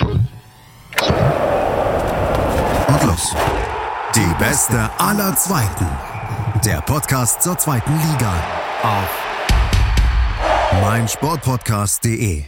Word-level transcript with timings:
Und 0.00 0.28
los. 3.04 3.34
Die 4.14 4.34
beste 4.38 4.90
aller 4.98 5.34
Zweiten. 5.36 5.86
Der 6.64 6.80
Podcast 6.82 7.42
zur 7.42 7.56
zweiten 7.58 7.92
Liga 7.92 8.34
auf 8.82 9.24
meinsportpodcast.de. 10.82 12.44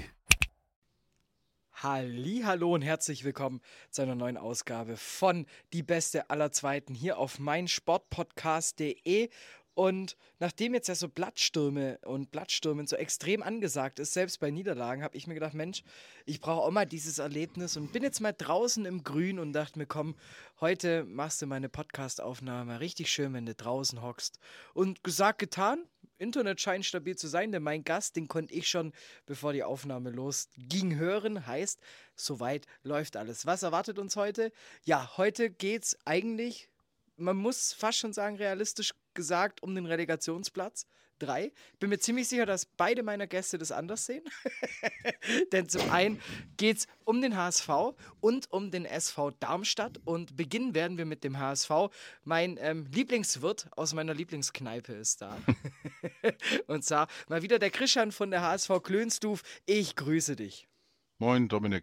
Hallo 1.80 2.74
und 2.74 2.82
herzlich 2.82 3.24
willkommen 3.24 3.60
zu 3.90 4.03
einer 4.03 4.17
neuen 4.17 4.37
Ausgabe 4.37 4.96
von 4.96 5.46
Die 5.72 5.85
Beste 5.85 6.28
aller 6.28 6.51
Zweiten 6.51 6.92
hier 6.94 7.19
auf 7.19 7.38
meinsportpodcast.de. 7.38 9.30
Und 9.79 10.17
nachdem 10.40 10.74
jetzt 10.74 10.88
ja 10.88 10.97
so 10.97 11.08
Blattstürme 11.08 12.01
und 12.04 12.33
Blattstürmen 12.33 12.88
so 12.88 12.97
extrem 12.97 13.45
angesagt 13.45 14.01
ist, 14.01 14.13
selbst 14.13 14.40
bei 14.40 14.51
Niederlagen, 14.51 15.04
habe 15.04 15.17
ich 15.17 15.28
mir 15.28 15.35
gedacht, 15.35 15.54
Mensch, 15.54 15.85
ich 16.27 16.41
brauche 16.41 16.62
auch 16.62 16.73
mal 16.73 16.84
dieses 16.84 17.20
Erlebnis 17.20 17.77
und 17.77 17.92
bin 17.92 18.02
jetzt 18.02 18.19
mal 18.19 18.33
draußen 18.33 18.84
im 18.87 19.05
Grün 19.05 19.38
und 19.38 19.52
dachte 19.52 19.78
mir, 19.78 19.87
komm, 19.87 20.16
heute 20.60 21.04
machst 21.04 21.42
du 21.42 21.46
meine 21.46 21.68
Podcast-Aufnahme 21.68 22.80
richtig 22.80 23.12
schön, 23.12 23.32
wenn 23.34 23.46
du 23.46 23.54
draußen 23.54 24.02
hockst. 24.02 24.41
Und 24.74 25.04
gesagt, 25.04 25.38
getan, 25.38 25.84
Internet 26.18 26.60
scheint 26.60 26.84
stabil 26.84 27.15
zu 27.15 27.29
sein, 27.29 27.52
denn 27.52 27.62
mein 27.62 27.84
Gast, 27.84 28.16
den 28.16 28.26
konnte 28.26 28.54
ich 28.54 28.68
schon, 28.68 28.92
bevor 29.26 29.52
die 29.52 29.62
Aufnahme 29.62 30.10
losging, 30.10 30.96
hören. 30.96 31.46
Heißt, 31.46 31.79
soweit 32.16 32.66
läuft 32.82 33.16
alles. 33.16 33.46
Was 33.46 33.62
erwartet 33.62 34.01
uns 34.01 34.16
heute? 34.16 34.51
Ja, 34.82 35.16
heute 35.16 35.51
geht 35.51 35.84
es 35.84 35.98
eigentlich, 36.04 36.68
man 37.16 37.37
muss 37.37 37.73
fast 37.73 37.98
schon 37.98 38.12
sagen, 38.12 38.34
realistisch 38.37 38.92
gesagt, 39.18 39.62
um 39.62 39.74
den 39.74 39.84
Relegationsplatz. 39.84 40.86
Drei. 41.18 41.52
Bin 41.80 41.90
mir 41.90 41.98
ziemlich 41.98 42.28
sicher, 42.28 42.46
dass 42.46 42.64
beide 42.64 43.02
meiner 43.02 43.26
Gäste 43.26 43.59
das 43.59 43.72
anders 43.72 44.06
sehen. 44.06 44.22
Denn 45.52 45.68
zum 45.68 45.90
einen 45.90 46.22
geht 46.56 46.78
es 46.78 46.86
um 47.04 47.20
den 47.20 47.36
HSV 47.36 47.68
und 48.20 48.50
um 48.52 48.70
den 48.70 48.84
SV 48.84 49.32
Darmstadt. 49.32 50.00
Und 50.04 50.36
beginnen 50.36 50.76
werden 50.76 50.96
wir 50.96 51.06
mit 51.06 51.24
dem 51.24 51.38
HSV. 51.38 51.70
Mein 52.23 52.56
ähm, 52.60 52.87
Lieblingswirt 52.93 53.66
aus 53.73 53.95
meiner 53.95 54.15
Lieblingskneipe 54.15 54.93
ist 54.93 55.21
da. 55.21 55.37
und 56.68 56.84
zwar 56.84 57.09
mal 57.28 57.43
wieder 57.43 57.59
der 57.59 57.71
Christian 57.71 58.12
von 58.12 58.30
der 58.30 58.43
HSV 58.43 58.71
Klönstuf. 58.84 59.43
Ich 59.66 59.96
grüße 59.96 60.37
dich. 60.37 60.68
Moin 61.18 61.48
Dominik, 61.48 61.82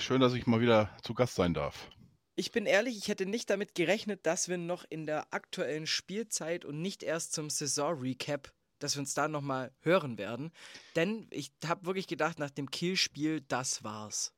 schön, 0.00 0.20
dass 0.20 0.34
ich 0.34 0.48
mal 0.48 0.60
wieder 0.60 0.90
zu 1.02 1.14
Gast 1.14 1.36
sein 1.36 1.54
darf. 1.54 1.88
Ich 2.34 2.50
bin 2.50 2.64
ehrlich, 2.64 2.96
ich 2.96 3.08
hätte 3.08 3.26
nicht 3.26 3.50
damit 3.50 3.74
gerechnet, 3.74 4.24
dass 4.24 4.48
wir 4.48 4.56
noch 4.56 4.84
in 4.88 5.04
der 5.04 5.32
aktuellen 5.34 5.86
Spielzeit 5.86 6.64
und 6.64 6.80
nicht 6.80 7.02
erst 7.02 7.34
zum 7.34 7.50
Saison-Recap, 7.50 8.52
dass 8.78 8.96
wir 8.96 9.00
uns 9.00 9.12
da 9.12 9.28
nochmal 9.28 9.74
hören 9.80 10.16
werden. 10.16 10.50
Denn 10.96 11.26
ich 11.30 11.52
habe 11.64 11.84
wirklich 11.84 12.06
gedacht, 12.06 12.38
nach 12.38 12.50
dem 12.50 12.70
Kiel-Spiel, 12.70 13.42
das 13.42 13.84
war's. 13.84 14.32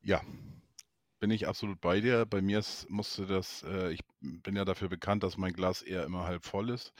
Ja, 0.00 0.22
bin 1.18 1.30
ich 1.30 1.46
absolut 1.46 1.80
bei 1.80 2.00
dir. 2.00 2.24
Bei 2.24 2.40
mir 2.40 2.62
musste 2.88 3.26
das, 3.26 3.62
äh, 3.64 3.92
ich 3.92 4.00
bin 4.20 4.56
ja 4.56 4.64
dafür 4.64 4.88
bekannt, 4.88 5.22
dass 5.22 5.36
mein 5.36 5.52
Glas 5.52 5.82
eher 5.82 6.04
immer 6.04 6.24
halb 6.24 6.44
voll 6.44 6.70
ist. 6.70 6.92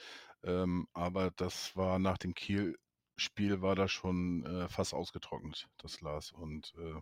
Ähm, 0.43 0.87
aber 0.93 1.31
das 1.31 1.75
war 1.77 1.99
nach 1.99 2.19
dem 2.19 2.35
Kiel-Spiel 2.35 3.63
war 3.63 3.75
da 3.75 3.89
schon 3.89 4.45
äh, 4.45 4.69
fast 4.69 4.93
ausgetrocknet, 4.93 5.67
das 5.79 5.97
Glas. 5.97 6.33
Und 6.33 6.75
äh, 6.77 7.01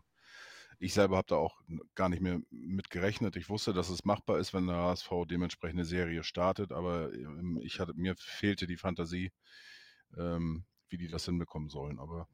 ich 0.78 0.94
selber 0.94 1.17
habe 1.17 1.28
da 1.28 1.36
auch 1.36 1.61
gar 1.94 2.08
nicht 2.08 2.22
mehr 2.22 2.41
mit 2.50 2.91
gerechnet. 2.91 3.36
Ich 3.36 3.48
wusste, 3.48 3.72
dass 3.72 3.89
es 3.89 4.05
machbar 4.05 4.39
ist, 4.39 4.55
wenn 4.55 4.67
der 4.67 4.77
HSV 4.77 5.11
dementsprechend 5.28 5.78
eine 5.80 5.84
Serie 5.84 6.25
startet, 6.25 6.72
aber 6.72 7.12
ähm, 7.12 7.61
ich 7.62 7.80
hatte, 7.80 7.94
mir 7.94 8.14
fehlte 8.17 8.67
die 8.67 8.77
Fantasie, 8.77 9.33
ähm, 10.17 10.64
wie 10.89 10.98
die 10.98 11.08
das 11.08 11.25
hinbekommen 11.25 11.70
sollen. 11.70 11.98
Aber 11.98 12.28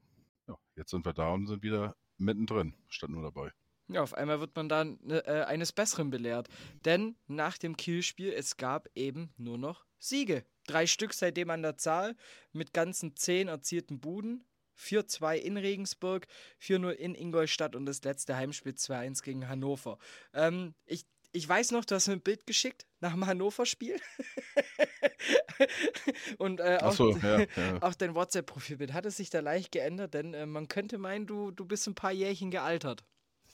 ja, 0.47 0.57
jetzt 0.75 0.91
sind 0.91 1.05
wir 1.05 1.13
da 1.13 1.29
und 1.29 1.47
sind 1.47 1.63
wieder 1.63 1.95
mittendrin, 2.17 2.75
statt 2.87 3.09
nur 3.09 3.23
dabei. 3.23 3.51
Ja, 3.87 4.03
auf 4.03 4.13
einmal 4.13 4.39
wird 4.39 4.55
man 4.55 4.69
dann 4.69 4.99
ne, 5.01 5.25
äh, 5.25 5.43
eines 5.43 5.73
Besseren 5.73 6.09
belehrt. 6.09 6.47
Denn 6.85 7.17
nach 7.27 7.57
dem 7.57 7.75
Kielspiel, 7.75 8.31
es 8.31 8.55
gab 8.55 8.87
eben 8.95 9.33
nur 9.37 9.57
noch 9.57 9.85
Siege. 9.99 10.45
Drei 10.65 10.87
Stück 10.87 11.13
seitdem 11.13 11.49
an 11.49 11.61
der 11.61 11.77
Zahl 11.77 12.15
mit 12.53 12.73
ganzen 12.73 13.15
zehn 13.15 13.47
erzielten 13.49 13.99
Buden. 13.99 14.45
4-2 14.77 15.35
in 15.35 15.57
Regensburg, 15.57 16.27
4-0 16.61 16.91
in 16.91 17.15
Ingolstadt 17.15 17.75
und 17.75 17.85
das 17.85 18.03
letzte 18.03 18.35
Heimspiel 18.35 18.73
2-1 18.73 19.23
gegen 19.23 19.47
Hannover. 19.47 19.97
Ähm, 20.33 20.73
ich, 20.85 21.05
ich 21.31 21.47
weiß 21.47 21.71
noch, 21.71 21.85
du 21.85 21.95
hast 21.95 22.07
mir 22.07 22.13
ein 22.13 22.21
Bild 22.21 22.45
geschickt 22.45 22.85
nach 22.99 23.13
dem 23.13 23.25
Hannover-Spiel. 23.25 23.99
und 26.37 26.59
äh, 26.59 26.79
auch, 26.81 26.93
so, 26.93 27.15
ja, 27.17 27.41
ja. 27.41 27.81
auch 27.81 27.95
dein 27.95 28.15
WhatsApp-Profilbild 28.15 28.93
hat 28.93 29.05
es 29.05 29.17
sich 29.17 29.29
da 29.29 29.39
leicht 29.39 29.71
geändert, 29.71 30.13
denn 30.13 30.33
äh, 30.33 30.45
man 30.45 30.67
könnte 30.67 30.97
meinen, 30.97 31.27
du, 31.27 31.51
du 31.51 31.65
bist 31.65 31.87
ein 31.87 31.95
paar 31.95 32.11
Jährchen 32.11 32.51
gealtert. 32.51 33.03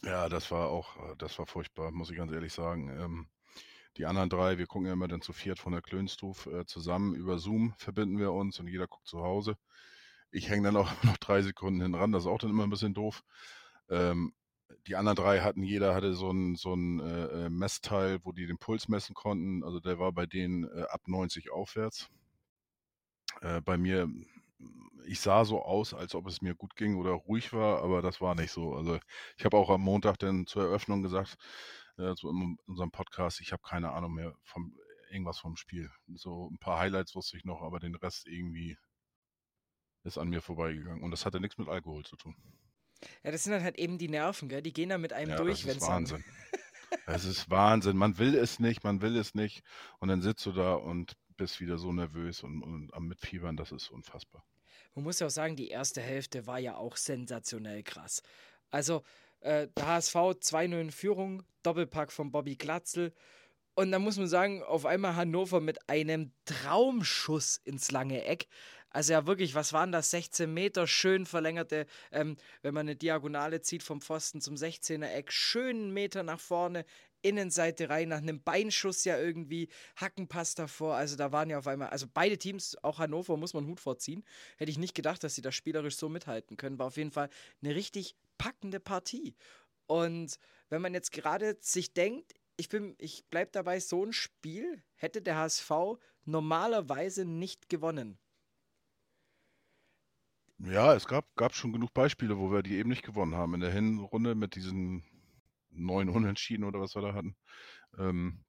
Ja, 0.03 0.29
das 0.29 0.51
war 0.51 0.69
auch, 0.69 0.95
äh, 0.97 1.15
das 1.17 1.37
war 1.39 1.45
furchtbar, 1.45 1.91
muss 1.91 2.09
ich 2.09 2.17
ganz 2.17 2.31
ehrlich 2.31 2.53
sagen. 2.53 2.89
Ähm, 2.89 3.27
die 3.97 4.05
anderen 4.05 4.29
drei, 4.29 4.57
wir 4.57 4.67
gucken 4.67 4.87
ja 4.87 4.93
immer 4.93 5.07
dann 5.07 5.21
zu 5.21 5.33
viert 5.33 5.59
von 5.59 5.73
der 5.73 5.81
Klönstuf 5.81 6.45
äh, 6.47 6.65
zusammen. 6.65 7.15
Über 7.15 7.39
Zoom 7.39 7.73
verbinden 7.77 8.19
wir 8.19 8.31
uns 8.31 8.59
und 8.59 8.67
jeder 8.67 8.87
guckt 8.87 9.07
zu 9.07 9.23
Hause. 9.23 9.57
Ich 10.31 10.49
hänge 10.49 10.63
dann 10.63 10.77
auch 10.77 10.91
noch 11.03 11.17
drei 11.17 11.41
Sekunden 11.41 11.81
hin 11.81 11.95
ran, 11.95 12.11
das 12.11 12.23
ist 12.23 12.27
auch 12.27 12.39
dann 12.39 12.49
immer 12.49 12.63
ein 12.63 12.69
bisschen 12.69 12.93
doof. 12.93 13.23
Ähm, 13.89 14.33
die 14.87 14.95
anderen 14.95 15.15
drei 15.15 15.41
hatten, 15.41 15.63
jeder 15.63 15.95
hatte 15.95 16.13
so 16.13 16.31
ein, 16.31 16.55
so 16.55 16.73
ein 16.73 16.99
äh, 16.99 17.45
äh 17.45 17.49
Messteil, 17.49 18.19
wo 18.23 18.31
die 18.31 18.47
den 18.47 18.57
Puls 18.57 18.87
messen 18.87 19.15
konnten. 19.15 19.63
Also 19.63 19.79
der 19.79 19.99
war 19.99 20.11
bei 20.11 20.25
denen 20.25 20.65
äh, 20.65 20.83
ab 20.89 21.01
90 21.07 21.51
aufwärts. 21.51 22.09
Äh, 23.41 23.61
bei 23.61 23.77
mir, 23.77 24.09
ich 25.05 25.19
sah 25.19 25.45
so 25.45 25.61
aus, 25.61 25.93
als 25.93 26.15
ob 26.15 26.27
es 26.27 26.41
mir 26.41 26.55
gut 26.55 26.75
ging 26.75 26.97
oder 26.97 27.11
ruhig 27.11 27.53
war, 27.53 27.81
aber 27.83 28.01
das 28.01 28.21
war 28.21 28.35
nicht 28.35 28.51
so. 28.51 28.73
Also 28.75 28.99
ich 29.37 29.45
habe 29.45 29.57
auch 29.57 29.69
am 29.69 29.81
Montag 29.81 30.19
dann 30.19 30.47
zur 30.47 30.63
Eröffnung 30.63 31.01
gesagt, 31.03 31.37
äh, 31.97 32.13
so 32.15 32.29
in 32.29 32.57
unserem 32.65 32.91
Podcast, 32.91 33.41
ich 33.41 33.51
habe 33.51 33.63
keine 33.63 33.91
Ahnung 33.91 34.13
mehr 34.13 34.35
vom 34.43 34.75
irgendwas 35.09 35.39
vom 35.39 35.55
Spiel. 35.55 35.89
So 36.15 36.49
ein 36.51 36.57
paar 36.59 36.79
Highlights 36.79 37.15
wusste 37.15 37.37
ich 37.37 37.45
noch, 37.45 37.61
aber 37.61 37.79
den 37.79 37.95
Rest 37.95 38.27
irgendwie 38.27 38.77
ist 40.07 40.17
an 40.17 40.29
mir 40.29 40.41
vorbeigegangen. 40.41 41.03
Und 41.03 41.11
das 41.11 41.25
hatte 41.25 41.39
nichts 41.39 41.57
mit 41.57 41.67
Alkohol 41.67 42.03
zu 42.05 42.15
tun. 42.15 42.35
Ja, 43.23 43.31
das 43.31 43.43
sind 43.43 43.53
dann 43.53 43.63
halt 43.63 43.77
eben 43.77 43.97
die 43.97 44.09
Nerven, 44.09 44.49
gell? 44.49 44.61
Die 44.61 44.73
gehen 44.73 44.89
da 44.89 44.97
mit 44.97 45.13
einem 45.13 45.31
ja, 45.31 45.37
durch, 45.37 45.65
wenn 45.65 45.77
es. 45.77 45.83
Wahnsinn. 45.83 46.23
Es 47.05 47.25
ist 47.25 47.49
Wahnsinn. 47.49 47.97
Man 47.97 48.17
will 48.17 48.35
es 48.35 48.59
nicht, 48.59 48.83
man 48.83 49.01
will 49.01 49.17
es 49.17 49.35
nicht. 49.35 49.61
Und 49.99 50.07
dann 50.07 50.21
sitzt 50.21 50.45
du 50.45 50.51
da 50.51 50.73
und 50.73 51.17
bist 51.35 51.59
wieder 51.59 51.77
so 51.77 51.91
nervös 51.91 52.43
und, 52.43 52.63
und 52.63 52.93
am 52.93 53.07
Mitfiebern, 53.07 53.57
das 53.57 53.71
ist 53.71 53.89
unfassbar. 53.89 54.43
Man 54.95 55.03
muss 55.03 55.19
ja 55.19 55.27
auch 55.27 55.31
sagen, 55.31 55.55
die 55.55 55.67
erste 55.67 56.01
Hälfte 56.01 56.47
war 56.47 56.59
ja 56.59 56.75
auch 56.75 56.97
sensationell 56.97 57.83
krass. 57.83 58.23
Also, 58.71 59.03
äh, 59.41 59.67
der 59.75 59.85
HSV 59.85 60.15
2-0 60.15 60.81
in 60.81 60.91
Führung, 60.91 61.43
Doppelpack 61.63 62.11
von 62.11 62.31
Bobby 62.31 62.55
Glatzel. 62.55 63.13
Und 63.75 63.91
dann 63.91 64.01
muss 64.01 64.17
man 64.17 64.27
sagen, 64.27 64.63
auf 64.63 64.87
einmal 64.87 65.15
Hannover 65.15 65.61
mit 65.61 65.87
einem 65.87 66.31
Traumschuss 66.45 67.57
ins 67.63 67.91
lange 67.91 68.23
Eck. 68.25 68.47
Also 68.97 69.13
ja 69.13 69.27
wirklich, 69.27 69.53
was 69.53 69.73
waren 69.73 69.91
das? 69.91 70.09
16 70.09 70.51
Meter, 70.51 70.87
schön 70.87 71.27
verlängerte, 71.27 71.85
ähm, 72.11 72.35
wenn 72.63 72.73
man 72.73 72.87
eine 72.87 72.95
Diagonale 72.95 73.61
zieht 73.61 73.83
vom 73.83 74.01
Pfosten 74.01 74.41
zum 74.41 74.55
16er 74.55 75.05
Eck, 75.11 75.31
schönen 75.31 75.93
Meter 75.93 76.23
nach 76.23 76.39
vorne, 76.39 76.83
Innenseite 77.21 77.91
rein, 77.91 78.09
nach 78.09 78.17
einem 78.17 78.41
Beinschuss 78.41 79.05
ja 79.05 79.19
irgendwie, 79.19 79.69
Hackenpass 79.97 80.55
davor. 80.55 80.95
Also 80.95 81.15
da 81.15 81.31
waren 81.31 81.47
ja 81.51 81.59
auf 81.59 81.67
einmal, 81.67 81.89
also 81.89 82.07
beide 82.11 82.39
Teams, 82.39 82.75
auch 82.81 82.97
Hannover, 82.97 83.37
muss 83.37 83.53
man 83.53 83.67
Hut 83.67 83.79
vorziehen. 83.79 84.23
Hätte 84.57 84.71
ich 84.71 84.79
nicht 84.79 84.95
gedacht, 84.95 85.23
dass 85.23 85.35
sie 85.35 85.43
da 85.43 85.51
spielerisch 85.51 85.95
so 85.97 86.09
mithalten 86.09 86.57
können. 86.57 86.79
War 86.79 86.87
auf 86.87 86.97
jeden 86.97 87.11
Fall 87.11 87.29
eine 87.61 87.75
richtig 87.75 88.15
packende 88.39 88.79
Partie. 88.79 89.35
Und 89.85 90.39
wenn 90.69 90.81
man 90.81 90.95
jetzt 90.95 91.11
gerade 91.11 91.55
sich 91.61 91.93
denkt, 91.93 92.33
ich 92.55 92.67
bin, 92.67 92.95
ich 92.97 93.25
bleib 93.29 93.51
dabei, 93.51 93.79
so 93.79 94.03
ein 94.03 94.11
Spiel 94.11 94.81
hätte 94.95 95.21
der 95.21 95.35
HSV 95.35 95.69
normalerweise 96.25 97.25
nicht 97.25 97.69
gewonnen. 97.69 98.17
Ja, 100.59 100.93
es 100.95 101.07
gab, 101.07 101.35
gab 101.35 101.53
schon 101.53 101.71
genug 101.71 101.93
Beispiele, 101.93 102.37
wo 102.37 102.51
wir 102.51 102.63
die 102.63 102.77
eben 102.77 102.89
nicht 102.89 103.03
gewonnen 103.03 103.35
haben. 103.35 103.53
In 103.53 103.59
der 103.59 103.71
Hinrunde 103.71 104.33
mit 104.35 104.55
diesen 104.55 105.03
neun 105.69 106.09
Unentschieden 106.09 106.63
oder 106.63 106.79
was 106.79 106.95
wir 106.95 107.01
da 107.03 107.13
hatten. 107.13 107.35
Ähm, 107.97 108.43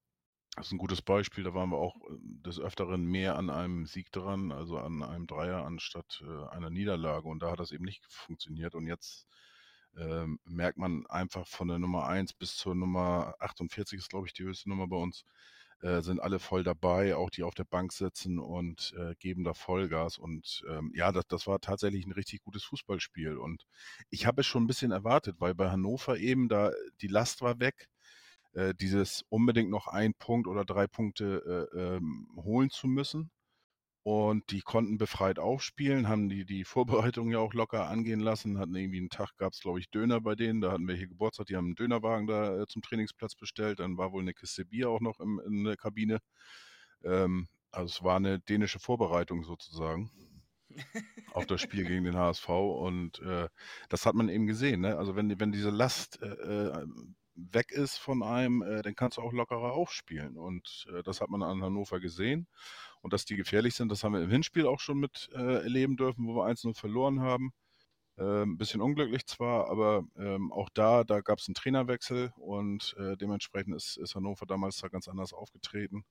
das 0.56 0.66
ist 0.66 0.72
ein 0.72 0.78
gutes 0.78 1.02
Beispiel. 1.02 1.44
Da 1.44 1.55
waren 1.55 1.70
wir 1.70 1.76
auch 1.76 1.96
äh, 1.96 2.16
des 2.19 2.58
Öfteren 2.58 3.05
mehr 3.05 3.37
an 3.37 3.50
einem 3.50 3.87
Sieg 3.87 4.10
dran, 4.10 4.52
also 4.52 4.78
an 4.78 5.02
einem 5.02 5.26
Dreier 5.26 5.64
anstatt 5.66 6.22
äh, 6.26 6.49
einer 6.49 6.70
Niederlage. 6.70 7.28
Und 7.28 7.43
da 7.43 7.50
hat 7.50 7.60
das 7.60 7.72
eben 7.72 7.84
nicht 7.84 8.05
funktioniert. 8.08 8.75
Und 8.75 8.87
jetzt 8.87 9.26
ähm, 9.96 10.40
merkt 10.44 10.78
man 10.78 11.06
einfach 11.08 11.46
von 11.46 11.69
der 11.69 11.78
Nummer 11.78 12.06
1 12.06 12.32
bis 12.34 12.56
zur 12.56 12.75
Nummer 12.75 13.34
48 13.40 13.99
ist, 13.99 14.08
glaube 14.11 14.26
ich, 14.26 14.32
die 14.32 14.44
höchste 14.44 14.70
Nummer 14.70 14.88
bei 14.88 14.96
uns, 14.96 15.25
äh, 15.80 16.02
sind 16.02 16.20
alle 16.20 16.38
voll 16.38 16.64
dabei, 16.64 17.14
auch 17.16 17.30
die 17.30 17.42
auf 17.44 17.54
der 17.54 17.64
Bank 17.64 17.92
sitzen 17.92 18.38
und 18.38 18.94
äh, 18.98 19.14
geben 19.20 19.44
da 19.44 19.54
Vollgas. 19.54 20.19
Und 20.19 20.62
ähm, 20.69 20.92
ja, 20.94 21.12
das, 21.12 21.26
das 21.28 21.46
war 21.46 21.60
tatsächlich 21.60 22.06
ein 22.06 22.12
richtig 22.12 22.42
gutes 22.42 22.64
Fußballspiel. 22.64 23.36
Und 23.36 23.64
ich 24.10 24.26
habe 24.26 24.40
es 24.40 24.46
schon 24.46 24.64
ein 24.64 24.66
bisschen 24.66 24.90
erwartet, 24.90 25.36
weil 25.38 25.54
bei 25.54 25.70
Hannover 25.70 26.19
eben 26.19 26.48
da 26.48 26.72
die 27.00 27.08
Last 27.08 27.42
war 27.42 27.60
weg. 27.60 27.88
Äh, 28.54 28.75
dieses 28.75 29.25
unbedingt 29.28 29.70
noch 29.70 29.86
ein 29.86 30.14
Punkt 30.14 30.48
oder 30.48 30.64
drei 30.64 30.86
Punkte 30.86 31.69
äh, 31.75 31.78
ähm, 31.78 32.28
holen 32.36 32.70
zu 32.70 32.88
müssen. 32.88 33.30
Und 34.02 34.50
die 34.52 34.60
konnten 34.60 34.96
befreit 34.96 35.38
aufspielen, 35.38 36.08
haben 36.08 36.28
die, 36.28 36.44
die 36.46 36.64
Vorbereitung 36.64 37.30
ja 37.30 37.38
auch 37.38 37.52
locker 37.52 37.88
angehen 37.88 38.20
lassen, 38.20 38.58
hatten 38.58 38.74
irgendwie 38.74 38.98
einen 38.98 39.10
Tag, 39.10 39.36
gab 39.36 39.52
es 39.52 39.60
glaube 39.60 39.80
ich 39.80 39.90
Döner 39.90 40.20
bei 40.20 40.34
denen, 40.34 40.60
da 40.60 40.72
hatten 40.72 40.88
wir 40.88 40.94
hier 40.94 41.08
Geburtstag, 41.08 41.46
die 41.46 41.56
haben 41.56 41.66
einen 41.66 41.74
Dönerwagen 41.74 42.26
da 42.26 42.62
äh, 42.62 42.66
zum 42.66 42.80
Trainingsplatz 42.80 43.34
bestellt, 43.34 43.80
dann 43.80 43.98
war 43.98 44.12
wohl 44.12 44.22
eine 44.22 44.34
Kiste 44.34 44.64
Bier 44.64 44.88
auch 44.88 45.00
noch 45.00 45.20
im, 45.20 45.40
in 45.44 45.64
der 45.64 45.76
Kabine. 45.76 46.20
Ähm, 47.04 47.48
also 47.70 47.86
es 47.98 48.02
war 48.02 48.16
eine 48.16 48.40
dänische 48.40 48.78
Vorbereitung 48.78 49.42
sozusagen 49.42 50.10
auf 51.32 51.46
das 51.46 51.60
Spiel 51.60 51.84
gegen 51.84 52.04
den 52.04 52.16
HSV 52.16 52.48
und 52.48 53.20
äh, 53.20 53.48
das 53.88 54.06
hat 54.06 54.14
man 54.14 54.28
eben 54.28 54.46
gesehen. 54.46 54.80
Ne? 54.82 54.96
Also 54.96 55.16
wenn, 55.16 55.38
wenn 55.40 55.52
diese 55.52 55.70
Last 55.70 56.20
äh, 56.22 56.26
äh, 56.26 56.86
weg 57.38 57.70
ist 57.70 57.99
von 57.99 58.23
einem, 58.23 58.62
äh, 58.62 58.82
dann 58.82 58.94
kannst 58.94 59.19
du 59.19 59.23
auch 59.23 59.32
lockerer 59.32 59.73
aufspielen 59.73 60.37
und 60.37 60.87
äh, 60.93 61.02
das 61.02 61.20
hat 61.20 61.31
man 61.31 61.43
an 61.43 61.62
Hannover 61.62 62.00
gesehen 62.00 62.49
und 63.00 63.12
dass 63.12 63.25
die 63.25 63.37
gefährlich 63.37 63.75
sind, 63.75 63.90
das 63.90 64.05
haben 64.05 64.14
wir 64.14 64.23
im 64.23 64.31
Hinspiel 64.31 64.67
auch 64.67 64.81
schon 64.81 64.99
mit 64.99 65.31
äh, 65.35 65.62
erleben 65.62 65.96
dürfen, 65.96 66.26
wo 66.26 66.35
wir 66.35 66.46
1-0 66.46 66.75
verloren 66.75 67.20
haben. 67.20 67.52
Ein 68.17 68.43
ähm, 68.43 68.58
bisschen 68.58 68.81
unglücklich 68.81 69.26
zwar, 69.26 69.70
aber 69.70 70.05
ähm, 70.17 70.52
auch 70.52 70.69
da, 70.70 71.05
da 71.05 71.20
gab 71.20 71.38
es 71.38 71.46
einen 71.46 71.55
Trainerwechsel 71.55 72.32
und 72.37 72.96
dementsprechend 72.99 73.76
ist, 73.76 73.96
ist 73.96 74.17
Hannover 74.17 74.44
damals 74.44 74.79
da 74.79 74.88
ganz 74.88 75.06
anders 75.06 75.32
aufgetreten. 75.32 76.05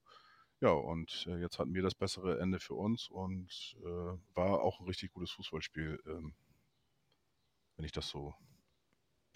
Ja, 0.60 0.70
und 0.72 1.26
äh, 1.28 1.36
jetzt 1.38 1.58
hatten 1.60 1.74
wir 1.74 1.82
das 1.82 1.94
bessere 1.94 2.40
Ende 2.40 2.58
für 2.58 2.74
uns 2.74 3.08
und 3.08 3.76
äh, 3.80 4.18
war 4.34 4.60
auch 4.62 4.80
ein 4.80 4.86
richtig 4.86 5.12
gutes 5.12 5.30
Fußballspiel, 5.30 6.00
ähm, 6.06 6.34
wenn 7.76 7.84
ich 7.84 7.92
das 7.92 8.08
so 8.08 8.34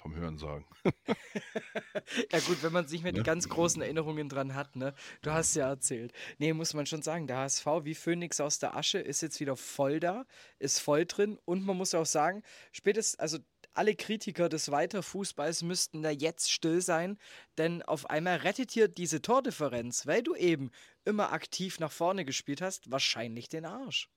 vom 0.03 0.15
Hören 0.15 0.37
sagen. 0.37 0.67
ja 2.33 2.39
gut, 2.41 2.63
wenn 2.63 2.73
man 2.73 2.87
sich 2.89 3.03
mit 3.03 3.17
ja? 3.17 3.23
ganz 3.23 3.49
großen 3.49 3.81
Erinnerungen 3.83 4.29
dran 4.29 4.55
hat, 4.55 4.77
ne? 4.77 4.95
Du 5.23 5.31
hast 5.31 5.55
ja 5.55 5.69
erzählt. 5.69 6.13
Nee, 6.39 6.53
muss 6.53 6.75
man 6.75 6.87
schon 6.87 7.03
sagen, 7.03 7.27
der 7.27 7.39
HSV 7.39 7.67
wie 7.85 7.95
Phönix 7.95 8.41
aus 8.41 8.59
der 8.59 8.77
Asche 8.77 8.99
ist 8.99 9.21
jetzt 9.23 9.41
wieder 9.41 9.57
voll 9.57 10.01
da, 10.01 10.27
ist 10.59 10.81
voll 10.81 11.07
drin 11.07 11.39
und 11.45 11.65
man 11.65 11.77
muss 11.77 11.95
auch 11.95 12.07
sagen, 12.07 12.43
spätestens, 12.73 13.19
also 13.19 13.39
alle 13.75 13.95
Kritiker 13.95 14.49
des 14.49 14.71
Weiterfußballs 14.71 15.63
müssten 15.63 16.03
da 16.03 16.11
jetzt 16.11 16.53
still 16.53 16.83
sein, 16.83 17.19
denn 17.57 17.83
auf 17.83 18.11
einmal 18.11 18.39
rettet 18.39 18.71
hier 18.71 18.89
diese 18.89 19.23
Tordifferenz, 19.23 20.07
weil 20.07 20.23
du 20.23 20.35
eben 20.35 20.71
immer 21.05 21.33
aktiv 21.33 21.81
nach 21.81 21.93
vorne 21.93 22.25
gespielt 22.25 22.61
hast, 22.61 22.91
wahrscheinlich 22.91 23.49
den 23.49 23.65
Arsch. 23.65 24.11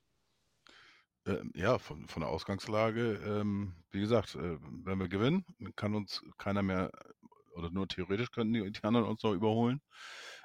Ähm, 1.26 1.52
ja, 1.56 1.80
von, 1.80 2.08
von 2.08 2.22
der 2.22 2.30
Ausgangslage, 2.30 3.16
ähm, 3.26 3.74
wie 3.92 4.00
gesagt, 4.00 4.36
äh, 4.36 4.58
wenn 4.84 5.00
wir 5.00 5.08
gewinnen, 5.08 5.46
kann 5.76 5.96
uns 5.96 6.24
keiner 6.38 6.62
mehr, 6.62 6.92
oder 7.56 7.72
nur 7.72 7.88
theoretisch 7.88 8.32
könnten 8.32 8.54
die, 8.54 8.72
die 8.72 8.84
anderen 8.84 9.08
uns 9.08 9.24
noch 9.24 9.34
überholen. 9.34 9.82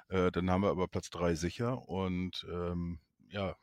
Äh, 0.09 0.31
dann 0.31 0.49
haben 0.49 0.63
wir 0.63 0.69
aber 0.69 0.87
Platz 0.87 1.09
3 1.11 1.35
sicher 1.35 1.87
und 1.87 2.45
ähm, 2.49 2.99
ja, 3.29 3.55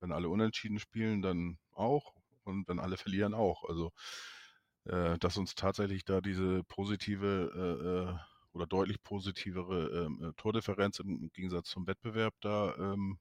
wenn 0.00 0.12
alle 0.12 0.28
unentschieden 0.28 0.78
spielen, 0.78 1.22
dann 1.22 1.58
auch 1.72 2.12
und 2.44 2.68
wenn 2.68 2.78
alle 2.80 2.96
verlieren 2.98 3.34
auch. 3.34 3.64
Also 3.68 3.92
äh, 4.84 5.18
dass 5.18 5.36
uns 5.38 5.54
tatsächlich 5.54 6.04
da 6.04 6.20
diese 6.20 6.64
positive 6.64 8.10
äh, 8.12 8.12
äh 8.12 8.32
oder 8.54 8.66
deutlich 8.66 9.02
positivere 9.02 10.04
ähm, 10.04 10.22
äh, 10.22 10.32
Tordifferenz 10.36 10.98
im 10.98 11.30
Gegensatz 11.32 11.70
zum 11.70 11.86
Wettbewerb 11.86 12.34
da 12.42 12.74
ähm, 12.76 13.18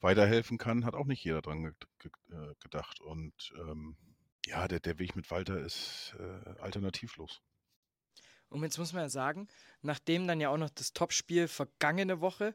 weiterhelfen 0.00 0.58
kann, 0.58 0.84
hat 0.84 0.94
auch 0.94 1.06
nicht 1.06 1.24
jeder 1.24 1.42
dran 1.42 1.62
ge 1.62 1.72
ge 1.98 2.10
äh, 2.30 2.54
gedacht. 2.60 3.00
Und 3.00 3.52
ähm, 3.56 3.96
ja, 4.46 4.68
der, 4.68 4.80
der 4.80 4.98
Weg 4.98 5.16
mit 5.16 5.30
Walter 5.30 5.58
ist 5.60 6.14
äh, 6.18 6.60
alternativlos. 6.60 7.42
Und 8.48 8.62
jetzt 8.64 8.78
muss 8.78 8.92
man 8.92 9.02
ja 9.02 9.08
sagen, 9.08 9.48
nachdem 9.80 10.26
dann 10.26 10.40
ja 10.40 10.48
auch 10.48 10.56
noch 10.56 10.70
das 10.70 10.92
Topspiel 10.92 11.46
vergangene 11.46 12.20
Woche, 12.20 12.54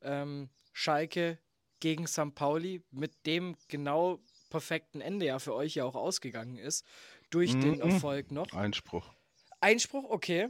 ähm, 0.00 0.50
Schalke 0.72 1.38
gegen 1.80 2.06
St. 2.06 2.34
Pauli, 2.34 2.84
mit 2.90 3.26
dem 3.26 3.56
genau 3.68 4.20
perfekten 4.50 5.00
Ende 5.00 5.26
ja 5.26 5.38
für 5.40 5.54
euch 5.54 5.74
ja 5.74 5.84
auch 5.84 5.96
ausgegangen 5.96 6.58
ist, 6.58 6.86
durch 7.30 7.54
mhm. 7.54 7.60
den 7.60 7.80
Erfolg 7.80 8.30
noch. 8.30 8.52
Einspruch. 8.52 9.12
Einspruch, 9.60 10.04
okay. 10.10 10.48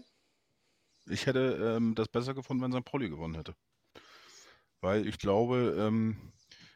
Ich 1.07 1.27
hätte 1.27 1.77
ähm, 1.77 1.95
das 1.95 2.09
besser 2.09 2.35
gefunden, 2.35 2.63
wenn 2.63 2.73
St. 2.73 2.85
Pauli 2.85 3.09
gewonnen 3.09 3.35
hätte. 3.35 3.55
Weil 4.83 5.07
ich 5.07 5.19
glaube, 5.19 5.77
ähm, 5.79 6.33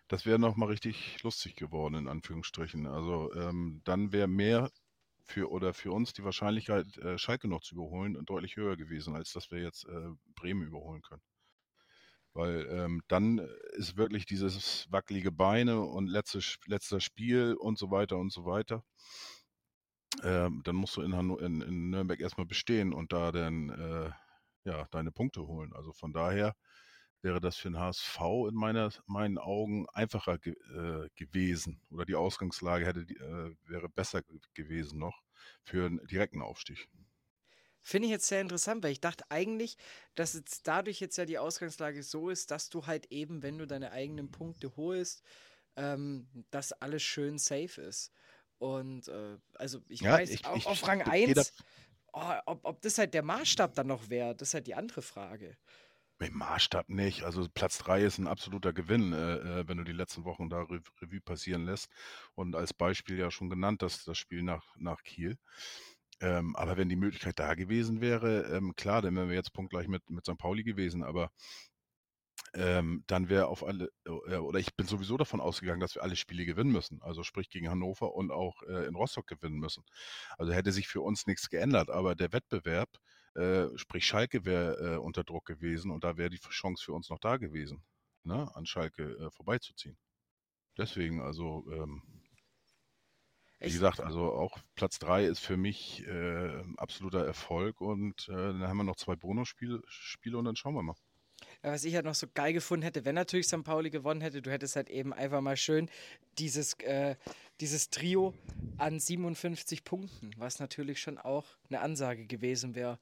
das 0.08 0.24
wäre 0.24 0.38
nochmal 0.38 0.68
richtig 0.68 1.22
lustig 1.24 1.56
geworden, 1.56 1.96
in 1.96 2.08
Anführungsstrichen. 2.08 2.86
Also 2.86 3.32
ähm, 3.34 3.82
dann 3.84 4.12
wäre 4.12 4.28
mehr 4.28 4.70
für 5.24 5.50
oder 5.50 5.74
für 5.74 5.90
uns 5.90 6.12
die 6.12 6.22
Wahrscheinlichkeit, 6.22 6.96
äh, 6.98 7.18
Schalke 7.18 7.48
noch 7.48 7.62
zu 7.62 7.74
überholen, 7.74 8.16
deutlich 8.24 8.56
höher 8.56 8.76
gewesen, 8.76 9.16
als 9.16 9.32
dass 9.32 9.50
wir 9.50 9.60
jetzt 9.60 9.86
äh, 9.86 10.10
Bremen 10.36 10.62
überholen 10.62 11.02
können. 11.02 11.22
Weil 12.32 12.68
ähm, 12.70 13.02
dann 13.08 13.38
ist 13.72 13.96
wirklich 13.96 14.24
dieses 14.24 14.86
wackelige 14.90 15.32
Beine 15.32 15.80
und 15.80 16.06
letztes, 16.06 16.58
letzter 16.66 17.00
Spiel 17.00 17.54
und 17.58 17.76
so 17.76 17.90
weiter 17.90 18.18
und 18.18 18.30
so 18.30 18.44
weiter. 18.44 18.84
Ähm, 20.22 20.62
dann 20.62 20.76
musst 20.76 20.96
du 20.96 21.02
in, 21.02 21.16
Hanno 21.16 21.38
in, 21.38 21.60
in, 21.60 21.90
Nürnberg 21.90 22.20
erstmal 22.20 22.46
bestehen 22.46 22.92
und 22.92 23.12
da 23.12 23.32
dann 23.32 23.70
äh, 23.70 24.10
ja, 24.64 24.86
deine 24.92 25.10
Punkte 25.10 25.46
holen. 25.46 25.72
Also 25.72 25.92
von 25.92 26.12
daher 26.12 26.54
wäre 27.22 27.40
das 27.40 27.56
für 27.56 27.68
den 27.68 27.78
HSV 27.78 28.18
in 28.48 28.54
meiner, 28.54 28.90
meinen 29.06 29.38
Augen 29.38 29.86
einfacher 29.90 30.38
ge 30.38 30.54
äh, 30.74 31.08
gewesen 31.14 31.80
oder 31.90 32.04
die 32.04 32.14
Ausgangslage 32.14 32.86
hätte, 32.86 33.00
äh, 33.00 33.56
wäre 33.68 33.88
besser 33.88 34.22
gewesen 34.54 34.98
noch 34.98 35.22
für 35.62 35.86
einen 35.86 36.06
direkten 36.06 36.42
Aufstieg. 36.42 36.88
Finde 37.80 38.06
ich 38.06 38.12
jetzt 38.12 38.26
sehr 38.26 38.40
interessant, 38.40 38.82
weil 38.82 38.90
ich 38.90 39.00
dachte 39.00 39.24
eigentlich, 39.28 39.76
dass 40.16 40.34
jetzt 40.34 40.66
dadurch 40.66 40.98
jetzt 40.98 41.16
ja 41.18 41.24
die 41.24 41.38
Ausgangslage 41.38 42.02
so 42.02 42.30
ist, 42.30 42.50
dass 42.50 42.68
du 42.68 42.86
halt 42.86 43.12
eben, 43.12 43.44
wenn 43.44 43.58
du 43.58 43.66
deine 43.66 43.92
eigenen 43.92 44.32
Punkte 44.32 44.76
holst, 44.76 45.22
ähm, 45.76 46.26
dass 46.50 46.72
alles 46.72 47.02
schön 47.02 47.38
safe 47.38 47.80
ist. 47.80 48.12
Und 48.58 49.06
äh, 49.06 49.36
also 49.54 49.82
ich 49.88 50.00
ja, 50.00 50.14
weiß, 50.14 50.30
ich, 50.30 50.44
auch 50.46 50.56
ich, 50.56 50.66
auf 50.66 50.86
Rang 50.88 51.02
1, 51.02 51.52
oh, 52.12 52.32
ob, 52.46 52.64
ob 52.64 52.82
das 52.82 52.98
halt 52.98 53.14
der 53.14 53.22
Maßstab 53.22 53.74
dann 53.74 53.86
noch 53.86 54.08
wäre, 54.08 54.34
das 54.34 54.48
ist 54.48 54.54
halt 54.54 54.66
die 54.66 54.74
andere 54.74 55.02
Frage. 55.02 55.56
Im 56.18 56.38
Maßstab 56.38 56.88
nicht. 56.88 57.24
Also 57.24 57.46
Platz 57.52 57.78
3 57.78 58.02
ist 58.02 58.18
ein 58.18 58.26
absoluter 58.26 58.72
Gewinn, 58.72 59.12
äh, 59.12 59.60
äh, 59.60 59.68
wenn 59.68 59.76
du 59.76 59.84
die 59.84 59.92
letzten 59.92 60.24
Wochen 60.24 60.48
da 60.48 60.62
Revue 60.62 61.20
passieren 61.20 61.66
lässt. 61.66 61.90
Und 62.34 62.56
als 62.56 62.72
Beispiel 62.72 63.18
ja 63.18 63.30
schon 63.30 63.50
genannt, 63.50 63.82
dass 63.82 64.04
das 64.04 64.16
Spiel 64.16 64.42
nach, 64.42 64.64
nach 64.78 65.02
Kiel. 65.02 65.36
Ähm, 66.20 66.56
aber 66.56 66.78
wenn 66.78 66.88
die 66.88 66.96
Möglichkeit 66.96 67.38
da 67.38 67.54
gewesen 67.54 68.00
wäre, 68.00 68.44
ähm, 68.56 68.74
klar, 68.76 69.02
dann 69.02 69.14
wären 69.16 69.28
wir 69.28 69.36
jetzt 69.36 69.52
punktgleich 69.52 69.88
mit, 69.88 70.08
mit 70.08 70.24
St. 70.24 70.38
Pauli 70.38 70.64
gewesen, 70.64 71.02
aber 71.02 71.30
ähm, 72.54 73.04
dann 73.06 73.28
wäre 73.28 73.48
auf 73.48 73.64
alle, 73.64 73.90
äh, 74.06 74.36
oder 74.36 74.58
ich 74.58 74.74
bin 74.76 74.86
sowieso 74.86 75.18
davon 75.18 75.40
ausgegangen, 75.40 75.80
dass 75.80 75.94
wir 75.94 76.02
alle 76.02 76.16
Spiele 76.16 76.46
gewinnen 76.46 76.72
müssen. 76.72 77.02
Also 77.02 77.22
sprich 77.22 77.50
gegen 77.50 77.68
Hannover 77.68 78.14
und 78.14 78.30
auch 78.30 78.62
äh, 78.62 78.86
in 78.86 78.94
Rostock 78.94 79.26
gewinnen 79.26 79.58
müssen. 79.58 79.84
Also 80.38 80.52
hätte 80.52 80.72
sich 80.72 80.88
für 80.88 81.02
uns 81.02 81.26
nichts 81.26 81.50
geändert, 81.50 81.90
aber 81.90 82.14
der 82.14 82.32
Wettbewerb, 82.32 82.88
äh, 83.36 83.76
sprich 83.76 84.06
Schalke 84.06 84.44
wäre 84.44 84.94
äh, 84.94 84.96
unter 84.96 85.24
Druck 85.24 85.44
gewesen 85.44 85.90
und 85.90 86.04
da 86.04 86.16
wäre 86.16 86.30
die 86.30 86.38
Chance 86.38 86.84
für 86.84 86.92
uns 86.92 87.10
noch 87.10 87.18
da 87.18 87.36
gewesen, 87.36 87.82
ne, 88.24 88.50
an 88.54 88.66
Schalke 88.66 89.02
äh, 89.02 89.30
vorbeizuziehen. 89.30 89.96
Deswegen, 90.78 91.20
also 91.20 91.64
ähm, 91.70 92.02
wie 93.58 93.72
gesagt, 93.72 94.00
also 94.00 94.32
auch 94.32 94.58
Platz 94.74 94.98
3 94.98 95.24
ist 95.24 95.40
für 95.40 95.56
mich 95.56 96.06
äh, 96.06 96.62
absoluter 96.76 97.24
Erfolg 97.24 97.80
und 97.80 98.28
äh, 98.28 98.32
dann 98.32 98.68
haben 98.68 98.76
wir 98.76 98.84
noch 98.84 98.96
zwei 98.96 99.16
Bonusspiele 99.16 99.82
Spiele 99.86 100.36
und 100.38 100.44
dann 100.44 100.56
schauen 100.56 100.74
wir 100.74 100.82
mal. 100.82 100.96
Ja, 101.62 101.72
was 101.72 101.84
ich 101.84 101.94
halt 101.94 102.04
noch 102.04 102.14
so 102.14 102.26
geil 102.32 102.52
gefunden 102.52 102.84
hätte, 102.84 103.04
wenn 103.04 103.14
natürlich 103.14 103.46
St. 103.46 103.64
Pauli 103.64 103.90
gewonnen 103.90 104.20
hätte, 104.20 104.42
du 104.42 104.50
hättest 104.50 104.76
halt 104.76 104.88
eben 104.88 105.12
einfach 105.12 105.40
mal 105.40 105.56
schön 105.56 105.90
dieses, 106.38 106.74
äh, 106.80 107.16
dieses 107.60 107.90
Trio 107.90 108.34
an 108.78 109.00
57 109.00 109.84
Punkten, 109.84 110.30
was 110.36 110.58
natürlich 110.58 111.00
schon 111.00 111.18
auch 111.18 111.44
eine 111.68 111.80
Ansage 111.80 112.26
gewesen 112.26 112.74
wäre 112.74 112.98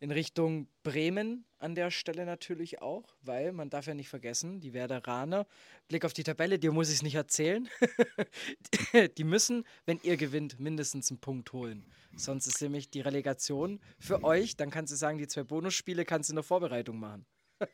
in 0.00 0.10
Richtung 0.10 0.68
Bremen 0.82 1.44
an 1.58 1.74
der 1.74 1.90
Stelle 1.90 2.26
natürlich 2.26 2.82
auch, 2.82 3.16
weil 3.22 3.52
man 3.52 3.70
darf 3.70 3.86
ja 3.86 3.94
nicht 3.94 4.08
vergessen, 4.08 4.60
die 4.60 4.72
Werderaner, 4.72 5.46
Blick 5.88 6.04
auf 6.04 6.12
die 6.12 6.24
Tabelle, 6.24 6.58
dir 6.58 6.72
muss 6.72 6.88
ich 6.88 6.96
es 6.96 7.02
nicht 7.02 7.14
erzählen, 7.14 7.68
die 9.16 9.24
müssen, 9.24 9.64
wenn 9.86 9.98
ihr 10.02 10.16
gewinnt, 10.16 10.60
mindestens 10.60 11.10
einen 11.10 11.20
Punkt 11.20 11.52
holen. 11.52 11.86
Sonst 12.16 12.46
ist 12.46 12.60
nämlich 12.60 12.90
die 12.90 13.00
Relegation 13.00 13.80
für 13.98 14.22
euch, 14.24 14.56
dann 14.56 14.70
kannst 14.70 14.92
du 14.92 14.96
sagen, 14.96 15.18
die 15.18 15.26
zwei 15.26 15.44
Bonusspiele 15.44 16.04
kannst 16.04 16.28
du 16.28 16.32
in 16.32 16.36
der 16.36 16.44
Vorbereitung 16.44 16.98
machen. 16.98 17.26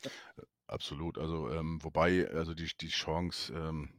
Absolut, 0.67 1.19
also 1.19 1.51
ähm, 1.51 1.83
wobei, 1.83 2.29
also 2.31 2.55
die, 2.55 2.71
die 2.81 2.89
Chance, 2.89 3.53
ähm, 3.53 3.91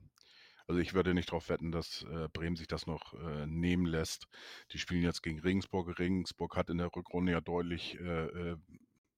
also 0.68 0.80
ich 0.80 0.94
würde 0.94 1.14
nicht 1.14 1.30
darauf 1.30 1.50
wetten, 1.50 1.72
dass 1.72 2.04
äh, 2.04 2.28
Bremen 2.34 2.56
sich 2.56 2.68
das 2.68 2.88
noch 2.88 3.14
äh, 3.14 3.46
nehmen 3.48 3.86
lässt. 3.86 4.28
Die 4.72 4.80
spielen 4.80 5.04
jetzt 5.04 5.22
gegen 5.24 5.40
Regensburg. 5.40 6.00
Regensburg 6.00 6.56
hat 6.56 6.70
in 6.70 6.78
der 6.78 6.94
Rückrunde 6.96 7.32
ja 7.32 7.42
deutlich 7.42 8.00
äh, 8.00 8.26
äh 8.26 8.58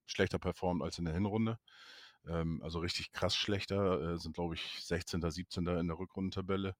schlechter 0.05 0.37
performt 0.37 0.83
als 0.83 0.99
in 0.99 1.05
der 1.05 1.13
Hinrunde. 1.13 1.59
Ähm, 2.27 2.61
also 2.63 2.79
richtig 2.79 3.11
krass 3.11 3.35
schlechter, 3.35 4.13
äh, 4.13 4.17
sind 4.17 4.35
glaube 4.35 4.55
ich 4.55 4.83
16., 4.83 5.21
17. 5.29 5.67
in 5.67 5.87
der 5.87 5.99
Rückrundentabelle. 5.99 6.75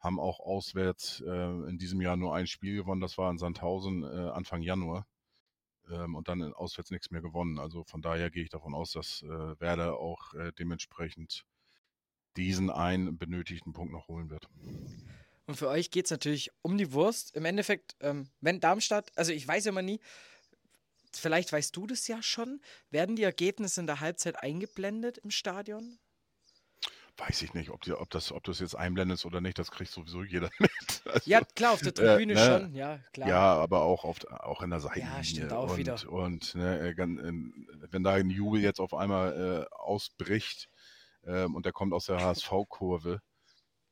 Haben 0.00 0.20
auch 0.20 0.40
auswärts 0.40 1.22
äh, 1.26 1.68
in 1.68 1.78
diesem 1.78 2.00
Jahr 2.00 2.16
nur 2.16 2.34
ein 2.34 2.46
Spiel 2.46 2.76
gewonnen, 2.76 3.00
das 3.00 3.18
war 3.18 3.30
in 3.30 3.38
Sandhausen 3.38 4.04
Anfang 4.04 4.62
Januar. 4.62 5.06
Ähm, 5.90 6.14
und 6.14 6.28
dann 6.28 6.52
auswärts 6.54 6.90
nichts 6.90 7.10
mehr 7.10 7.22
gewonnen. 7.22 7.58
Also 7.58 7.84
von 7.84 8.02
daher 8.02 8.30
gehe 8.30 8.42
ich 8.42 8.50
davon 8.50 8.74
aus, 8.74 8.92
dass 8.92 9.22
Werder 9.22 9.98
auch 9.98 10.32
dementsprechend 10.58 11.44
diesen 12.36 12.70
einen 12.70 13.18
benötigten 13.18 13.72
Punkt 13.72 13.92
noch 13.92 14.08
holen 14.08 14.30
wird. 14.30 14.48
Und 15.46 15.56
für 15.56 15.68
euch 15.68 15.90
geht 15.90 16.06
es 16.06 16.10
natürlich 16.10 16.50
um 16.62 16.76
die 16.76 16.92
Wurst. 16.92 17.34
Im 17.36 17.44
Endeffekt, 17.44 17.96
ähm, 18.00 18.28
wenn 18.40 18.60
Darmstadt, 18.60 19.12
also 19.16 19.32
ich 19.32 19.46
weiß 19.46 19.64
ja 19.64 19.72
mal 19.72 19.82
nie, 19.82 20.00
vielleicht 21.12 21.52
weißt 21.52 21.74
du 21.76 21.86
das 21.86 22.08
ja 22.08 22.22
schon, 22.22 22.60
werden 22.90 23.16
die 23.16 23.22
Ergebnisse 23.22 23.80
in 23.80 23.86
der 23.86 24.00
Halbzeit 24.00 24.42
eingeblendet 24.42 25.18
im 25.18 25.30
Stadion? 25.30 25.98
Weiß 27.18 27.40
ich 27.40 27.54
nicht, 27.54 27.70
ob, 27.70 27.80
die, 27.82 27.94
ob, 27.94 28.10
das, 28.10 28.30
ob 28.30 28.44
das 28.44 28.60
jetzt 28.60 28.74
einblendest 28.74 29.24
oder 29.24 29.40
nicht, 29.40 29.58
das 29.58 29.70
kriegt 29.70 29.90
sowieso 29.90 30.22
jeder 30.22 30.50
mit. 30.58 30.70
Also, 31.06 31.30
ja, 31.30 31.42
klar, 31.42 31.72
auf 31.72 31.80
der 31.80 31.94
Tribüne 31.94 32.34
äh, 32.34 32.36
ne, 32.36 32.60
schon, 32.60 32.74
ja, 32.74 32.98
klar. 33.12 33.28
Ja, 33.28 33.54
aber 33.54 33.82
auch, 33.82 34.04
auf, 34.04 34.22
auch 34.26 34.60
in 34.62 34.68
der 34.68 34.80
Seite. 34.80 35.00
Ja, 35.00 35.24
stimmt 35.24 35.52
auch 35.52 35.70
und, 35.70 35.76
wieder. 35.78 36.12
Und 36.12 36.54
ne, 36.56 36.90
äh, 36.90 36.94
wenn 36.98 38.04
da 38.04 38.12
ein 38.12 38.28
Jubel 38.28 38.60
jetzt 38.60 38.80
auf 38.80 38.92
einmal 38.92 39.66
äh, 39.70 39.74
ausbricht 39.74 40.68
ähm, 41.26 41.54
und 41.54 41.66
der 41.66 41.72
kommt 41.72 41.92
aus 41.92 42.06
der 42.06 42.20
HSV-Kurve, 42.20 43.20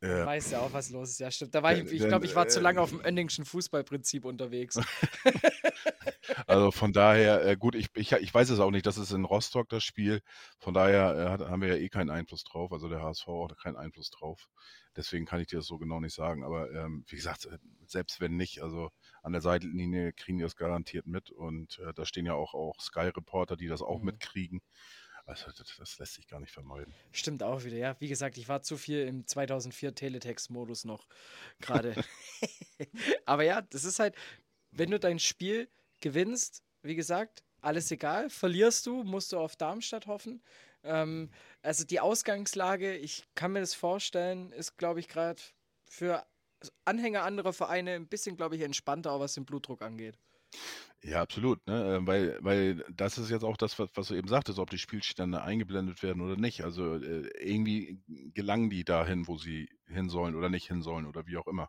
ja. 0.05 0.27
Weiß 0.27 0.51
ja 0.51 0.61
auch, 0.61 0.73
was 0.73 0.91
los 0.91 1.11
ist. 1.11 1.21
Ja, 1.21 1.31
stimmt. 1.31 1.55
Da 1.55 1.63
war 1.63 1.73
ich, 1.73 1.91
ich 1.91 2.07
glaube, 2.07 2.27
ich 2.27 2.37
war 2.37 2.45
äh, 2.45 2.49
zu 2.49 2.61
lange 2.61 2.81
auf 2.81 2.91
dem 2.91 3.01
Önningschen 3.01 3.47
Fußballprinzip 3.47 4.27
unterwegs. 4.27 4.79
also 6.47 6.71
von 6.73 6.93
daher, 6.93 7.43
äh, 7.47 7.57
gut, 7.57 7.75
ich, 7.75 7.89
ich, 7.95 8.13
ich 8.13 8.35
weiß 8.35 8.51
es 8.51 8.61
auch 8.61 8.71
nicht, 8.71 8.85
das 8.85 8.99
ist 8.99 9.13
in 9.13 9.25
Rostock 9.25 9.69
das 9.71 9.83
Spiel. 9.83 10.21
Von 10.59 10.75
daher 10.75 11.17
äh, 11.17 11.31
hat, 11.31 11.41
haben 11.41 11.63
wir 11.63 11.69
ja 11.69 11.77
eh 11.77 11.89
keinen 11.89 12.11
Einfluss 12.11 12.45
drauf. 12.45 12.71
Also 12.71 12.91
der 12.91 13.01
HSV 13.01 13.27
hat 13.49 13.59
keinen 13.59 13.77
Einfluss 13.77 14.11
drauf. 14.11 14.49
Deswegen 14.95 15.25
kann 15.25 15.41
ich 15.41 15.47
dir 15.47 15.57
das 15.57 15.67
so 15.67 15.79
genau 15.79 16.01
nicht 16.01 16.15
sagen. 16.15 16.45
Aber 16.45 16.71
ähm, 16.71 17.05
wie 17.09 17.17
gesagt, 17.17 17.47
äh, 17.47 17.57
selbst 17.87 18.21
wenn 18.21 18.37
nicht, 18.37 18.63
also 18.63 18.91
an 19.23 19.33
der 19.33 19.41
Seitenlinie 19.41 20.13
kriegen 20.13 20.37
die 20.37 20.45
das 20.45 20.57
garantiert 20.57 21.07
mit. 21.07 21.31
Und 21.31 21.79
äh, 21.79 21.95
da 21.95 22.05
stehen 22.05 22.27
ja 22.27 22.35
auch, 22.35 22.53
auch 22.53 22.79
Sky-Reporter, 22.79 23.57
die 23.57 23.69
das 23.69 23.81
auch 23.81 24.01
mhm. 24.01 24.07
mitkriegen. 24.07 24.61
Also 25.27 25.51
das, 25.57 25.77
das, 25.79 25.99
lässt 25.99 26.15
sich 26.15 26.29
gar 26.29 26.41
nicht 26.41 26.53
vermeiden. 26.53 26.95
Stimmt 27.13 27.43
auch 27.43 27.65
wieder, 27.65 27.77
ja. 27.77 27.97
Wie 27.99 28.09
gesagt, 28.09 28.37
ich 28.37 28.49
war 28.49 28.63
zu 28.63 28.77
viel 28.77 29.07
im 29.07 29.27
2004 29.27 29.95
Teletext-Modus 29.95 30.85
noch 30.85 31.07
gerade. 31.61 31.95
Aber 33.25 33.43
ja, 33.43 33.63
das 33.63 33.85
ist 33.85 33.99
halt, 33.99 34.15
wenn 34.71 34.91
du 34.91 35.01
dein 35.01 35.19
Spiel 35.19 35.71
gewinnst, 36.01 36.63
wie 36.83 36.95
gesagt, 36.95 37.43
alles 37.61 37.91
egal. 37.91 38.29
Verlierst 38.29 38.87
du, 38.87 39.03
musst 39.03 39.33
du 39.33 39.39
auf 39.39 39.57
Darmstadt 39.57 40.07
hoffen. 40.07 40.43
Ähm, 40.83 41.31
also 41.63 41.85
die 41.85 42.01
Ausgangslage, 42.01 42.97
ich 42.97 43.25
kann 43.35 43.53
mir 43.53 43.61
das 43.61 43.75
vorstellen, 43.75 44.53
ist, 44.53 44.77
glaube 44.77 45.01
ich, 45.01 45.09
gerade 45.09 45.41
für 45.89 46.27
Anhänger 46.85 47.23
anderer 47.23 47.53
Vereine 47.53 47.93
ein 47.93 48.09
bisschen, 48.09 48.37
glaube 48.37 48.57
ich, 48.57 48.63
entspannter, 48.63 49.13
auch 49.13 49.21
was 49.21 49.35
den 49.35 49.47
Blutdruck 49.47 49.83
angeht. 49.83 50.19
Ja, 51.03 51.21
absolut, 51.21 51.67
ne? 51.67 51.97
Äh, 52.03 52.07
weil, 52.07 52.39
weil 52.43 52.85
das 52.91 53.19
ist 53.19 53.31
jetzt 53.31 53.45
auch 53.45 53.57
das, 53.59 53.79
was, 53.79 53.91
was 53.95 54.09
du 54.09 54.15
eben 54.15 54.29
sagtest, 54.29 54.59
ob 54.59 54.71
die 54.71 54.79
Spielstände 54.79 55.43
eingeblendet 55.43 56.03
werden 56.03 56.23
oder 56.23 56.37
nicht. 56.37 56.65
Also 56.65 56.95
äh, 56.97 57.29
irgendwie 57.41 58.01
gelangen 58.35 58.71
die 58.71 58.85
dahin, 58.85 59.27
wo 59.29 59.37
sie 59.37 59.69
hin 59.87 60.09
sollen 60.09 60.35
oder 60.35 60.49
nicht 60.49 60.67
hin 60.67 60.83
sollen 60.83 61.07
oder 61.07 61.27
wie 61.27 61.37
auch 61.37 61.47
immer. 61.47 61.69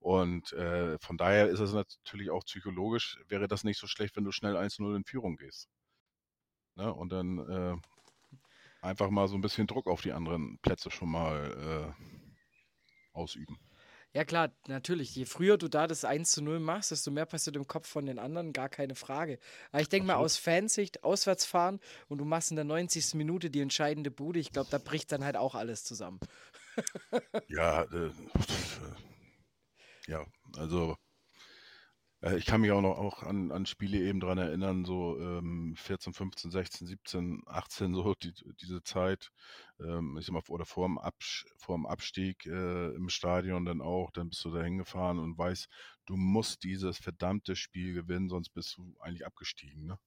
Und 0.00 0.52
äh, 0.52 0.98
von 1.00 1.16
daher 1.16 1.48
ist 1.48 1.60
es 1.60 1.72
natürlich 1.72 2.30
auch 2.30 2.44
psychologisch, 2.44 3.18
wäre 3.28 3.48
das 3.48 3.64
nicht 3.64 3.78
so 3.80 3.86
schlecht, 3.86 4.16
wenn 4.16 4.24
du 4.24 4.32
schnell 4.32 4.56
1-0 4.56 4.96
in 4.96 5.04
Führung 5.04 5.36
gehst. 5.36 5.68
Ne? 6.76 6.92
Und 6.92 7.10
dann 7.12 7.38
äh, 7.38 7.76
einfach 8.82 9.10
mal 9.10 9.28
so 9.28 9.34
ein 9.34 9.40
bisschen 9.40 9.66
Druck 9.66 9.86
auf 9.86 10.02
die 10.02 10.12
anderen 10.12 10.58
Plätze 10.58 10.90
schon 10.90 11.10
mal 11.10 11.94
äh, 11.98 12.04
ausüben. 13.12 13.58
Ja, 14.14 14.24
klar, 14.24 14.52
natürlich. 14.68 15.16
Je 15.16 15.24
früher 15.24 15.58
du 15.58 15.66
da 15.66 15.88
das 15.88 16.04
1 16.04 16.30
zu 16.30 16.40
0 16.40 16.60
machst, 16.60 16.92
desto 16.92 17.10
mehr 17.10 17.26
passiert 17.26 17.56
im 17.56 17.66
Kopf 17.66 17.88
von 17.88 18.06
den 18.06 18.20
anderen, 18.20 18.52
gar 18.52 18.68
keine 18.68 18.94
Frage. 18.94 19.40
Aber 19.72 19.82
ich 19.82 19.88
denke 19.88 20.06
mal, 20.06 20.14
aus 20.14 20.36
Fansicht, 20.36 21.02
auswärts 21.02 21.44
fahren 21.44 21.80
und 22.08 22.18
du 22.18 22.24
machst 22.24 22.50
in 22.50 22.56
der 22.56 22.64
90. 22.64 23.14
Minute 23.14 23.50
die 23.50 23.60
entscheidende 23.60 24.12
Bude, 24.12 24.38
ich 24.38 24.52
glaube, 24.52 24.70
da 24.70 24.78
bricht 24.78 25.10
dann 25.10 25.24
halt 25.24 25.36
auch 25.36 25.56
alles 25.56 25.82
zusammen. 25.82 26.20
ja, 27.48 27.82
äh, 27.82 28.12
ja, 30.06 30.24
also 30.56 30.96
äh, 32.24 32.36
ich 32.38 32.46
kann 32.46 32.60
mich 32.60 32.72
auch 32.72 32.80
noch 32.80 32.98
auch 32.98 33.22
an, 33.22 33.52
an 33.52 33.66
Spiele 33.66 33.98
eben 33.98 34.20
dran 34.20 34.38
erinnern, 34.38 34.84
so 34.84 35.18
ähm, 35.20 35.74
14, 35.76 36.12
15, 36.14 36.50
16, 36.50 36.86
17, 36.86 37.42
18, 37.46 37.94
so 37.94 38.14
die, 38.14 38.32
diese 38.60 38.82
Zeit. 38.82 39.30
Ähm, 39.80 40.16
ich 40.18 40.26
sag 40.26 40.32
mal, 40.32 40.42
oder 40.48 40.64
vor 40.64 40.86
dem, 40.88 40.98
Abs 40.98 41.44
vor 41.56 41.76
dem 41.76 41.86
Abstieg 41.86 42.46
äh, 42.46 42.94
im 42.94 43.08
Stadion 43.08 43.64
dann 43.64 43.80
auch, 43.80 44.10
dann 44.10 44.30
bist 44.30 44.44
du 44.44 44.50
da 44.50 44.62
hingefahren 44.62 45.18
und 45.18 45.36
weißt, 45.38 45.68
du 46.06 46.16
musst 46.16 46.64
dieses 46.64 46.98
verdammte 46.98 47.56
Spiel 47.56 47.94
gewinnen, 47.94 48.28
sonst 48.28 48.50
bist 48.50 48.76
du 48.76 48.96
eigentlich 49.00 49.26
abgestiegen. 49.26 49.86
Ne? 49.86 49.98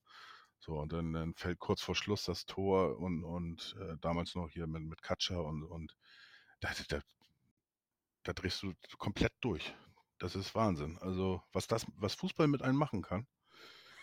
So, 0.60 0.80
und 0.80 0.92
dann, 0.94 1.14
dann 1.14 1.36
fällt 1.36 1.60
kurz 1.60 1.82
vor 1.82 1.96
Schluss 1.96 2.26
das 2.26 2.46
Tor 2.46 2.98
und, 3.00 3.24
und 3.24 3.76
äh, 3.80 3.98
damals 4.02 4.36
noch 4.36 4.50
hier 4.50 4.68
mit, 4.68 4.84
mit 4.84 5.02
Katscher 5.02 5.44
und, 5.44 5.64
und 5.64 5.96
da, 6.62 6.70
da, 6.90 7.00
da 8.24 8.34
drehst 8.34 8.64
du 8.64 8.74
komplett 8.98 9.34
durch. 9.42 9.74
Das 10.20 10.36
ist 10.36 10.56
Wahnsinn. 10.56 10.98
Also, 11.02 11.42
was 11.54 11.68
das, 11.68 11.86
was 11.98 12.16
Fußball 12.16 12.48
mit 12.48 12.62
einem 12.62 12.78
machen 12.78 13.02
kann. 13.02 13.28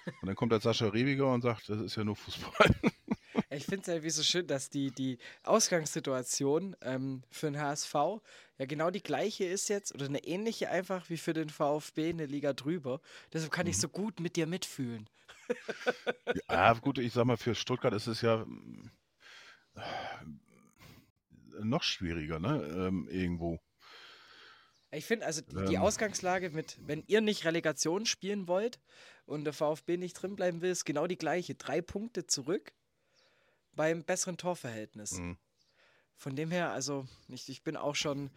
Und 0.07 0.27
dann 0.27 0.37
kommt 0.37 0.53
der 0.53 0.61
Sascha 0.61 0.89
Rebiger 0.89 1.33
und 1.33 1.41
sagt, 1.41 1.69
das 1.69 1.81
ist 1.81 1.97
ja 1.97 2.05
nur 2.05 2.17
Fußball. 2.17 2.75
Ich 3.51 3.65
finde 3.65 3.81
es 3.81 3.87
ja 3.87 4.03
wie 4.03 4.11
so 4.11 4.23
schön, 4.23 4.47
dass 4.47 4.69
die, 4.69 4.91
die 4.91 5.19
Ausgangssituation 5.43 6.77
ähm, 6.81 7.23
für 7.31 7.47
den 7.47 7.61
HSV 7.61 7.95
ja 8.59 8.67
genau 8.67 8.91
die 8.91 9.03
gleiche 9.03 9.45
ist 9.45 9.69
jetzt 9.69 9.95
oder 9.95 10.07
eine 10.07 10.25
ähnliche 10.25 10.71
einfach 10.71 11.09
wie 11.11 11.17
für 11.17 11.33
den 11.33 11.49
VfB 11.51 12.11
eine 12.11 12.27
Liga 12.27 12.53
drüber. 12.53 13.01
Deshalb 13.33 13.53
kann 13.53 13.67
mhm. 13.67 13.71
ich 13.71 13.79
so 13.79 13.89
gut 13.89 14.21
mit 14.21 14.37
dir 14.37 14.47
mitfühlen. 14.47 15.09
Ja, 16.49 16.73
gut, 16.75 16.99
ich 16.99 17.13
sag 17.13 17.27
mal, 17.27 17.37
für 17.37 17.55
Stuttgart 17.55 17.93
ist 17.93 18.07
es 18.07 18.23
ja 18.23 18.47
äh, 19.75 19.81
noch 21.63 21.83
schwieriger, 21.83 22.39
ne? 22.39 22.63
Ähm, 22.75 23.09
irgendwo. 23.11 23.61
Ich 24.95 25.05
finde 25.05 25.27
also 25.27 25.43
die, 25.43 25.55
die, 25.67 25.75
ähm. 25.75 25.83
Ausgangslage 25.83 26.51
mit, 26.51 26.79
wenn 26.87 27.05
ihr 27.07 27.21
nicht 27.21 27.45
Relegation 27.45 28.07
spielen 28.07 28.49
wollt 28.49 28.81
und 29.27 29.45
der 29.45 29.53
VfB 29.53 29.97
nicht 29.97 30.15
drin 30.15 30.37
bleiben 30.37 30.61
will, 30.61 30.71
ist 30.71 30.85
genau 30.85 31.07
die 31.07 31.19
gleiche. 31.19 31.55
Drei 31.55 31.81
Punkte 31.81 32.27
zurück 32.27 32.73
beim 33.75 34.05
besseren 34.05 34.37
Torverhältnis. 34.37 35.19
Mhm. 35.19 35.37
Von 36.17 36.37
dem 36.37 36.51
her, 36.51 36.71
also 36.71 37.07
ich, 37.29 37.49
ich 37.49 37.63
bin 37.63 37.77
auch 37.77 37.97
schon 37.97 38.31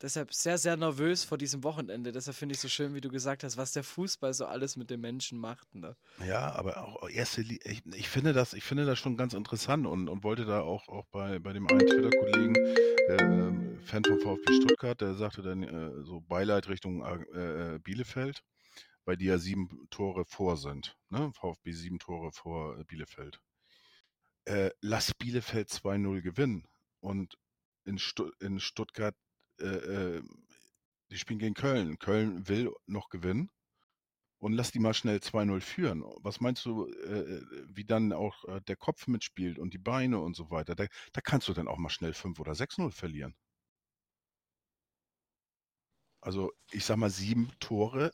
deshalb 0.00 0.32
sehr, 0.32 0.58
sehr 0.58 0.76
nervös 0.76 1.24
vor 1.24 1.38
diesem 1.38 1.64
Wochenende. 1.64 2.12
Deshalb 2.12 2.36
finde 2.36 2.54
ich 2.54 2.60
so 2.60 2.68
schön, 2.68 2.94
wie 2.94 3.00
du 3.00 3.08
gesagt 3.08 3.44
hast, 3.44 3.56
was 3.56 3.72
der 3.72 3.84
Fußball 3.84 4.34
so 4.34 4.46
alles 4.46 4.76
mit 4.76 4.90
den 4.90 5.00
Menschen 5.00 5.38
macht. 5.38 5.74
Ne? 5.74 5.96
Ja, 6.26 6.52
aber 6.54 6.82
auch 6.82 7.08
erste, 7.08 7.42
ich, 7.42 7.84
ich, 7.86 8.08
finde 8.08 8.32
das, 8.32 8.52
ich 8.52 8.64
finde 8.64 8.86
das 8.86 8.98
schon 8.98 9.16
ganz 9.16 9.34
interessant 9.34 9.86
und, 9.86 10.08
und 10.08 10.24
wollte 10.24 10.44
da 10.44 10.60
auch, 10.60 10.88
auch 10.88 11.06
bei, 11.06 11.38
bei 11.38 11.52
dem 11.52 11.66
einen 11.68 11.86
Twitter-Kollegen, 11.86 12.56
äh, 12.56 13.80
Fan 13.84 14.04
von 14.04 14.20
VfB 14.20 14.52
Stuttgart, 14.52 15.00
der 15.00 15.14
sagte 15.14 15.42
dann 15.42 15.62
äh, 15.62 16.04
so 16.04 16.20
Beileid 16.20 16.68
Richtung 16.68 17.04
äh, 17.04 17.74
äh 17.74 17.78
Bielefeld, 17.78 18.42
bei 19.04 19.16
die 19.16 19.26
ja 19.26 19.38
sieben 19.38 19.86
Tore 19.90 20.24
vor 20.24 20.56
sind. 20.56 20.96
Ne? 21.10 21.30
VfB 21.32 21.72
sieben 21.72 21.98
Tore 21.98 22.32
vor 22.32 22.78
äh, 22.78 22.84
Bielefeld. 22.84 23.40
Äh, 24.44 24.70
lass 24.80 25.14
Bielefeld 25.14 25.68
2-0 25.68 26.20
gewinnen 26.20 26.66
und 27.00 27.38
in, 27.84 27.98
Stu 27.98 28.30
in 28.40 28.60
Stuttgart 28.60 29.14
äh, 29.60 30.16
äh, 30.16 30.22
die 31.10 31.18
spielen 31.18 31.38
gegen 31.38 31.54
Köln. 31.54 31.98
Köln 31.98 32.48
will 32.48 32.72
noch 32.86 33.08
gewinnen 33.08 33.50
und 34.38 34.52
lass 34.52 34.72
die 34.72 34.78
mal 34.78 34.94
schnell 34.94 35.18
2-0 35.18 35.60
führen. 35.60 36.04
Was 36.20 36.40
meinst 36.40 36.64
du, 36.64 36.86
äh, 36.88 37.42
wie 37.68 37.84
dann 37.84 38.12
auch 38.12 38.44
äh, 38.44 38.60
der 38.62 38.76
Kopf 38.76 39.06
mitspielt 39.06 39.58
und 39.58 39.72
die 39.74 39.78
Beine 39.78 40.20
und 40.20 40.34
so 40.36 40.50
weiter? 40.50 40.74
Da, 40.74 40.86
da 41.12 41.20
kannst 41.20 41.48
du 41.48 41.52
dann 41.52 41.68
auch 41.68 41.78
mal 41.78 41.90
schnell 41.90 42.12
5 42.12 42.38
oder 42.40 42.52
6-0 42.52 42.90
verlieren. 42.92 43.34
Also, 46.20 46.52
ich 46.72 46.84
sag 46.84 46.96
mal, 46.96 47.10
sieben 47.10 47.52
Tore. 47.60 48.10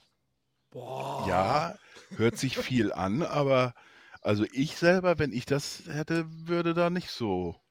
Boah. 0.71 1.27
Ja, 1.29 1.79
hört 2.17 2.39
sich 2.39 2.57
viel 2.59 2.93
an, 2.93 3.23
aber 3.23 3.75
also 4.23 4.45
ich 4.53 4.77
selber, 4.77 5.19
wenn 5.19 5.33
ich 5.33 5.47
das 5.47 5.85
hätte, 5.87 6.27
würde 6.29 6.75
da 6.75 6.91
nicht 6.91 7.11
so 7.11 7.62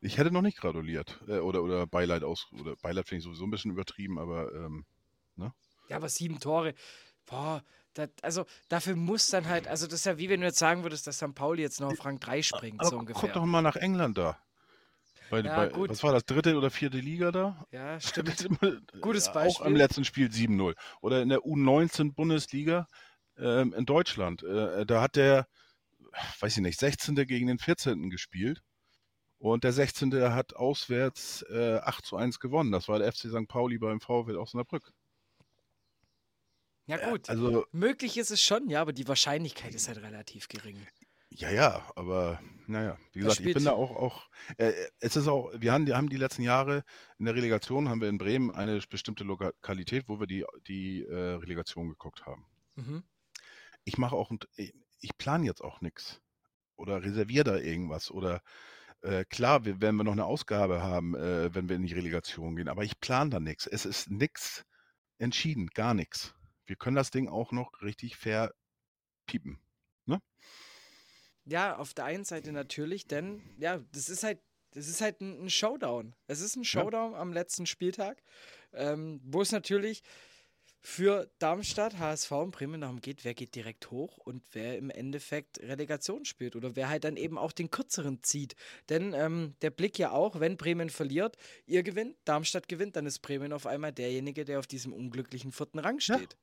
ich 0.00 0.18
hätte 0.18 0.30
noch 0.30 0.42
nicht 0.42 0.58
gratuliert. 0.58 1.20
Äh, 1.26 1.38
oder, 1.38 1.62
oder 1.62 1.86
Beileid 1.86 2.22
aus. 2.22 2.46
Oder 2.58 2.76
Beileid 2.76 3.08
finde 3.08 3.18
ich 3.18 3.24
sowieso 3.24 3.44
ein 3.44 3.50
bisschen 3.50 3.70
übertrieben, 3.70 4.18
aber 4.18 4.52
ähm, 4.54 4.86
ne? 5.36 5.52
Ja, 5.88 5.96
aber 5.96 6.08
sieben 6.08 6.40
Tore. 6.40 6.74
Boah, 7.26 7.62
das, 7.94 8.10
also 8.22 8.46
dafür 8.68 8.96
muss 8.96 9.28
dann 9.28 9.48
halt, 9.48 9.66
also 9.66 9.86
das 9.86 10.00
ist 10.00 10.06
ja 10.06 10.18
wie 10.18 10.28
wenn 10.28 10.40
du 10.40 10.46
jetzt 10.46 10.58
sagen 10.58 10.82
würdest, 10.82 11.06
dass 11.06 11.16
St. 11.16 11.34
Pauli 11.34 11.62
jetzt 11.62 11.80
noch 11.80 11.90
auf 11.90 12.04
Rang 12.04 12.20
3 12.20 12.42
springt, 12.42 12.80
aber 12.80 12.90
so 12.90 12.98
ungefähr. 12.98 13.20
Guck 13.20 13.32
doch 13.32 13.44
mal 13.44 13.62
nach 13.62 13.76
England 13.76 14.18
da. 14.18 14.38
Bei, 15.30 15.40
ja, 15.40 15.66
bei, 15.66 15.88
was 15.88 16.02
war 16.02 16.12
das, 16.12 16.24
dritte 16.24 16.56
oder 16.56 16.70
vierte 16.70 16.98
Liga 16.98 17.30
da? 17.32 17.66
Ja, 17.70 18.00
stimmt. 18.00 18.40
Immer, 18.40 18.80
Gutes 19.00 19.32
Beispiel. 19.32 19.62
Auch 19.62 19.66
am 19.66 19.76
letzten 19.76 20.04
Spiel 20.04 20.28
7-0. 20.28 20.74
Oder 21.02 21.22
in 21.22 21.28
der 21.28 21.40
U19 21.40 22.14
Bundesliga 22.14 22.86
ähm, 23.36 23.74
in 23.74 23.84
Deutschland. 23.84 24.42
Äh, 24.42 24.86
da 24.86 25.02
hat 25.02 25.16
der, 25.16 25.46
weiß 26.40 26.56
ich 26.56 26.62
nicht, 26.62 26.80
16. 26.80 27.14
gegen 27.26 27.46
den 27.46 27.58
14. 27.58 28.08
gespielt. 28.10 28.62
Und 29.38 29.62
der 29.62 29.72
16. 29.72 30.12
hat 30.32 30.56
auswärts 30.56 31.42
äh, 31.50 31.78
8 31.78 32.04
zu 32.04 32.16
1 32.16 32.40
gewonnen. 32.40 32.72
Das 32.72 32.88
war 32.88 32.98
der 32.98 33.12
FC 33.12 33.28
St. 33.28 33.46
Pauli 33.46 33.78
beim 33.78 34.00
VfL 34.00 34.36
Osnabrück. 34.36 34.92
Ja, 36.86 37.10
gut. 37.10 37.28
Also, 37.28 37.66
Möglich 37.70 38.16
ist 38.16 38.30
es 38.30 38.42
schon, 38.42 38.68
ja, 38.68 38.80
aber 38.80 38.92
die 38.92 39.06
Wahrscheinlichkeit 39.06 39.74
ist 39.74 39.88
halt 39.88 39.98
relativ 40.02 40.48
gering. 40.48 40.78
Ja, 41.30 41.50
ja, 41.50 41.86
aber 41.94 42.40
naja, 42.66 42.98
wie 43.12 43.20
gesagt, 43.20 43.40
ich 43.40 43.54
bin 43.54 43.64
da 43.64 43.72
auch, 43.72 43.94
auch 43.94 44.30
äh, 44.56 44.72
es 44.98 45.14
ist 45.14 45.28
auch, 45.28 45.52
wir 45.54 45.72
haben, 45.72 45.86
wir 45.86 45.96
haben 45.96 46.08
die 46.08 46.16
letzten 46.16 46.42
Jahre 46.42 46.82
in 47.18 47.26
der 47.26 47.34
Relegation, 47.34 47.88
haben 47.88 48.00
wir 48.00 48.08
in 48.08 48.16
Bremen 48.16 48.50
eine 48.50 48.80
bestimmte 48.88 49.24
Lokalität, 49.24 50.08
wo 50.08 50.18
wir 50.18 50.26
die, 50.26 50.44
die 50.66 51.02
äh, 51.02 51.34
Relegation 51.34 51.90
geguckt 51.90 52.24
haben. 52.24 52.46
Mhm. 52.76 53.04
Ich 53.84 53.98
mache 53.98 54.16
auch, 54.16 54.32
ich 54.56 55.18
plane 55.18 55.44
jetzt 55.44 55.60
auch 55.60 55.82
nichts 55.82 56.22
oder 56.76 57.02
reserviere 57.02 57.44
da 57.44 57.56
irgendwas 57.58 58.10
oder 58.10 58.42
äh, 59.02 59.24
klar, 59.24 59.64
wir, 59.64 59.80
werden 59.80 59.96
wir 59.96 60.04
noch 60.04 60.12
eine 60.12 60.24
Ausgabe 60.24 60.82
haben, 60.82 61.14
äh, 61.14 61.54
wenn 61.54 61.68
wir 61.68 61.76
in 61.76 61.86
die 61.86 61.94
Relegation 61.94 62.56
gehen, 62.56 62.68
aber 62.68 62.84
ich 62.84 63.00
plane 63.00 63.30
da 63.30 63.40
nichts. 63.40 63.66
Es 63.66 63.84
ist 63.84 64.10
nichts 64.10 64.64
entschieden, 65.18 65.68
gar 65.68 65.94
nichts. 65.94 66.34
Wir 66.66 66.76
können 66.76 66.96
das 66.96 67.10
Ding 67.10 67.28
auch 67.28 67.52
noch 67.52 67.80
richtig 67.82 68.16
fair 68.16 68.52
piepen. 69.26 69.58
Ne? 70.04 70.20
Ja, 71.44 71.76
auf 71.76 71.94
der 71.94 72.04
einen 72.04 72.24
Seite 72.24 72.52
natürlich, 72.52 73.06
denn 73.06 73.42
ja, 73.58 73.78
das 73.92 74.08
ist 74.08 74.22
halt, 74.22 74.40
das 74.72 74.88
ist 74.88 75.00
halt 75.00 75.20
ein, 75.20 75.44
ein 75.44 75.50
Showdown. 75.50 76.14
Es 76.26 76.40
ist 76.40 76.56
ein 76.56 76.64
Showdown 76.64 77.14
am 77.14 77.32
letzten 77.32 77.66
Spieltag, 77.66 78.22
ähm, 78.72 79.20
wo 79.24 79.40
es 79.40 79.52
natürlich 79.52 80.02
für 80.80 81.30
Darmstadt, 81.38 81.98
HSV 81.98 82.30
und 82.32 82.50
Bremen 82.52 82.80
darum 82.80 83.00
geht, 83.00 83.24
wer 83.24 83.34
geht 83.34 83.54
direkt 83.54 83.90
hoch 83.90 84.18
und 84.18 84.42
wer 84.52 84.78
im 84.78 84.90
Endeffekt 84.90 85.58
Relegation 85.60 86.24
spielt 86.24 86.56
oder 86.56 86.76
wer 86.76 86.88
halt 86.88 87.04
dann 87.04 87.16
eben 87.16 87.36
auch 87.36 87.52
den 87.52 87.70
kürzeren 87.70 88.22
zieht. 88.22 88.54
Denn 88.88 89.12
ähm, 89.12 89.54
der 89.62 89.70
Blick 89.70 89.98
ja 89.98 90.12
auch, 90.12 90.40
wenn 90.40 90.56
Bremen 90.56 90.90
verliert, 90.90 91.36
ihr 91.66 91.82
gewinnt, 91.82 92.16
Darmstadt 92.24 92.68
gewinnt, 92.68 92.96
dann 92.96 93.06
ist 93.06 93.20
Bremen 93.20 93.52
auf 93.52 93.66
einmal 93.66 93.92
derjenige, 93.92 94.44
der 94.44 94.60
auf 94.60 94.66
diesem 94.66 94.92
unglücklichen 94.92 95.52
vierten 95.52 95.78
Rang 95.78 95.98
Ja. 95.98 96.16
steht. 96.16 96.36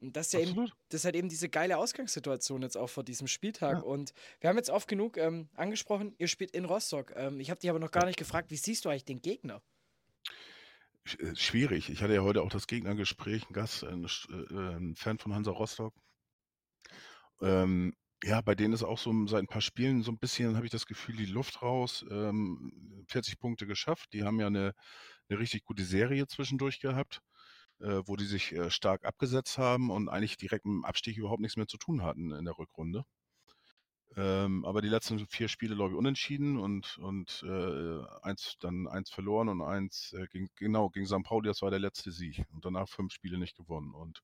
Und 0.00 0.14
das 0.16 0.26
ist 0.26 0.32
ja 0.34 0.40
eben 0.40 0.70
das 0.90 1.00
ist 1.00 1.04
halt 1.06 1.16
eben 1.16 1.28
diese 1.28 1.48
geile 1.48 1.78
Ausgangssituation 1.78 2.62
jetzt 2.62 2.76
auch 2.76 2.88
vor 2.88 3.02
diesem 3.02 3.26
Spieltag. 3.26 3.78
Ja. 3.78 3.82
Und 3.82 4.12
wir 4.40 4.50
haben 4.50 4.56
jetzt 4.56 4.70
oft 4.70 4.88
genug 4.88 5.16
ähm, 5.16 5.48
angesprochen, 5.54 6.14
ihr 6.18 6.28
spielt 6.28 6.50
in 6.52 6.64
Rostock. 6.64 7.12
Ähm, 7.16 7.40
ich 7.40 7.50
habe 7.50 7.60
dich 7.60 7.70
aber 7.70 7.78
noch 7.78 7.90
gar 7.90 8.04
nicht 8.04 8.18
gefragt, 8.18 8.50
wie 8.50 8.56
siehst 8.56 8.84
du 8.84 8.90
eigentlich 8.90 9.06
den 9.06 9.22
Gegner? 9.22 9.62
Äh, 11.06 11.34
Schwierig. 11.36 11.90
Ich 11.90 12.02
hatte 12.02 12.14
ja 12.14 12.22
heute 12.22 12.42
auch 12.42 12.48
das 12.50 12.66
Gegnergespräch, 12.66 13.48
ein 13.48 13.52
Gast, 13.52 13.84
ein, 13.84 14.06
Sch- 14.06 14.28
äh, 14.50 14.76
ein 14.76 14.94
Fan 14.96 15.18
von 15.18 15.34
Hansa 15.34 15.50
Rostock. 15.50 15.94
Ähm, 17.40 17.94
ja, 18.24 18.40
bei 18.40 18.54
denen 18.54 18.72
ist 18.74 18.82
auch 18.82 18.98
so 18.98 19.12
seit 19.26 19.42
ein 19.42 19.46
paar 19.46 19.60
Spielen 19.60 20.02
so 20.02 20.10
ein 20.10 20.18
bisschen, 20.18 20.56
habe 20.56 20.66
ich 20.66 20.72
das 20.72 20.86
Gefühl, 20.86 21.16
die 21.16 21.26
Luft 21.26 21.62
raus. 21.62 22.04
Ähm, 22.10 23.04
40 23.08 23.38
Punkte 23.38 23.66
geschafft. 23.66 24.12
Die 24.12 24.24
haben 24.24 24.40
ja 24.40 24.46
eine, 24.46 24.72
eine 25.28 25.38
richtig 25.38 25.64
gute 25.64 25.84
Serie 25.84 26.26
zwischendurch 26.28 26.80
gehabt, 26.80 27.20
äh, 27.80 28.02
wo 28.06 28.16
die 28.16 28.26
sich 28.26 28.52
äh, 28.54 28.70
stark 28.70 29.04
abgesetzt 29.04 29.58
haben 29.58 29.90
und 29.90 30.08
eigentlich 30.08 30.36
direkt 30.38 30.66
mit 30.66 30.74
dem 30.74 30.84
Abstieg 30.86 31.18
überhaupt 31.18 31.40
nichts 31.42 31.56
mehr 31.56 31.68
zu 31.68 31.78
tun 31.78 32.02
hatten 32.02 32.32
in 32.32 32.44
der 32.46 32.58
Rückrunde. 32.58 33.04
Ähm, 34.14 34.64
aber 34.64 34.80
die 34.82 34.88
letzten 34.88 35.26
vier 35.26 35.48
Spiele, 35.48 35.74
glaube 35.74 35.92
ich, 35.92 35.98
unentschieden 35.98 36.58
und, 36.58 36.96
und 36.98 37.42
äh, 37.46 38.02
eins, 38.22 38.56
dann 38.60 38.86
eins 38.86 39.10
verloren 39.10 39.48
und 39.48 39.62
eins 39.62 40.12
äh, 40.12 40.26
gegen, 40.28 40.48
genau, 40.56 40.88
gegen 40.90 41.06
St. 41.06 41.22
Pauli, 41.24 41.48
das 41.48 41.62
war 41.62 41.70
der 41.70 41.80
letzte 41.80 42.12
Sieg. 42.12 42.44
Und 42.52 42.64
danach 42.64 42.88
fünf 42.88 43.12
Spiele 43.12 43.38
nicht 43.38 43.56
gewonnen. 43.56 43.94
Und 43.94 44.22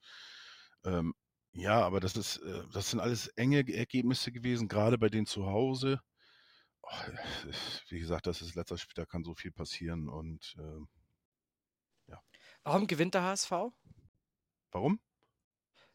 ähm, 0.84 1.14
ja, 1.52 1.80
aber 1.82 2.00
das 2.00 2.16
ist, 2.16 2.38
äh, 2.38 2.62
das 2.72 2.90
sind 2.90 3.00
alles 3.00 3.28
enge 3.28 3.58
Ergebnisse 3.74 4.32
gewesen, 4.32 4.68
gerade 4.68 4.98
bei 4.98 5.08
denen 5.08 5.26
zu 5.26 5.46
Hause. 5.46 6.00
Oh, 6.82 6.88
wie 7.88 7.98
gesagt, 7.98 8.26
das 8.26 8.40
ist 8.40 8.54
letzter 8.54 8.78
Spiel, 8.78 8.94
da 8.94 9.04
kann 9.04 9.24
so 9.24 9.34
viel 9.34 9.52
passieren. 9.52 10.08
Und 10.08 10.56
äh, 10.58 10.86
Warum 12.64 12.86
gewinnt 12.86 13.14
der 13.14 13.22
HSV? 13.24 13.50
warum? 14.70 15.00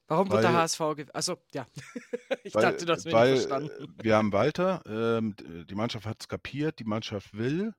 Warum 0.08 0.30
wird 0.32 0.44
der 0.44 0.52
Weil- 0.54 0.60
HSV 0.62 0.80
gewinnen? 0.80 1.12
Achso, 1.14 1.38
ja. 1.54 1.68
ich 2.44 2.56
Weil- 2.56 2.62
dachte, 2.78 3.12
weil, 3.12 3.34
nicht 3.34 3.48
verstanden. 3.48 3.96
Wir 4.02 4.16
haben 4.16 4.32
Walter, 4.32 4.82
ähm, 4.88 5.36
die 5.70 5.76
Mannschaft 5.76 6.06
hat 6.06 6.18
es 6.22 6.28
kapiert, 6.28 6.80
die 6.80 6.86
Mannschaft 6.86 7.34
will. 7.38 7.74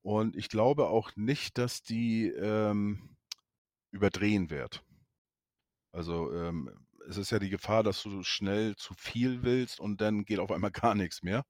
Und 0.00 0.36
ich 0.36 0.48
glaube 0.48 0.88
auch 0.88 1.10
nicht, 1.16 1.58
dass 1.58 1.82
die 1.82 2.28
ähm, 2.28 3.16
überdrehen 3.90 4.48
wird. 4.48 4.82
Also 5.92 6.32
ähm, 6.32 6.70
es 7.08 7.16
ist 7.16 7.30
ja 7.30 7.38
die 7.38 7.50
Gefahr, 7.50 7.82
dass 7.82 8.02
du 8.02 8.22
schnell 8.22 8.76
zu 8.76 8.94
viel 8.94 9.42
willst 9.42 9.80
und 9.80 10.00
dann 10.00 10.24
geht 10.24 10.38
auf 10.38 10.50
einmal 10.52 10.70
gar 10.72 10.94
nichts 10.94 11.22
mehr. 11.22 11.44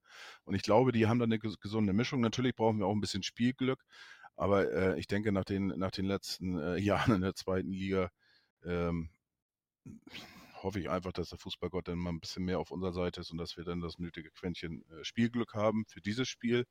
Und 0.44 0.54
ich 0.54 0.62
glaube, 0.62 0.92
die 0.92 1.06
haben 1.06 1.18
da 1.18 1.24
eine 1.24 1.36
ges- 1.36 1.60
gesunde 1.60 1.92
Mischung. 1.92 2.20
Natürlich 2.20 2.54
brauchen 2.54 2.78
wir 2.78 2.86
auch 2.86 2.94
ein 2.94 3.00
bisschen 3.00 3.22
Spielglück, 3.22 3.84
aber 4.36 4.72
äh, 4.72 4.98
ich 4.98 5.06
denke, 5.06 5.30
nach 5.32 5.44
den, 5.44 5.68
nach 5.68 5.90
den 5.90 6.06
letzten 6.06 6.58
äh, 6.58 6.76
Jahren 6.78 7.14
in 7.16 7.20
der 7.22 7.34
zweiten 7.34 7.70
Liga 7.70 8.10
ähm, 8.64 9.10
hoffe 10.62 10.80
ich 10.80 10.90
einfach, 10.90 11.12
dass 11.12 11.30
der 11.30 11.38
Fußballgott 11.38 11.88
dann 11.88 11.98
mal 11.98 12.10
ein 12.10 12.20
bisschen 12.20 12.44
mehr 12.44 12.58
auf 12.58 12.70
unserer 12.70 12.92
Seite 12.92 13.20
ist 13.20 13.30
und 13.30 13.38
dass 13.38 13.56
wir 13.56 13.64
dann 13.64 13.80
das 13.80 13.98
nötige 13.98 14.30
Quäntchen 14.30 14.84
äh, 14.90 15.04
Spielglück 15.04 15.54
haben 15.54 15.84
für 15.86 16.00
dieses 16.00 16.28
Spiel. 16.28 16.66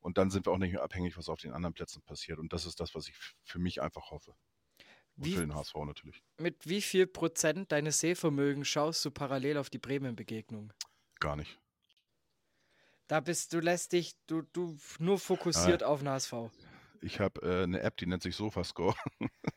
Und 0.00 0.18
dann 0.18 0.30
sind 0.30 0.46
wir 0.46 0.52
auch 0.52 0.58
nicht 0.58 0.72
mehr 0.72 0.82
abhängig, 0.82 1.16
was 1.16 1.28
auf 1.28 1.40
den 1.40 1.52
anderen 1.52 1.74
Plätzen 1.74 2.02
passiert. 2.02 2.38
Und 2.38 2.52
das 2.52 2.66
ist 2.66 2.80
das, 2.80 2.94
was 2.94 3.08
ich 3.08 3.14
für 3.44 3.58
mich 3.58 3.80
einfach 3.80 4.10
hoffe. 4.10 4.34
Und 5.16 5.26
Wie, 5.26 5.34
für 5.34 5.40
den 5.40 5.54
HSV 5.54 5.74
natürlich. 5.84 6.22
mit 6.38 6.66
wie 6.66 6.82
viel 6.82 7.06
Prozent 7.06 7.70
deines 7.70 8.00
Sehvermögens 8.00 8.66
schaust 8.66 9.04
du 9.04 9.10
parallel 9.10 9.58
auf 9.58 9.70
die 9.70 9.78
Bremen-Begegnung? 9.78 10.72
Gar 11.20 11.36
nicht. 11.36 11.58
Da 13.08 13.20
bist 13.20 13.52
du 13.52 13.60
lässt 13.60 13.92
dich, 13.92 14.14
du, 14.26 14.42
du 14.52 14.78
nur 14.98 15.18
fokussiert 15.18 15.82
auf 15.82 16.00
den 16.00 16.08
HSV. 16.08 16.32
Ich 17.02 17.20
habe 17.20 17.40
äh, 17.42 17.64
eine 17.64 17.80
App, 17.80 17.96
die 17.96 18.06
nennt 18.06 18.22
sich 18.22 18.36
SofaScore. 18.36 18.94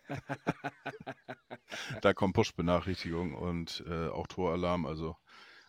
da 2.01 2.13
kommt 2.13 2.35
Push-Benachrichtigung 2.35 3.35
und 3.35 3.83
äh, 3.87 4.07
auch 4.07 4.27
Toralarm. 4.27 4.85
Also 4.85 5.15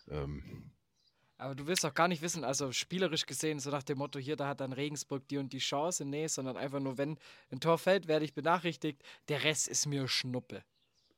ähm, 0.09 0.73
Aber 1.39 1.55
du 1.55 1.67
willst 1.67 1.85
doch 1.85 1.95
gar 1.95 2.09
nicht 2.09 2.23
wissen, 2.23 2.45
also 2.45 2.73
spielerisch 2.73 3.27
gesehen, 3.27 3.61
so 3.61 3.71
nach 3.71 3.83
dem 3.83 3.99
Motto, 3.99 4.19
hier, 4.19 4.37
da 4.37 4.49
hat 4.49 4.61
dann 4.61 4.73
Regensburg 4.73 5.29
die 5.29 5.39
und 5.39 5.53
die 5.53 5.59
Chance. 5.59 6.05
Nee, 6.05 6.29
sondern 6.29 6.57
einfach 6.57 6.81
nur, 6.81 6.99
wenn 6.99 7.19
ein 7.51 7.61
Tor 7.61 7.79
fällt, 7.79 8.09
werde 8.09 8.25
ich 8.25 8.35
benachrichtigt. 8.35 9.03
Der 9.29 9.45
Rest 9.45 9.69
ist 9.69 9.87
mir 9.87 10.09
Schnuppe. 10.09 10.65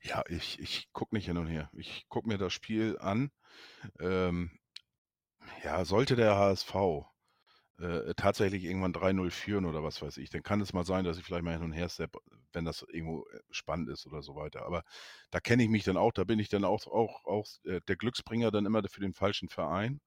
ja, 0.03 0.23
ich, 0.29 0.59
ich 0.59 0.93
gucke 0.93 1.15
nicht 1.15 1.27
hin 1.27 1.39
und 1.39 1.47
her. 1.47 1.71
Ich 1.73 2.09
gucke 2.09 2.29
mir 2.29 2.39
das 2.39 2.53
Spiel 2.53 2.99
an. 3.01 3.31
Ähm, 4.01 4.59
ja, 5.65 5.85
sollte 5.85 6.17
der 6.17 6.37
HSV 6.37 6.75
äh, 7.79 8.15
tatsächlich 8.15 8.65
irgendwann 8.65 8.93
3-0 8.93 9.31
führen 9.31 9.65
oder 9.65 9.83
was 9.85 10.03
weiß 10.03 10.17
ich, 10.17 10.31
dann 10.31 10.43
kann 10.43 10.61
es 10.61 10.73
mal 10.73 10.85
sein, 10.85 11.05
dass 11.05 11.19
ich 11.19 11.25
vielleicht 11.25 11.45
mal 11.45 11.53
hin 11.53 11.63
und 11.63 11.73
her 11.73 11.89
step, 11.89 12.17
wenn 12.53 12.65
das 12.65 12.85
irgendwo 12.91 13.27
äh, 13.33 13.41
spannend 13.51 13.89
ist 13.89 14.07
oder 14.07 14.23
so 14.23 14.35
weiter. 14.35 14.67
Aber 14.67 14.83
da 15.31 15.41
kenne 15.41 15.63
ich 15.63 15.69
mich 15.69 15.85
dann 15.85 15.97
auch, 15.97 16.13
da 16.13 16.25
bin 16.25 16.39
ich 16.39 16.49
dann 16.49 16.65
auch, 16.65 16.87
auch, 16.87 17.25
auch 17.25 17.47
äh, 17.65 17.81
der 17.87 17.97
Glücksbringer 17.97 18.51
dann 18.51 18.67
immer 18.67 18.83
für 18.89 19.01
den 19.01 19.15
falschen 19.15 19.49
Verein. 19.49 20.01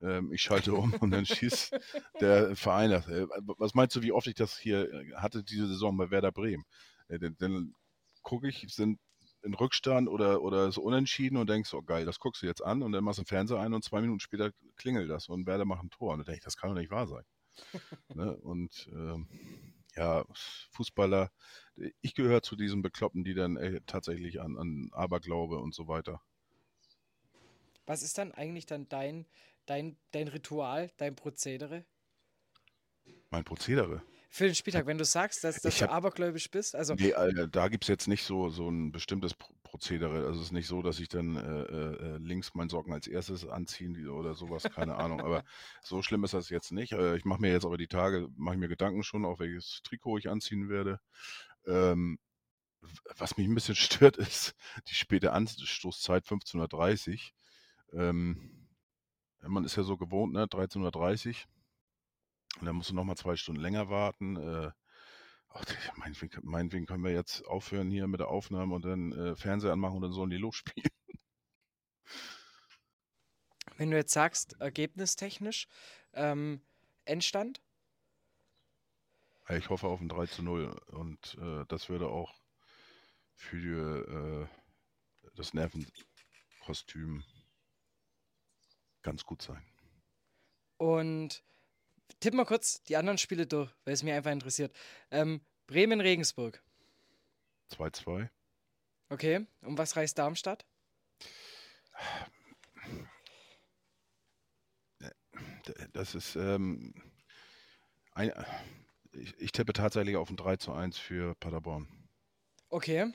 Ähm, 0.00 0.32
ich 0.32 0.42
schalte 0.42 0.74
um 0.74 0.92
und 0.94 1.12
dann 1.12 1.26
schießt 1.26 1.72
der 2.20 2.56
Verein 2.56 2.90
das. 2.90 3.06
Äh, 3.08 3.26
was 3.58 3.74
meinst 3.74 3.94
du, 3.94 4.02
wie 4.02 4.12
oft 4.12 4.26
ich 4.26 4.34
das 4.34 4.58
hier 4.58 4.88
hatte 5.14 5.44
diese 5.44 5.68
Saison 5.68 5.96
bei 5.96 6.10
Werder 6.10 6.32
Bremen? 6.32 6.64
Dann 7.08 7.36
dann 7.38 7.74
gucke 8.22 8.48
ich, 8.48 8.66
sind 8.68 8.98
in 9.42 9.54
Rückstand 9.54 10.08
oder, 10.08 10.42
oder 10.42 10.70
so 10.72 10.82
unentschieden 10.82 11.36
und 11.36 11.48
denkst, 11.48 11.72
oh 11.74 11.82
geil, 11.82 12.04
das 12.04 12.18
guckst 12.18 12.42
du 12.42 12.46
jetzt 12.46 12.62
an 12.62 12.82
und 12.82 12.92
dann 12.92 13.04
machst 13.04 13.18
du 13.18 13.22
den 13.22 13.28
Fernseher 13.28 13.60
ein 13.60 13.74
und 13.74 13.84
zwei 13.84 14.00
Minuten 14.00 14.20
später 14.20 14.52
klingelt 14.76 15.10
das 15.10 15.28
und 15.28 15.46
Werder 15.46 15.64
macht 15.64 15.82
ein 15.82 15.90
Tor. 15.90 16.12
Und 16.12 16.18
dann 16.18 16.26
denke 16.26 16.38
ich, 16.38 16.44
das 16.44 16.56
kann 16.56 16.70
doch 16.70 16.80
nicht 16.80 16.90
wahr 16.90 17.06
sein. 17.06 17.24
ne? 18.14 18.36
Und 18.36 18.88
ähm, 18.92 19.28
ja, 19.96 20.24
Fußballer, 20.72 21.30
ich 22.00 22.14
gehöre 22.14 22.42
zu 22.42 22.56
diesen 22.56 22.82
Bekloppen, 22.82 23.24
die 23.24 23.34
dann 23.34 23.56
äh, 23.56 23.80
tatsächlich 23.86 24.40
an, 24.40 24.56
an 24.56 24.90
Aberglaube 24.92 25.58
und 25.58 25.74
so 25.74 25.88
weiter. 25.88 26.22
Was 27.86 28.02
ist 28.02 28.16
dann 28.16 28.32
eigentlich 28.32 28.66
dann 28.66 28.88
dein, 28.88 29.26
dein, 29.66 29.98
dein 30.12 30.28
Ritual, 30.28 30.90
dein 30.96 31.16
Prozedere? 31.16 31.84
Mein 33.30 33.44
Prozedere. 33.44 34.02
Für 34.34 34.44
den 34.46 34.54
Spieltag, 34.54 34.86
wenn 34.86 34.96
du 34.96 35.04
sagst, 35.04 35.44
dass, 35.44 35.56
dass 35.60 35.74
Ich 35.74 35.80
du 35.80 35.84
hab- 35.84 35.92
abergläubisch 35.92 36.50
bist, 36.50 36.74
also 36.74 36.94
Nee, 36.94 37.12
Alter, 37.12 37.46
da 37.48 37.68
gibt 37.68 37.84
es 37.84 37.88
jetzt 37.88 38.08
nicht 38.08 38.24
so, 38.24 38.48
so 38.48 38.66
ein 38.70 38.90
bestimmtes 38.90 39.34
Pro 39.34 39.52
Prozedere. 39.62 40.26
Also 40.26 40.40
es 40.40 40.46
ist 40.46 40.52
nicht 40.52 40.66
so, 40.66 40.82
dass 40.82 41.00
ich 41.00 41.08
dann 41.08 41.36
äh, 41.36 41.62
äh, 41.62 42.16
links 42.18 42.52
meinen 42.54 42.68
Socken 42.68 42.92
als 42.92 43.06
erstes 43.06 43.46
anziehen 43.46 44.06
oder 44.08 44.34
sowas, 44.34 44.64
keine 44.64 44.96
Ahnung. 44.96 45.20
Aber 45.22 45.44
so 45.82 46.02
schlimm 46.02 46.24
ist 46.24 46.34
das 46.34 46.50
jetzt 46.50 46.72
nicht. 46.72 46.92
Äh, 46.92 47.16
ich 47.16 47.24
mache 47.24 47.40
mir 47.40 47.50
jetzt 47.52 47.64
aber 47.64 47.78
die 47.78 47.86
Tage, 47.88 48.28
mache 48.36 48.54
ich 48.54 48.60
mir 48.60 48.68
Gedanken 48.68 49.02
schon, 49.02 49.24
auf 49.24 49.38
welches 49.38 49.80
Trikot 49.82 50.18
ich 50.18 50.28
anziehen 50.28 50.68
werde. 50.68 51.00
Ähm, 51.66 52.18
was 53.16 53.36
mich 53.38 53.46
ein 53.48 53.54
bisschen 53.54 53.74
stört, 53.76 54.16
ist 54.18 54.54
die 54.88 54.94
späte 54.94 55.32
Anstoßzeit 55.32 56.24
15.30 56.26 57.32
Uhr. 57.92 58.00
Ähm, 58.00 58.68
man 59.40 59.64
ist 59.64 59.76
ja 59.76 59.82
so 59.82 59.96
gewohnt, 59.96 60.32
ne? 60.34 60.44
13.30 60.46 61.28
Uhr. 61.28 61.34
Und 62.60 62.66
dann 62.66 62.76
musst 62.76 62.90
du 62.90 62.94
nochmal 62.94 63.16
zwei 63.16 63.36
Stunden 63.36 63.60
länger 63.60 63.88
warten. 63.88 64.36
Äh, 64.36 64.70
ach, 65.50 65.64
meinetwegen, 65.96 66.40
meinetwegen 66.42 66.86
können 66.86 67.04
wir 67.04 67.12
jetzt 67.12 67.46
aufhören 67.46 67.90
hier 67.90 68.06
mit 68.06 68.20
der 68.20 68.28
Aufnahme 68.28 68.74
und 68.74 68.84
dann 68.84 69.12
äh, 69.12 69.36
Fernseher 69.36 69.72
anmachen 69.72 69.96
und 69.96 70.02
dann 70.02 70.12
sollen 70.12 70.30
die 70.30 70.36
losspielen. 70.36 70.90
wenn 73.76 73.90
du 73.90 73.96
jetzt 73.96 74.12
sagst, 74.12 74.60
ergebnistechnisch, 74.60 75.66
ähm, 76.12 76.62
Endstand, 77.04 77.60
Ich 79.48 79.70
hoffe 79.70 79.88
auf 79.88 80.00
ein 80.00 80.08
3 80.08 80.26
zu 80.26 80.42
0 80.42 80.68
und 80.92 81.36
äh, 81.40 81.64
das 81.66 81.88
würde 81.88 82.08
auch 82.08 82.32
für 83.34 84.48
äh, 84.48 85.28
das 85.34 85.52
Nervenkostüm 85.52 87.24
ganz 89.02 89.24
gut 89.24 89.42
sein. 89.42 89.66
Und 90.76 91.42
tipp 92.22 92.34
mal 92.34 92.44
kurz 92.46 92.82
die 92.84 92.96
anderen 92.96 93.18
Spiele 93.18 93.46
durch, 93.46 93.70
weil 93.84 93.94
es 93.94 94.02
mir 94.02 94.14
einfach 94.14 94.30
interessiert. 94.30 94.74
Ähm, 95.10 95.40
Bremen-Regensburg. 95.66 96.62
2-2. 97.72 98.28
Okay. 99.08 99.46
Und 99.62 99.78
was 99.78 99.96
reißt 99.96 100.18
Darmstadt? 100.18 100.64
Das 105.92 106.14
ist. 106.14 106.36
Ähm, 106.36 106.94
ein, 108.14 108.32
ich, 109.12 109.34
ich 109.38 109.52
tippe 109.52 109.72
tatsächlich 109.72 110.16
auf 110.16 110.28
ein 110.28 110.36
3 110.36 110.56
zu 110.56 110.72
1 110.72 110.98
für 110.98 111.34
Paderborn. 111.36 111.88
Okay. 112.68 113.12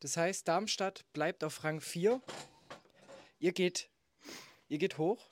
Das 0.00 0.16
heißt, 0.16 0.48
Darmstadt 0.48 1.04
bleibt 1.12 1.44
auf 1.44 1.62
Rang 1.62 1.80
4. 1.80 2.22
Ihr 3.38 3.52
geht, 3.52 3.90
ihr 4.68 4.78
geht 4.78 4.98
hoch. 4.98 5.28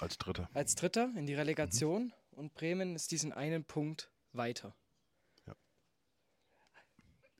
Als 0.00 0.18
Dritter. 0.18 0.48
Als 0.54 0.74
Dritter 0.74 1.10
in 1.16 1.26
die 1.26 1.34
Relegation. 1.34 2.06
Mhm. 2.06 2.12
Und 2.38 2.54
Bremen 2.54 2.94
ist 2.94 3.10
diesen 3.10 3.32
einen 3.32 3.64
Punkt 3.64 4.12
weiter. 4.32 4.72
Ja. 5.48 5.56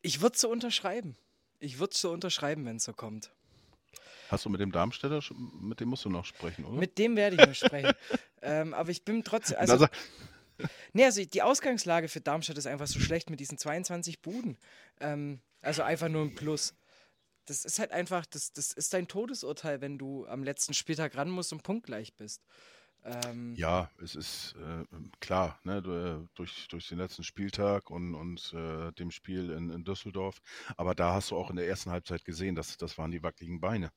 Ich 0.02 0.20
würde 0.20 0.34
es 0.34 0.40
so 0.40 0.50
unterschreiben. 0.50 1.16
Ich 1.60 1.78
würde 1.78 1.92
es 1.92 2.00
so 2.00 2.10
unterschreiben, 2.10 2.66
wenn 2.66 2.78
es 2.78 2.84
so 2.84 2.92
kommt. 2.92 3.30
Hast 4.28 4.44
du 4.44 4.48
mit 4.48 4.60
dem 4.60 4.72
Darmstädter, 4.72 5.22
mit 5.60 5.78
dem 5.78 5.90
musst 5.90 6.04
du 6.04 6.10
noch 6.10 6.24
sprechen, 6.24 6.64
oder? 6.64 6.76
Mit 6.76 6.98
dem 6.98 7.14
werde 7.14 7.36
ich 7.36 7.46
noch 7.46 7.54
sprechen. 7.54 7.92
ähm, 8.42 8.74
aber 8.74 8.90
ich 8.90 9.04
bin 9.04 9.22
trotzdem. 9.22 9.58
Also, 9.58 9.86
nee, 10.94 11.04
also 11.04 11.24
die 11.24 11.42
Ausgangslage 11.42 12.08
für 12.08 12.20
Darmstadt 12.20 12.58
ist 12.58 12.66
einfach 12.66 12.88
so 12.88 12.98
schlecht 12.98 13.30
mit 13.30 13.38
diesen 13.38 13.56
22 13.56 14.20
Buden. 14.20 14.58
Ähm, 14.98 15.40
also 15.60 15.84
einfach 15.84 16.08
nur 16.08 16.22
ein 16.22 16.34
Plus. 16.34 16.74
Das 17.44 17.64
ist 17.64 17.78
halt 17.78 17.92
einfach, 17.92 18.26
das, 18.26 18.52
das 18.52 18.72
ist 18.72 18.92
dein 18.92 19.06
Todesurteil, 19.06 19.80
wenn 19.80 19.96
du 19.96 20.26
am 20.26 20.42
letzten 20.42 20.74
Spieltag 20.74 21.16
ran 21.16 21.30
musst 21.30 21.52
und 21.52 21.62
punktgleich 21.62 22.16
bist. 22.16 22.42
Ähm, 23.08 23.54
ja, 23.54 23.90
es 24.02 24.14
ist 24.14 24.54
äh, 24.56 24.84
klar, 25.20 25.58
ne, 25.64 25.78
äh, 25.78 26.28
durch, 26.34 26.68
durch 26.68 26.88
den 26.88 26.98
letzten 26.98 27.24
Spieltag 27.24 27.90
und, 27.90 28.14
und 28.14 28.52
äh, 28.52 28.92
dem 28.92 29.10
Spiel 29.10 29.50
in, 29.50 29.70
in 29.70 29.84
Düsseldorf. 29.84 30.40
Aber 30.76 30.94
da 30.94 31.14
hast 31.14 31.30
du 31.30 31.36
auch 31.36 31.50
in 31.50 31.56
der 31.56 31.66
ersten 31.66 31.90
Halbzeit 31.90 32.24
gesehen, 32.24 32.54
dass 32.54 32.76
das 32.76 32.98
waren 32.98 33.10
die 33.10 33.22
wackeligen 33.22 33.60
Beine. 33.60 33.92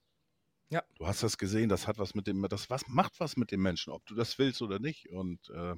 Ja. 0.69 0.83
Du 0.95 1.05
hast 1.05 1.23
das 1.23 1.37
gesehen, 1.37 1.67
das 1.67 1.87
hat 1.87 1.99
was 1.99 2.15
mit 2.15 2.27
dem, 2.27 2.41
das 2.47 2.69
was 2.69 2.87
macht 2.87 3.19
was 3.19 3.35
mit 3.35 3.51
dem 3.51 3.61
Menschen, 3.61 3.91
ob 3.91 4.05
du 4.05 4.15
das 4.15 4.39
willst 4.39 4.61
oder 4.61 4.79
nicht. 4.79 5.09
Und 5.09 5.49
äh, 5.49 5.71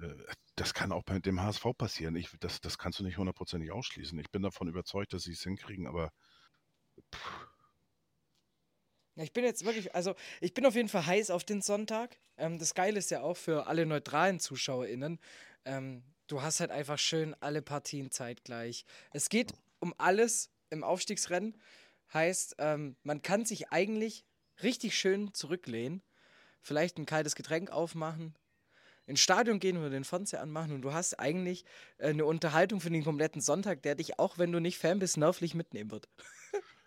äh 0.00 0.24
das 0.56 0.74
kann 0.74 0.92
auch 0.92 1.04
bei 1.04 1.18
dem 1.18 1.40
HSV 1.40 1.64
passieren. 1.78 2.16
Ich, 2.16 2.28
das, 2.40 2.60
das 2.60 2.76
kannst 2.76 2.98
du 2.98 3.04
nicht 3.04 3.16
hundertprozentig 3.16 3.70
ausschließen. 3.72 4.18
Ich 4.18 4.30
bin 4.30 4.42
davon 4.42 4.68
überzeugt, 4.68 5.14
dass 5.14 5.22
sie 5.22 5.32
es 5.32 5.42
hinkriegen, 5.42 5.86
aber 5.86 6.12
ja, 9.20 9.24
ich 9.24 9.32
bin 9.34 9.44
jetzt 9.44 9.66
wirklich, 9.66 9.94
also 9.94 10.14
ich 10.40 10.54
bin 10.54 10.64
auf 10.64 10.74
jeden 10.74 10.88
Fall 10.88 11.04
heiß 11.04 11.30
auf 11.30 11.44
den 11.44 11.60
Sonntag. 11.60 12.16
Ähm, 12.38 12.58
das 12.58 12.74
Geile 12.74 12.98
ist 12.98 13.10
ja 13.10 13.20
auch 13.20 13.36
für 13.36 13.66
alle 13.66 13.84
neutralen 13.84 14.40
ZuschauerInnen. 14.40 15.20
Ähm, 15.66 16.02
du 16.26 16.40
hast 16.40 16.60
halt 16.60 16.70
einfach 16.70 16.98
schön 16.98 17.36
alle 17.40 17.60
Partien 17.60 18.10
zeitgleich. 18.10 18.86
Es 19.12 19.28
geht 19.28 19.52
um 19.78 19.94
alles 19.98 20.50
im 20.70 20.82
Aufstiegsrennen. 20.82 21.54
Heißt, 22.14 22.56
ähm, 22.58 22.96
man 23.02 23.20
kann 23.20 23.44
sich 23.44 23.70
eigentlich 23.70 24.24
richtig 24.62 24.98
schön 24.98 25.34
zurücklehnen, 25.34 26.02
vielleicht 26.62 26.98
ein 26.98 27.06
kaltes 27.06 27.34
Getränk 27.34 27.70
aufmachen, 27.70 28.34
ins 29.06 29.20
Stadion 29.20 29.60
gehen 29.60 29.76
oder 29.76 29.90
den 29.90 30.04
Fernseher 30.04 30.40
anmachen 30.40 30.72
und 30.72 30.82
du 30.82 30.94
hast 30.94 31.18
eigentlich 31.18 31.64
äh, 31.98 32.08
eine 32.08 32.24
Unterhaltung 32.24 32.80
für 32.80 32.90
den 32.90 33.04
kompletten 33.04 33.42
Sonntag, 33.42 33.82
der 33.82 33.96
dich 33.96 34.18
auch, 34.18 34.38
wenn 34.38 34.50
du 34.50 34.60
nicht 34.60 34.78
Fan 34.78 34.98
bist, 34.98 35.18
nervlich 35.18 35.54
mitnehmen 35.54 35.90
wird. 35.90 36.08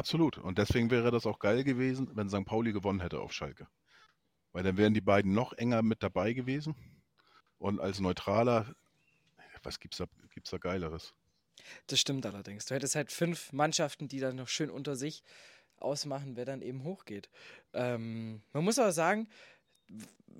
Absolut. 0.00 0.38
Und 0.38 0.56
deswegen 0.56 0.90
wäre 0.90 1.10
das 1.10 1.26
auch 1.26 1.38
geil 1.38 1.62
gewesen, 1.62 2.08
wenn 2.14 2.30
St. 2.30 2.46
Pauli 2.46 2.72
gewonnen 2.72 3.00
hätte 3.00 3.20
auf 3.20 3.34
Schalke. 3.34 3.68
Weil 4.52 4.62
dann 4.62 4.78
wären 4.78 4.94
die 4.94 5.02
beiden 5.02 5.34
noch 5.34 5.52
enger 5.52 5.82
mit 5.82 6.02
dabei 6.02 6.32
gewesen. 6.32 6.74
Und 7.58 7.80
als 7.80 8.00
Neutraler, 8.00 8.74
was 9.62 9.78
gibt's 9.78 9.98
da, 9.98 10.06
gibt's 10.32 10.52
da 10.52 10.56
Geileres? 10.56 11.12
Das 11.86 12.00
stimmt 12.00 12.24
allerdings. 12.24 12.64
Du 12.64 12.74
hättest 12.74 12.94
halt 12.94 13.12
fünf 13.12 13.52
Mannschaften, 13.52 14.08
die 14.08 14.20
dann 14.20 14.36
noch 14.36 14.48
schön 14.48 14.70
unter 14.70 14.96
sich 14.96 15.22
ausmachen, 15.76 16.34
wer 16.34 16.46
dann 16.46 16.62
eben 16.62 16.82
hochgeht. 16.84 17.28
Ähm, 17.74 18.40
man 18.54 18.64
muss 18.64 18.78
aber 18.78 18.92
sagen, 18.92 19.28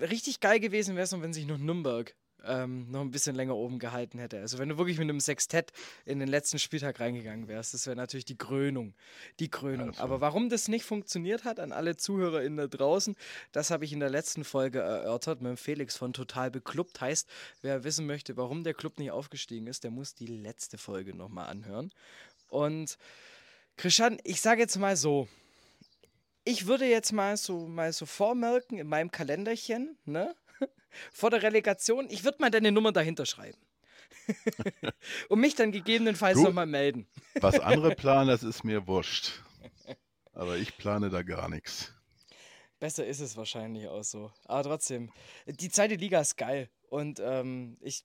richtig 0.01 0.41
geil 0.41 0.59
gewesen 0.59 0.97
wäre 0.97 1.05
es 1.05 1.13
wenn 1.13 1.35
sich 1.35 1.45
noch 1.45 1.59
Nürnberg 1.59 2.17
ähm, 2.47 2.91
noch 2.91 3.01
ein 3.01 3.11
bisschen 3.11 3.35
länger 3.35 3.57
oben 3.57 3.79
gehalten 3.79 4.19
hätte. 4.19 4.41
Also 4.41 4.59
wenn 4.59 4.69
du 4.69 4.79
wirklich 4.79 4.99
mit 4.99 5.09
einem 5.09 5.21
Sextett 5.21 5.73
in 6.05 6.19
den 6.19 6.29
letzten 6.29 6.59
Spieltag 6.59 7.01
reingegangen 7.01 7.49
wärst, 7.49 7.75
das 7.75 7.87
wäre 7.87 7.97
natürlich 7.97 8.25
die 8.25 8.37
Krönung. 8.37 8.95
Die 9.39 9.49
Krönung. 9.49 9.91
Also. 9.91 10.03
Aber 10.03 10.21
warum 10.21 10.49
das 10.49 10.69
nicht 10.69 10.85
funktioniert 10.85 11.45
hat 11.45 11.61
an 11.61 11.73
alle 11.73 11.97
ZuhörerInnen 11.97 12.57
da 12.57 12.67
draußen, 12.67 13.17
das 13.53 13.71
habe 13.71 13.85
ich 13.85 13.93
in 13.93 14.01
der 14.01 14.11
letzten 14.11 14.45
Folge 14.45 14.81
erörtert 14.81 15.41
mit 15.41 15.51
dem 15.51 15.57
Felix 15.57 15.97
von 15.97 16.13
Total 16.13 16.51
Beklubbt. 16.51 17.01
Heißt, 17.01 17.29
wer 17.63 17.85
wissen 17.85 18.07
möchte, 18.07 18.37
warum 18.37 18.65
der 18.65 18.75
Club 18.75 18.99
nicht 18.99 19.11
aufgestiegen 19.11 19.67
ist, 19.67 19.85
der 19.85 19.91
muss 19.91 20.15
die 20.15 20.27
letzte 20.27 20.79
Folge 20.79 21.15
nochmal 21.15 21.49
anhören. 21.49 21.93
Und 22.49 22.99
Christian, 23.77 24.19
ich 24.25 24.41
sage 24.41 24.61
jetzt 24.61 24.77
mal 24.77 24.97
so, 24.97 25.29
ich 26.45 26.67
würde 26.67 26.87
jetzt 26.87 27.13
mal 27.13 27.37
so 27.37 27.67
mal 27.67 27.93
so 27.93 28.07
vormerken 28.07 28.79
in 28.79 28.87
meinem 28.87 29.11
Kalenderchen, 29.11 29.97
ne? 30.05 30.35
Vor 31.13 31.31
der 31.31 31.43
Relegation, 31.43 32.09
ich 32.11 32.25
würde 32.25 32.39
mal 32.41 32.51
deine 32.51 32.73
Nummer 32.73 32.93
dahinter 32.93 33.27
schreiben. 33.27 33.59
und 35.29 35.41
mich 35.41 35.55
dann 35.55 35.73
gegebenenfalls 35.73 36.39
nochmal 36.39 36.67
melden. 36.67 37.07
was 37.41 37.59
andere 37.59 37.95
planen, 37.97 38.29
das 38.29 38.43
ist 38.43 38.65
mir 38.65 38.87
wurscht. 38.87 39.43
Aber 40.33 40.57
ich 40.57 40.77
plane 40.77 41.11
da 41.11 41.23
gar 41.23 41.49
nichts. 41.49 41.93
Besser 42.79 43.07
ist 43.07 43.21
es 43.21 43.37
wahrscheinlich 43.37 43.89
auch 43.89 44.05
so. 44.05 44.33
Aber 44.45 44.63
trotzdem, 44.63 45.13
die 45.47 45.69
zweite 45.69 45.97
Liga 45.97 46.21
ist 46.21 46.37
geil. 46.37 46.71
Und 46.89 47.21
ähm, 47.21 47.77
ich, 47.81 48.05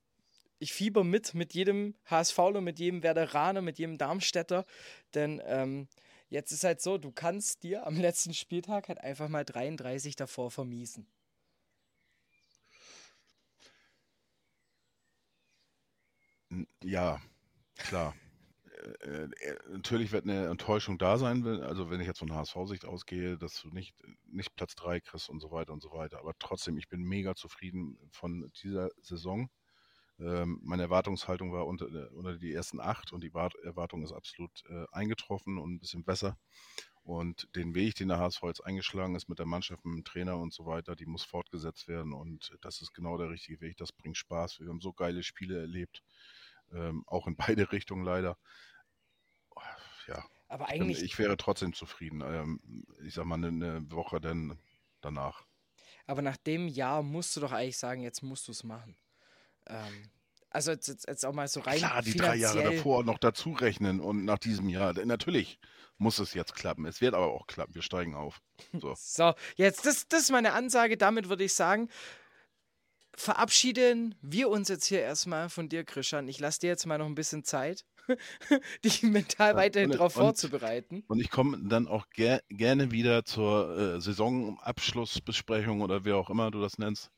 ich 0.59 0.73
fieber 0.73 1.03
mit, 1.03 1.33
mit 1.33 1.53
jedem 1.53 1.95
HSVler, 2.05 2.61
mit 2.61 2.79
jedem 2.79 3.01
Werderaner, 3.01 3.61
mit 3.61 3.79
jedem 3.79 3.97
Darmstädter. 3.97 4.65
Denn 5.13 5.41
ähm, 5.45 5.87
jetzt 6.27 6.51
ist 6.51 6.65
halt 6.65 6.81
so, 6.81 6.97
du 6.97 7.11
kannst 7.11 7.63
dir 7.63 7.87
am 7.87 7.95
letzten 7.95 8.33
Spieltag 8.33 8.89
halt 8.89 8.99
einfach 8.99 9.29
mal 9.29 9.45
33 9.45 10.17
davor 10.17 10.51
vermiesen. 10.51 11.07
Ja, 16.83 17.19
klar. 17.77 18.15
Äh, 19.01 19.23
äh, 19.23 19.29
natürlich 19.69 20.11
wird 20.11 20.25
eine 20.25 20.47
Enttäuschung 20.47 20.97
da 20.97 21.17
sein, 21.17 21.45
also 21.61 21.89
wenn 21.89 22.01
ich 22.01 22.07
jetzt 22.07 22.19
von 22.19 22.33
HSV-Sicht 22.33 22.85
ausgehe, 22.85 23.37
dass 23.37 23.61
du 23.61 23.69
nicht, 23.69 23.95
nicht 24.25 24.55
Platz 24.55 24.75
3 24.75 24.99
kriegst 24.99 25.29
und 25.29 25.39
so 25.39 25.51
weiter 25.51 25.73
und 25.73 25.81
so 25.81 25.91
weiter. 25.91 26.19
Aber 26.19 26.33
trotzdem, 26.39 26.77
ich 26.77 26.89
bin 26.89 27.01
mega 27.01 27.35
zufrieden 27.35 27.97
von 28.11 28.51
dieser 28.63 28.89
Saison. 29.01 29.49
Ähm, 30.19 30.59
meine 30.63 30.83
Erwartungshaltung 30.83 31.51
war 31.51 31.67
unter, 31.67 31.87
äh, 31.87 32.07
unter 32.09 32.37
die 32.37 32.53
ersten 32.53 32.79
acht 32.79 33.11
und 33.11 33.23
die 33.23 33.33
Erwartung 33.33 34.03
ist 34.03 34.13
absolut 34.13 34.63
äh, 34.69 34.85
eingetroffen 34.91 35.57
und 35.57 35.73
ein 35.75 35.79
bisschen 35.79 36.03
besser. 36.05 36.37
Und 37.03 37.49
den 37.55 37.75
Weg, 37.75 37.95
den 37.95 38.07
der 38.07 38.19
HSV 38.19 38.43
jetzt 38.43 38.65
eingeschlagen 38.65 39.15
ist 39.15 39.29
mit 39.29 39.39
der 39.39 39.45
Mannschaft, 39.45 39.85
mit 39.85 39.95
dem 39.95 40.03
Trainer 40.05 40.37
und 40.37 40.53
so 40.53 40.65
weiter, 40.65 40.95
die 40.95 41.05
muss 41.05 41.23
fortgesetzt 41.23 41.87
werden. 41.87 42.13
Und 42.13 42.57
das 42.61 42.81
ist 42.81 42.93
genau 42.93 43.17
der 43.17 43.29
richtige 43.29 43.61
Weg. 43.61 43.77
Das 43.77 43.91
bringt 43.91 44.17
Spaß. 44.17 44.59
Wir 44.59 44.69
haben 44.69 44.81
so 44.81 44.93
geile 44.93 45.21
Spiele 45.21 45.59
erlebt 45.59 46.01
ähm, 46.75 47.03
auch 47.07 47.27
in 47.27 47.35
beide 47.35 47.71
Richtungen 47.71 48.03
leider. 48.03 48.37
Ja. 50.07 50.23
Aber 50.47 50.69
eigentlich. 50.69 51.01
Ich 51.01 51.17
wäre 51.17 51.37
trotzdem 51.37 51.73
zufrieden. 51.73 52.21
Ähm, 52.21 52.85
ich 53.03 53.13
sag 53.13 53.25
mal, 53.25 53.43
eine 53.43 53.91
Woche 53.91 54.21
dann 54.21 54.59
danach. 55.01 55.43
Aber 56.07 56.21
nach 56.21 56.37
dem 56.37 56.67
Jahr 56.67 57.01
musst 57.01 57.35
du 57.35 57.39
doch 57.39 57.51
eigentlich 57.51 57.77
sagen, 57.77 58.01
jetzt 58.01 58.21
musst 58.21 58.47
du 58.47 58.51
es 58.51 58.63
machen. 58.63 58.95
Ähm, 59.67 60.11
also 60.51 60.71
jetzt, 60.71 60.87
jetzt, 60.87 61.07
jetzt, 61.07 61.25
auch 61.25 61.33
mal 61.33 61.47
so 61.47 61.59
rein. 61.61 61.79
Klar, 61.79 62.01
die 62.01 62.15
drei 62.15 62.35
Jahre 62.35 62.63
davor 62.63 63.03
noch 63.03 63.17
dazu 63.17 63.51
rechnen 63.51 63.99
und 63.99 64.23
nach 64.23 64.37
diesem 64.37 64.69
Jahr. 64.69 64.93
Natürlich 64.93 65.59
muss 65.97 66.19
es 66.19 66.33
jetzt 66.33 66.55
klappen. 66.55 66.85
Es 66.85 67.01
wird 67.01 67.13
aber 67.13 67.27
auch 67.27 67.47
klappen. 67.47 67.75
Wir 67.75 67.81
steigen 67.81 68.15
auf. 68.15 68.41
So, 68.73 68.93
so 68.97 69.33
jetzt, 69.55 69.85
das, 69.85 70.07
das 70.07 70.21
ist 70.21 70.31
meine 70.31 70.53
Ansage. 70.53 70.97
Damit 70.97 71.27
würde 71.27 71.43
ich 71.43 71.53
sagen, 71.53 71.89
verabschieden 73.17 74.15
wir 74.21 74.49
uns 74.49 74.69
jetzt 74.69 74.85
hier 74.85 75.01
erstmal 75.01 75.49
von 75.49 75.69
dir, 75.69 75.83
Christian. 75.83 76.27
Ich 76.27 76.39
lasse 76.39 76.59
dir 76.59 76.67
jetzt 76.67 76.85
mal 76.85 76.97
noch 76.97 77.05
ein 77.05 77.15
bisschen 77.15 77.43
Zeit, 77.43 77.85
dich 78.85 79.03
mental 79.03 79.55
weiterhin 79.55 79.91
darauf 79.91 80.13
vorzubereiten. 80.13 81.03
Und 81.07 81.19
ich 81.19 81.29
komme 81.29 81.57
dann 81.63 81.87
auch 81.87 82.09
ger 82.09 82.41
gerne 82.49 82.91
wieder 82.91 83.25
zur 83.25 83.77
äh, 83.95 84.01
Saisonabschlussbesprechung 84.01 85.81
oder 85.81 86.05
wie 86.05 86.13
auch 86.13 86.29
immer 86.29 86.51
du 86.51 86.61
das 86.61 86.77
nennst. 86.77 87.11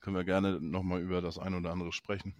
Können 0.00 0.16
wir 0.16 0.24
gerne 0.24 0.60
nochmal 0.60 1.00
über 1.00 1.20
das 1.20 1.38
ein 1.38 1.54
oder 1.54 1.70
andere 1.70 1.92
sprechen. 1.92 2.34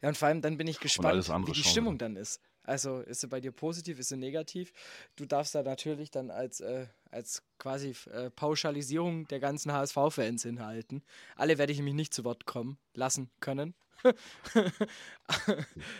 Ja, 0.00 0.08
und 0.08 0.16
vor 0.16 0.28
allem 0.28 0.42
dann 0.42 0.56
bin 0.56 0.66
ich 0.66 0.80
gespannt, 0.80 1.28
wie 1.46 1.52
die 1.52 1.64
Stimmung 1.64 1.98
dann 1.98 2.16
ist. 2.16 2.40
Also 2.64 3.00
ist 3.00 3.20
sie 3.20 3.28
bei 3.28 3.40
dir 3.40 3.52
positiv, 3.52 3.98
ist 3.98 4.10
sie 4.10 4.16
negativ? 4.16 4.72
Du 5.16 5.26
darfst 5.26 5.54
da 5.54 5.62
natürlich 5.62 6.10
dann 6.10 6.30
als, 6.30 6.60
äh, 6.60 6.86
als 7.10 7.42
quasi 7.58 7.94
äh, 8.10 8.30
Pauschalisierung 8.30 9.26
der 9.28 9.40
ganzen 9.40 9.72
HSV-Fans 9.72 10.42
hinhalten. 10.42 11.02
Alle 11.36 11.58
werde 11.58 11.72
ich 11.72 11.78
nämlich 11.78 11.94
nicht 11.94 12.14
zu 12.14 12.24
Wort 12.24 12.46
kommen 12.46 12.78
lassen 12.94 13.30
können. 13.40 13.74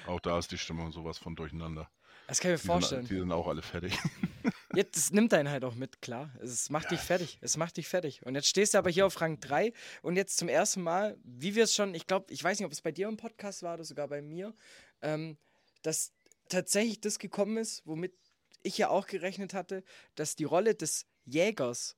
auch 0.06 0.20
da 0.20 0.38
ist 0.38 0.50
die 0.50 0.58
Stimmung 0.58 0.92
sowas 0.92 1.18
von 1.18 1.36
durcheinander. 1.36 1.90
Das 2.26 2.40
kann 2.40 2.52
ich 2.52 2.58
mir 2.58 2.62
die 2.62 2.66
vorstellen. 2.66 3.06
Sind, 3.06 3.16
die 3.16 3.20
sind 3.20 3.32
auch 3.32 3.46
alle 3.46 3.62
fertig. 3.62 3.98
Jetzt 4.74 4.96
das 4.96 5.12
nimmt 5.12 5.34
einen 5.34 5.50
halt 5.50 5.64
auch 5.64 5.74
mit, 5.74 6.00
klar. 6.00 6.30
Es 6.40 6.70
macht 6.70 6.90
dich 6.90 7.00
fertig. 7.00 7.38
Es 7.42 7.56
macht 7.58 7.76
dich 7.76 7.88
fertig. 7.88 8.24
Und 8.24 8.34
jetzt 8.34 8.48
stehst 8.48 8.72
du 8.72 8.78
aber 8.78 8.88
hier 8.88 9.04
auf 9.04 9.20
Rang 9.20 9.38
3 9.38 9.70
und 10.00 10.16
jetzt 10.16 10.38
zum 10.38 10.48
ersten 10.48 10.82
Mal, 10.82 11.18
wie 11.24 11.54
wir 11.54 11.64
es 11.64 11.74
schon, 11.74 11.94
ich 11.94 12.06
glaube, 12.06 12.32
ich 12.32 12.42
weiß 12.42 12.58
nicht, 12.58 12.64
ob 12.64 12.72
es 12.72 12.80
bei 12.80 12.90
dir 12.90 13.06
im 13.06 13.18
Podcast 13.18 13.62
war 13.62 13.74
oder 13.74 13.84
sogar 13.84 14.08
bei 14.08 14.22
mir, 14.22 14.54
ähm, 15.02 15.36
dass 15.82 16.12
tatsächlich 16.52 17.00
das 17.00 17.18
gekommen 17.18 17.56
ist, 17.56 17.82
womit 17.86 18.14
ich 18.62 18.78
ja 18.78 18.88
auch 18.88 19.06
gerechnet 19.06 19.54
hatte, 19.54 19.82
dass 20.14 20.36
die 20.36 20.44
Rolle 20.44 20.74
des 20.74 21.06
Jägers 21.24 21.96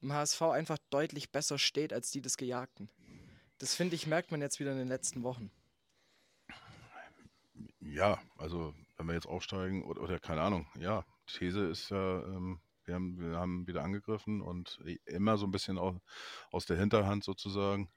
im 0.00 0.12
HSV 0.12 0.42
einfach 0.42 0.78
deutlich 0.90 1.30
besser 1.30 1.58
steht 1.58 1.92
als 1.92 2.10
die 2.10 2.20
des 2.20 2.36
Gejagten. 2.36 2.90
Das 3.58 3.74
finde 3.74 3.94
ich, 3.94 4.06
merkt 4.06 4.30
man 4.30 4.40
jetzt 4.40 4.60
wieder 4.60 4.72
in 4.72 4.78
den 4.78 4.88
letzten 4.88 5.22
Wochen. 5.22 5.50
Ja, 7.80 8.22
also 8.38 8.74
wenn 8.96 9.06
wir 9.06 9.14
jetzt 9.14 9.26
aufsteigen 9.26 9.84
oder, 9.84 10.02
oder 10.02 10.18
keine 10.18 10.42
Ahnung, 10.42 10.66
ja, 10.78 11.04
These 11.26 11.66
ist 11.66 11.90
ja, 11.90 12.22
ähm, 12.24 12.60
wir, 12.84 12.94
haben, 12.94 13.18
wir 13.18 13.36
haben 13.36 13.66
wieder 13.66 13.82
angegriffen 13.82 14.40
und 14.40 14.78
immer 15.04 15.36
so 15.36 15.46
ein 15.46 15.50
bisschen 15.50 15.78
aus, 15.78 15.96
aus 16.50 16.66
der 16.66 16.78
Hinterhand 16.78 17.24
sozusagen. 17.24 17.90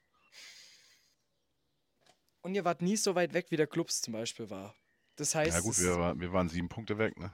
Und 2.42 2.56
ihr 2.56 2.66
wart 2.66 2.82
nie 2.82 2.98
so 2.98 3.16
weit 3.16 3.34
weg, 3.34 3.48
wie 3.50 3.58
der 3.58 3.68
Clubs 3.68 4.02
zum 4.02 4.14
Beispiel 4.14 4.50
war. 4.50 4.76
Das 5.16 5.36
heißt. 5.36 5.56
Ja, 5.56 5.62
gut, 5.62 5.80
wir, 5.80 5.98
war, 5.98 6.20
wir 6.20 6.34
waren 6.34 6.50
sieben 6.50 6.70
Punkte 6.70 6.98
weg, 6.98 7.18
ne? 7.18 7.34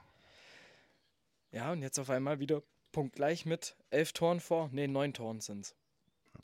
Ja, 1.52 1.72
und 1.72 1.82
jetzt 1.82 1.98
auf 1.98 2.10
einmal 2.10 2.38
wieder 2.38 2.62
punktgleich 2.92 3.46
mit 3.46 3.76
elf 3.90 4.12
Toren 4.12 4.40
vor. 4.40 4.68
Ne, 4.72 4.86
neun 4.86 5.12
Toren 5.12 5.40
sind 5.40 5.66
es. 5.66 5.74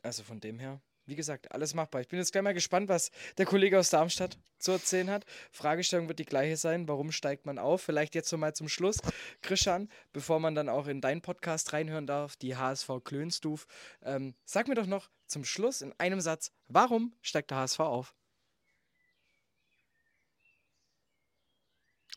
Also 0.03 0.23
von 0.23 0.41
dem 0.41 0.59
her 0.59 0.81
wie 1.07 1.15
gesagt, 1.15 1.53
alles 1.53 1.75
machbar. 1.75 2.01
Ich 2.01 2.09
bin 2.09 2.19
jetzt 2.19 2.33
gleich 2.33 2.43
mal 2.43 2.53
gespannt, 2.53 2.89
was 2.89 3.11
der 3.39 3.47
Kollege 3.47 3.79
aus 3.79 3.91
Darmstadt 3.91 4.39
zu 4.59 4.73
erzählen 4.73 5.09
hat. 5.09 5.25
Fragestellung 5.53 6.09
wird 6.09 6.19
die 6.19 6.25
gleiche 6.25 6.57
sein. 6.57 6.89
Warum 6.89 7.13
steigt 7.13 7.47
man 7.47 7.59
auf? 7.59 7.83
Vielleicht 7.83 8.15
jetzt 8.15 8.29
so 8.29 8.37
mal 8.37 8.55
zum 8.55 8.69
Schluss, 8.69 8.99
Christian, 9.41 9.89
bevor 10.13 10.41
man 10.41 10.55
dann 10.55 10.69
auch 10.69 10.89
in 10.89 11.01
deinen 11.01 11.23
Podcast 11.23 11.73
reinhören 11.73 12.07
darf, 12.07 12.37
die 12.37 12.57
HSV 12.57 12.91
Klönstuf. 13.05 13.67
Ähm, 14.03 14.35
sag 14.45 14.69
mir 14.69 14.75
doch 14.75 14.87
noch 14.87 15.09
zum 15.27 15.45
Schluss 15.45 15.81
in 15.81 15.95
einem 15.99 16.21
Satz, 16.21 16.51
warum 16.69 17.15
steigt 17.23 17.51
der 17.51 17.59
HSV 17.59 17.81
auf? 17.81 18.16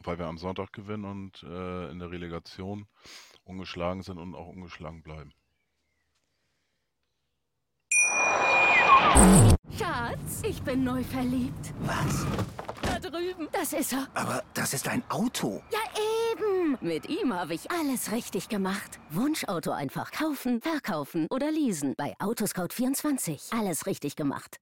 Weil 0.04 0.18
wir 0.18 0.28
am 0.28 0.38
Sonntag 0.38 0.72
gewinnen 0.72 1.06
und 1.06 1.44
äh, 1.44 1.92
in 1.92 2.00
der 2.00 2.10
Relegation 2.10 2.88
ungeschlagen 3.44 4.02
sind 4.02 4.18
und 4.18 4.36
auch 4.36 4.48
ungeschlagen 4.48 5.04
bleiben. 5.04 5.34
Schatz, 9.78 10.44
ich 10.44 10.62
bin 10.62 10.84
neu 10.84 11.04
verliebt. 11.04 11.74
Was? 11.82 12.26
Da 12.82 13.00
drüben. 13.00 13.48
Das 13.52 13.74
ist 13.74 13.94
er. 13.94 14.08
Aber 14.14 14.44
das 14.54 14.74
ist 14.74 14.88
ein 14.88 15.04
Auto. 15.10 15.62
Ja, 15.72 15.80
eben. 16.32 16.78
Mit 16.82 17.10
ihm 17.10 17.34
habe 17.34 17.54
ich 17.54 17.70
alles 17.72 18.12
richtig 18.12 18.48
gemacht. 18.50 19.00
Wunschauto 19.10 19.72
einfach 19.72 20.12
kaufen, 20.12 20.62
verkaufen 20.62 21.28
oder 21.30 21.52
leasen. 21.52 21.96
Bei 21.98 22.16
Autoscout24. 22.20 23.58
Alles 23.58 23.86
richtig 23.86 24.16
gemacht. 24.16 24.58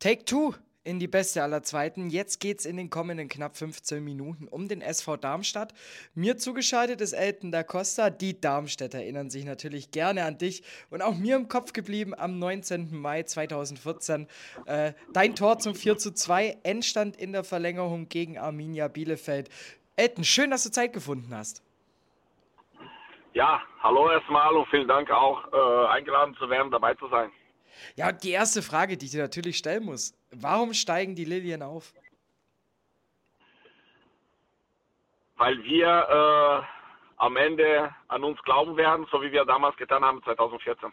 Take 0.00 0.24
two 0.24 0.54
in 0.84 0.98
die 0.98 1.08
beste 1.08 1.42
aller 1.42 1.62
Zweiten. 1.62 2.10
Jetzt 2.10 2.40
geht 2.40 2.60
es 2.60 2.66
in 2.66 2.76
den 2.76 2.90
kommenden 2.90 3.28
knapp 3.28 3.56
15 3.56 4.04
Minuten 4.04 4.46
um 4.46 4.68
den 4.68 4.82
SV 4.82 5.16
Darmstadt. 5.16 5.74
Mir 6.14 6.36
zugeschaltet 6.36 7.00
ist 7.00 7.14
Elton 7.14 7.50
da 7.50 7.62
Costa. 7.62 8.10
Die 8.10 8.40
Darmstädter 8.40 8.98
erinnern 8.98 9.30
sich 9.30 9.44
natürlich 9.44 9.90
gerne 9.90 10.24
an 10.24 10.38
dich 10.38 10.62
und 10.90 11.02
auch 11.02 11.14
mir 11.14 11.36
im 11.36 11.48
Kopf 11.48 11.72
geblieben 11.72 12.14
am 12.14 12.38
19. 12.38 13.00
Mai 13.00 13.22
2014. 13.22 14.28
Äh, 14.66 14.92
dein 15.12 15.34
Tor 15.34 15.58
zum 15.58 15.74
4 15.74 15.96
zu 15.96 16.12
2, 16.12 16.58
Endstand 16.62 17.16
in 17.16 17.32
der 17.32 17.44
Verlängerung 17.44 18.08
gegen 18.08 18.38
Arminia 18.38 18.88
Bielefeld. 18.88 19.48
Elton, 19.96 20.24
schön, 20.24 20.50
dass 20.50 20.64
du 20.64 20.70
Zeit 20.70 20.92
gefunden 20.92 21.34
hast. 21.34 21.62
Ja, 23.32 23.60
hallo 23.82 24.10
erstmal 24.10 24.54
und 24.54 24.68
vielen 24.68 24.86
Dank 24.86 25.10
auch, 25.10 25.52
äh, 25.52 25.86
eingeladen 25.88 26.36
zu 26.36 26.48
werden, 26.48 26.70
dabei 26.70 26.94
zu 26.94 27.08
sein. 27.08 27.32
Ja, 27.96 28.12
die 28.12 28.30
erste 28.30 28.62
Frage, 28.62 28.96
die 28.96 29.06
ich 29.06 29.12
dir 29.12 29.22
natürlich 29.22 29.56
stellen 29.56 29.84
muss: 29.84 30.14
Warum 30.36 30.74
steigen 30.74 31.14
die 31.14 31.24
Lilien 31.24 31.62
auf? 31.62 31.92
Weil 35.36 35.62
wir 35.64 35.86
äh, 35.86 36.66
am 37.16 37.36
Ende 37.36 37.94
an 38.08 38.24
uns 38.24 38.40
glauben 38.42 38.76
werden, 38.76 39.06
so 39.10 39.20
wie 39.22 39.32
wir 39.32 39.44
damals 39.44 39.76
getan 39.76 40.04
haben 40.04 40.22
2014. 40.22 40.92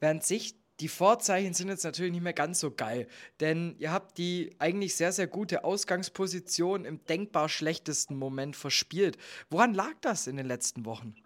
Während 0.00 0.22
sich 0.22 0.54
die 0.80 0.88
Vorzeichen 0.88 1.54
sind 1.54 1.68
jetzt 1.68 1.84
natürlich 1.84 2.12
nicht 2.12 2.22
mehr 2.22 2.32
ganz 2.32 2.60
so 2.60 2.70
geil, 2.70 3.08
denn 3.40 3.74
ihr 3.78 3.92
habt 3.92 4.16
die 4.16 4.54
eigentlich 4.60 4.96
sehr, 4.96 5.10
sehr 5.10 5.26
gute 5.26 5.64
Ausgangsposition 5.64 6.84
im 6.84 7.04
denkbar 7.04 7.48
schlechtesten 7.48 8.16
Moment 8.16 8.54
verspielt. 8.54 9.18
Woran 9.50 9.74
lag 9.74 9.94
das 10.02 10.28
in 10.28 10.36
den 10.36 10.46
letzten 10.46 10.84
Wochen? 10.84 11.16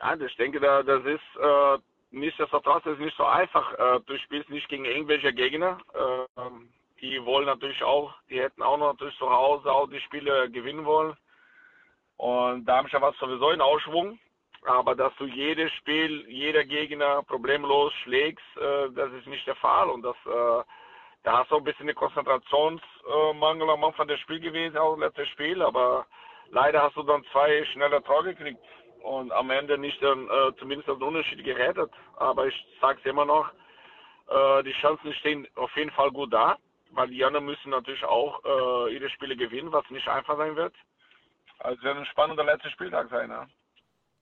Ja, 0.00 0.16
ich 0.16 0.36
denke, 0.36 0.58
das 0.58 1.04
ist 1.04 1.40
äh, 1.40 1.78
nichtsdestotrotz 2.14 2.86
ist 2.86 3.00
nicht 3.00 3.16
so 3.16 3.24
einfach. 3.24 3.72
Äh, 3.74 4.00
du 4.06 4.18
spielst 4.18 4.50
nicht 4.50 4.68
gegen 4.68 4.84
irgendwelche 4.84 5.32
Gegner. 5.32 5.78
Äh, 5.94 6.40
die 7.00 7.24
wollen 7.24 7.46
natürlich 7.46 7.82
auch, 7.82 8.14
die 8.30 8.40
hätten 8.40 8.62
auch 8.62 8.78
noch 8.78 8.92
natürlich 8.92 9.16
zu 9.18 9.28
Hause 9.28 9.70
auch 9.70 9.88
die 9.88 10.00
Spiele 10.00 10.50
gewinnen 10.50 10.84
wollen. 10.84 11.16
Und 12.16 12.64
Darmstadt 12.64 13.02
war 13.02 13.12
sowieso 13.14 13.50
in 13.50 13.60
Ausschwung. 13.60 14.18
Aber 14.66 14.94
dass 14.94 15.14
du 15.16 15.26
jedes 15.26 15.70
Spiel, 15.72 16.24
jeder 16.26 16.64
Gegner 16.64 17.22
problemlos 17.24 17.92
schlägst, 18.02 18.44
äh, 18.56 18.90
das 18.92 19.12
ist 19.12 19.26
nicht 19.26 19.46
der 19.46 19.56
Fall. 19.56 19.90
Und 19.90 20.02
das, 20.02 20.16
äh, 20.24 20.64
da 21.22 21.38
hast 21.38 21.50
du 21.50 21.56
ein 21.56 21.64
bisschen 21.64 21.84
eine 21.84 21.94
Konzentrationsmangel 21.94 23.68
am 23.68 23.84
Anfang 23.84 24.08
des 24.08 24.20
Spiels 24.20 24.42
gewesen, 24.42 24.78
auch 24.78 24.96
letztes 24.96 25.28
Spiel. 25.28 25.60
Aber 25.60 26.06
leider 26.48 26.82
hast 26.82 26.96
du 26.96 27.02
dann 27.02 27.24
zwei 27.32 27.64
schnelle 27.66 28.02
Tore 28.02 28.34
gekriegt 28.34 28.60
und 29.04 29.32
am 29.32 29.50
Ende 29.50 29.76
nicht 29.76 30.02
äh, 30.02 30.16
zumindest 30.58 30.88
den 30.88 31.02
Unterschied 31.02 31.44
gerettet. 31.44 31.90
Aber 32.16 32.46
ich 32.46 32.54
sage 32.80 32.98
es 33.00 33.06
immer 33.06 33.26
noch, 33.26 33.50
äh, 34.28 34.62
die 34.62 34.72
Chancen 34.80 35.12
stehen 35.14 35.46
auf 35.56 35.74
jeden 35.76 35.90
Fall 35.90 36.10
gut 36.10 36.32
da, 36.32 36.56
weil 36.92 37.08
die 37.08 37.22
anderen 37.22 37.44
müssen 37.44 37.70
natürlich 37.70 38.02
auch 38.04 38.42
äh, 38.44 38.94
ihre 38.94 39.10
Spiele 39.10 39.36
gewinnen, 39.36 39.72
was 39.72 39.88
nicht 39.90 40.08
einfach 40.08 40.38
sein 40.38 40.56
wird. 40.56 40.74
Also 41.58 41.78
es 41.78 41.84
wird 41.84 41.98
ein 41.98 42.06
spannender 42.06 42.44
letzter 42.44 42.70
Spieltag 42.70 43.10
sein. 43.10 43.30
Ja. 43.30 43.46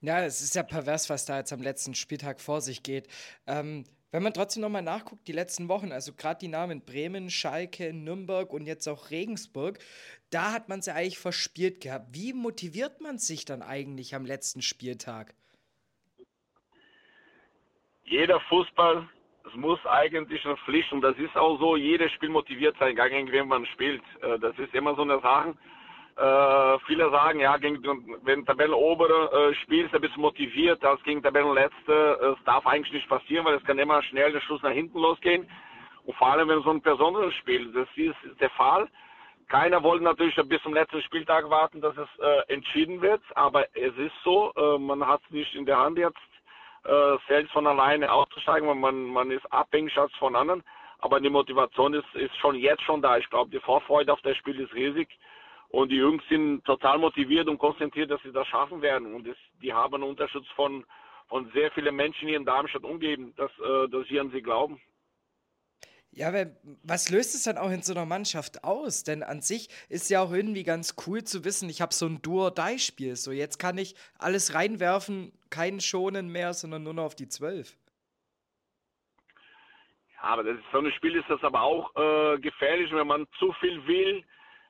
Ja, 0.01 0.21
es 0.25 0.40
ist 0.40 0.57
ja 0.57 0.64
pervers, 0.64 1.09
was 1.11 1.27
da 1.27 1.38
jetzt 1.38 1.53
am 1.53 1.62
letzten 1.62 1.95
Spieltag 1.95 2.40
vor 2.40 2.61
sich 2.61 2.83
geht. 2.83 3.07
Ähm, 3.47 3.85
wenn 4.12 4.22
man 4.22 4.35
trotzdem 4.35 4.61
nochmal 4.61 4.83
nachguckt, 4.83 5.27
die 5.27 5.33
letzten 5.33 5.68
Wochen, 5.68 5.90
also 5.90 6.12
gerade 6.12 6.38
die 6.38 6.48
Namen 6.48 6.85
Bremen, 6.85 7.31
Schalke, 7.31 7.94
Nürnberg 7.94 8.53
und 8.53 8.66
jetzt 8.66 8.87
auch 8.87 9.11
Regensburg, 9.11 9.79
da 10.31 10.53
hat 10.53 10.68
man 10.68 10.81
es 10.81 10.87
ja 10.87 10.94
eigentlich 10.94 11.18
verspielt 11.18 11.81
gehabt. 11.81 12.09
Wie 12.12 12.35
motiviert 12.35 13.01
man 13.01 13.18
sich 13.18 13.46
dann 13.46 13.62
eigentlich 13.62 14.14
am 14.14 14.27
letzten 14.27 14.61
Spieltag? 14.61 15.35
Jeder 18.05 18.38
Fußball, 18.40 19.09
es 19.48 19.55
muss 19.55 19.79
eigentlich 19.87 20.44
eine 20.44 20.59
Pflicht 20.59 20.92
und 20.92 21.01
das 21.01 21.16
ist 21.16 21.35
auch 21.35 21.59
so, 21.59 21.77
jedes 21.77 22.12
Spiel 22.12 22.29
motiviert 22.29 22.77
sein, 22.79 22.94
gar 22.94 23.09
gegen 23.09 23.33
wen 23.33 23.48
man 23.48 23.64
spielt. 23.66 24.03
Äh, 24.20 24.38
das 24.38 24.59
ist 24.59 24.75
immer 24.75 24.94
so 24.94 25.03
eine 25.03 25.20
Sache. 25.20 25.57
Äh, 26.16 26.79
viele 26.87 27.11
sagen, 27.11 27.40
ja, 27.40 27.57
gegen, 27.57 27.83
wenn 28.22 28.44
Tabellenobere 28.44 29.51
äh, 29.51 29.55
spielst, 29.62 29.94
dann 29.94 30.03
bist 30.03 30.16
du 30.16 30.20
motiviert 30.20 30.85
als 30.85 31.03
gegen 31.05 31.22
Tabellenletzte. 31.22 32.37
Es 32.37 32.44
darf 32.44 32.66
eigentlich 32.66 32.92
nicht 32.92 33.09
passieren, 33.09 33.46
weil 33.46 33.55
es 33.55 33.64
kann 33.64 33.79
immer 33.79 34.03
schnell 34.03 34.33
der 34.33 34.40
Schuss 34.40 34.62
nach 34.62 34.72
hinten 34.72 34.98
losgehen. 34.98 35.48
Und 36.05 36.16
vor 36.16 36.29
allem, 36.29 36.48
wenn 36.48 36.62
so 36.62 36.70
ein 36.70 36.83
besonderes 36.83 37.35
Spiel, 37.35 37.72
das 37.72 37.88
ist, 37.96 38.16
ist 38.25 38.40
der 38.40 38.51
Fall. 38.51 38.88
Keiner 39.48 39.83
wollte 39.83 40.05
natürlich 40.05 40.37
bis 40.48 40.62
zum 40.62 40.75
letzten 40.75 41.03
Spieltag 41.03 41.48
warten, 41.48 41.81
dass 41.81 41.96
es 41.96 42.09
äh, 42.20 42.53
entschieden 42.53 43.01
wird, 43.01 43.22
aber 43.35 43.66
es 43.75 43.96
ist 43.96 44.14
so, 44.25 44.53
äh, 44.57 44.79
man 44.79 45.07
hat 45.07 45.20
es 45.25 45.31
nicht 45.31 45.55
in 45.55 45.66
der 45.66 45.79
Hand 45.79 45.98
jetzt, 45.98 46.16
äh, 46.85 47.16
selbst 47.29 47.53
von 47.53 47.66
alleine 47.66 48.11
auszusteigen, 48.11 48.68
weil 48.68 48.75
man, 48.75 49.05
man 49.05 49.31
ist 49.31 49.51
abhängig 49.53 49.96
als 49.96 50.12
von 50.14 50.37
anderen. 50.37 50.62
Aber 50.98 51.20
die 51.20 51.31
Motivation 51.31 51.94
ist, 51.94 52.14
ist 52.14 52.37
schon 52.37 52.55
jetzt 52.55 52.83
schon 52.83 53.03
da. 53.03 53.18
Ich 53.18 53.29
glaube, 53.29 53.51
die 53.51 53.61
Vorfreude 53.61 54.12
auf 54.12 54.20
das 54.22 54.37
Spiel 54.37 54.61
ist 54.61 54.72
riesig. 54.75 55.09
Und 55.72 55.88
die 55.88 55.96
Jungs 55.96 56.22
sind 56.28 56.62
total 56.66 56.98
motiviert 56.98 57.48
und 57.48 57.56
konzentriert, 57.56 58.11
dass 58.11 58.20
sie 58.22 58.30
das 58.30 58.46
schaffen 58.46 58.82
werden. 58.82 59.14
Und 59.14 59.26
das, 59.26 59.37
die 59.62 59.72
haben 59.72 59.94
einen 59.94 60.02
Unterschutz 60.02 60.46
von, 60.54 60.85
von 61.28 61.50
sehr 61.52 61.70
vielen 61.70 61.96
Menschen 61.96 62.28
hier 62.28 62.37
in 62.37 62.44
Darmstadt 62.44 62.85
umgeben, 62.85 63.35
dass, 63.37 63.50
äh, 63.58 63.88
dass 63.88 64.06
sie 64.06 64.20
an 64.20 64.30
sie 64.30 64.42
glauben. 64.42 64.78
Ja, 66.11 66.28
aber 66.28 66.50
was 66.85 67.08
löst 67.08 67.35
es 67.35 67.44
dann 67.44 67.56
auch 67.56 67.70
in 67.70 67.80
so 67.80 67.94
einer 67.94 68.04
Mannschaft 68.04 68.64
aus? 68.64 69.02
Denn 69.02 69.22
an 69.22 69.40
sich 69.40 69.70
ist 69.88 70.11
ja 70.11 70.20
auch 70.20 70.30
irgendwie 70.30 70.62
ganz 70.62 70.94
cool 71.06 71.24
zu 71.24 71.42
wissen, 71.46 71.70
ich 71.70 71.80
habe 71.80 71.94
so 71.94 72.04
ein 72.04 72.20
Duo-Die-Spiel. 72.20 73.16
So, 73.16 73.32
jetzt 73.32 73.56
kann 73.56 73.78
ich 73.78 73.94
alles 74.18 74.54
reinwerfen, 74.54 75.32
keinen 75.48 75.80
schonen 75.80 76.28
mehr, 76.28 76.52
sondern 76.52 76.82
nur 76.82 76.92
noch 76.92 77.04
auf 77.04 77.14
die 77.14 77.28
Zwölf. 77.28 77.78
Ja, 80.16 80.24
aber 80.24 80.44
das 80.44 80.58
ist, 80.58 80.64
so 80.70 80.80
ein 80.80 80.92
Spiel 80.92 81.16
ist 81.16 81.30
das 81.30 81.42
aber 81.42 81.62
auch 81.62 81.96
äh, 81.96 82.38
gefährlich, 82.40 82.92
wenn 82.92 83.06
man 83.06 83.26
zu 83.38 83.54
viel 83.54 83.87
will 83.87 84.22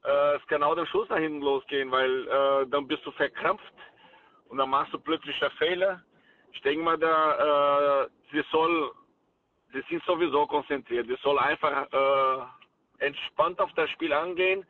äh, 0.05 0.37
es 0.37 0.47
kann 0.47 0.63
auch 0.63 0.75
der 0.75 0.87
Schuss 0.87 1.09
nach 1.09 1.19
hinten 1.19 1.43
losgehen, 1.43 1.91
weil 1.91 2.27
äh, 2.27 2.67
dann 2.69 2.87
bist 2.89 3.05
du 3.07 3.13
verkrampft 3.13 3.73
und 4.49 4.59
dann 4.59 4.71
machst 4.71 4.93
du 4.93 4.99
plötzlich 4.99 5.41
einen 5.43 5.53
Fehler. 5.53 6.03
Ich 6.53 6.61
denke 6.63 6.85
mal, 6.85 6.99
da, 6.99 8.05
äh, 8.05 8.09
sie 8.33 8.43
soll, 8.51 8.93
sie 9.73 9.83
sind 9.89 10.03
sowieso 10.05 10.47
konzentriert. 10.47 11.07
Sie 11.07 11.17
soll 11.23 11.39
einfach 11.39 11.87
äh, 11.93 13.07
entspannt 13.07 13.61
auf 13.61 13.73
das 13.75 13.89
Spiel 13.91 14.13
angehen, 14.13 14.67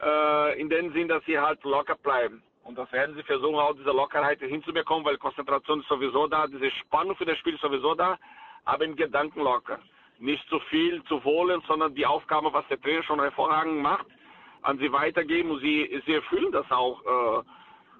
äh, 0.00 0.60
in 0.60 0.68
dem 0.68 0.92
Sinn, 0.92 1.08
dass 1.08 1.24
sie 1.24 1.38
halt 1.38 1.62
locker 1.64 1.96
bleiben. 1.96 2.42
Und 2.62 2.76
das 2.76 2.92
werden 2.92 3.16
sie 3.16 3.22
versuchen, 3.22 3.56
auch 3.56 3.74
diese 3.74 3.92
Lockerheit 3.92 4.40
hinzubekommen, 4.40 5.04
weil 5.04 5.16
Konzentration 5.16 5.80
ist 5.80 5.88
sowieso 5.88 6.26
da, 6.26 6.46
diese 6.46 6.70
Spannung 6.72 7.16
für 7.16 7.24
das 7.24 7.38
Spiel 7.38 7.54
ist 7.54 7.62
sowieso 7.62 7.94
da, 7.94 8.18
aber 8.66 8.84
in 8.84 8.94
Gedanken 8.94 9.40
locker. 9.40 9.78
Nicht 10.18 10.46
zu 10.50 10.60
viel 10.68 11.02
zu 11.04 11.24
wollen, 11.24 11.62
sondern 11.66 11.94
die 11.94 12.04
Aufgabe, 12.04 12.52
was 12.52 12.68
der 12.68 12.80
Trainer 12.80 13.02
schon 13.04 13.20
hervorragend 13.20 13.80
macht, 13.80 14.06
an 14.62 14.78
sie 14.78 14.92
weitergeben 14.92 15.50
und 15.50 15.60
sie, 15.60 16.02
sie 16.06 16.14
erfüllen 16.14 16.52
das 16.52 16.70
auch 16.70 17.44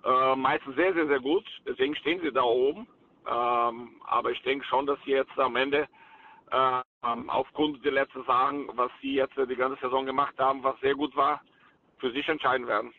äh, 0.04 0.08
äh, 0.08 0.36
meistens 0.36 0.76
sehr, 0.76 0.94
sehr, 0.94 1.06
sehr 1.06 1.20
gut. 1.20 1.44
Deswegen 1.66 1.94
stehen 1.96 2.20
sie 2.20 2.32
da 2.32 2.42
oben. 2.42 2.86
Ähm, 3.26 4.00
aber 4.06 4.30
ich 4.30 4.42
denke 4.42 4.64
schon, 4.66 4.86
dass 4.86 4.98
sie 5.04 5.12
jetzt 5.12 5.38
am 5.38 5.56
Ende 5.56 5.86
äh, 6.50 6.82
aufgrund 7.28 7.84
der 7.84 7.92
letzten 7.92 8.24
Sachen, 8.24 8.68
was 8.74 8.90
sie 9.00 9.14
jetzt 9.14 9.36
die 9.36 9.56
ganze 9.56 9.80
Saison 9.80 10.06
gemacht 10.06 10.34
haben, 10.38 10.62
was 10.62 10.78
sehr 10.80 10.94
gut 10.94 11.14
war, 11.16 11.42
für 11.98 12.10
sich 12.12 12.28
entscheiden 12.28 12.66
werden. 12.66 12.92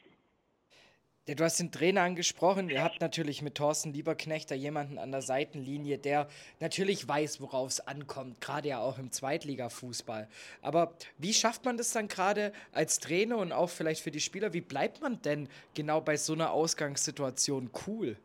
Ja, 1.29 1.35
du 1.35 1.43
hast 1.43 1.59
den 1.59 1.71
Trainer 1.71 2.01
angesprochen. 2.01 2.71
Ihr 2.71 2.83
habt 2.83 3.01
natürlich 3.01 3.43
mit 3.43 3.53
Thorsten 3.53 3.93
Lieberknecht 3.93 4.49
da 4.49 4.55
jemanden 4.55 4.97
an 4.97 5.11
der 5.11 5.21
Seitenlinie, 5.21 5.99
der 5.99 6.27
natürlich 6.59 7.07
weiß, 7.07 7.39
worauf 7.39 7.67
es 7.67 7.87
ankommt, 7.87 8.41
gerade 8.41 8.69
ja 8.69 8.79
auch 8.79 8.97
im 8.97 9.11
Zweitligafußball. 9.11 10.27
Aber 10.63 10.95
wie 11.19 11.31
schafft 11.33 11.65
man 11.65 11.77
das 11.77 11.93
dann 11.93 12.07
gerade 12.07 12.51
als 12.73 12.99
Trainer 12.99 13.37
und 13.37 13.51
auch 13.51 13.69
vielleicht 13.69 14.03
für 14.03 14.09
die 14.09 14.21
Spieler? 14.21 14.53
Wie 14.53 14.61
bleibt 14.61 15.03
man 15.03 15.21
denn 15.21 15.49
genau 15.75 16.01
bei 16.01 16.17
so 16.17 16.33
einer 16.33 16.49
Ausgangssituation 16.49 17.69
cool? 17.85 18.17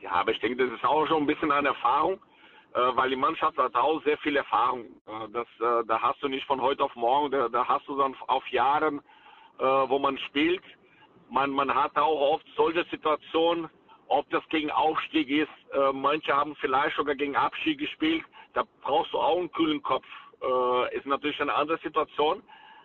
Ja, 0.00 0.12
aber 0.12 0.32
ich 0.32 0.40
denke, 0.40 0.66
das 0.66 0.74
ist 0.74 0.82
auch 0.82 1.06
schon 1.08 1.24
ein 1.24 1.26
bisschen 1.26 1.52
eine 1.52 1.68
Erfahrung, 1.68 2.14
äh, 2.72 2.78
weil 2.96 3.10
die 3.10 3.16
Mannschaft 3.16 3.58
hat 3.58 3.74
auch 3.74 4.02
sehr 4.04 4.16
viel 4.16 4.36
Erfahrung. 4.36 4.86
Äh, 5.06 5.28
das, 5.30 5.46
äh, 5.60 5.84
da 5.86 6.00
hast 6.00 6.22
du 6.22 6.28
nicht 6.28 6.46
von 6.46 6.62
heute 6.62 6.84
auf 6.84 6.96
morgen, 6.96 7.52
da 7.52 7.68
hast 7.68 7.86
du 7.86 7.98
dann 7.98 8.16
auf 8.28 8.48
Jahren 8.48 9.02
äh, 9.62 9.88
wo 9.88 9.98
man 9.98 10.18
spielt. 10.18 10.62
Man, 11.30 11.50
man 11.50 11.72
hat 11.72 11.96
auch 11.96 12.34
oft 12.34 12.46
solche 12.56 12.84
Situationen, 12.90 13.70
ob 14.08 14.28
das 14.30 14.42
gegen 14.48 14.70
Aufstieg 14.70 15.30
ist. 15.30 15.48
Äh, 15.72 15.92
manche 15.92 16.34
haben 16.34 16.56
vielleicht 16.56 16.96
sogar 16.96 17.14
gegen 17.14 17.36
Abstieg 17.36 17.78
gespielt. 17.78 18.24
Da 18.54 18.64
brauchst 18.82 19.12
du 19.12 19.18
auch 19.18 19.38
einen 19.38 19.52
kühlen 19.52 19.82
Kopf. 19.82 20.04
Äh, 20.42 20.96
ist 20.96 21.06
natürlich 21.06 21.40
eine 21.40 21.54
andere 21.54 21.78
Situation. 21.78 22.42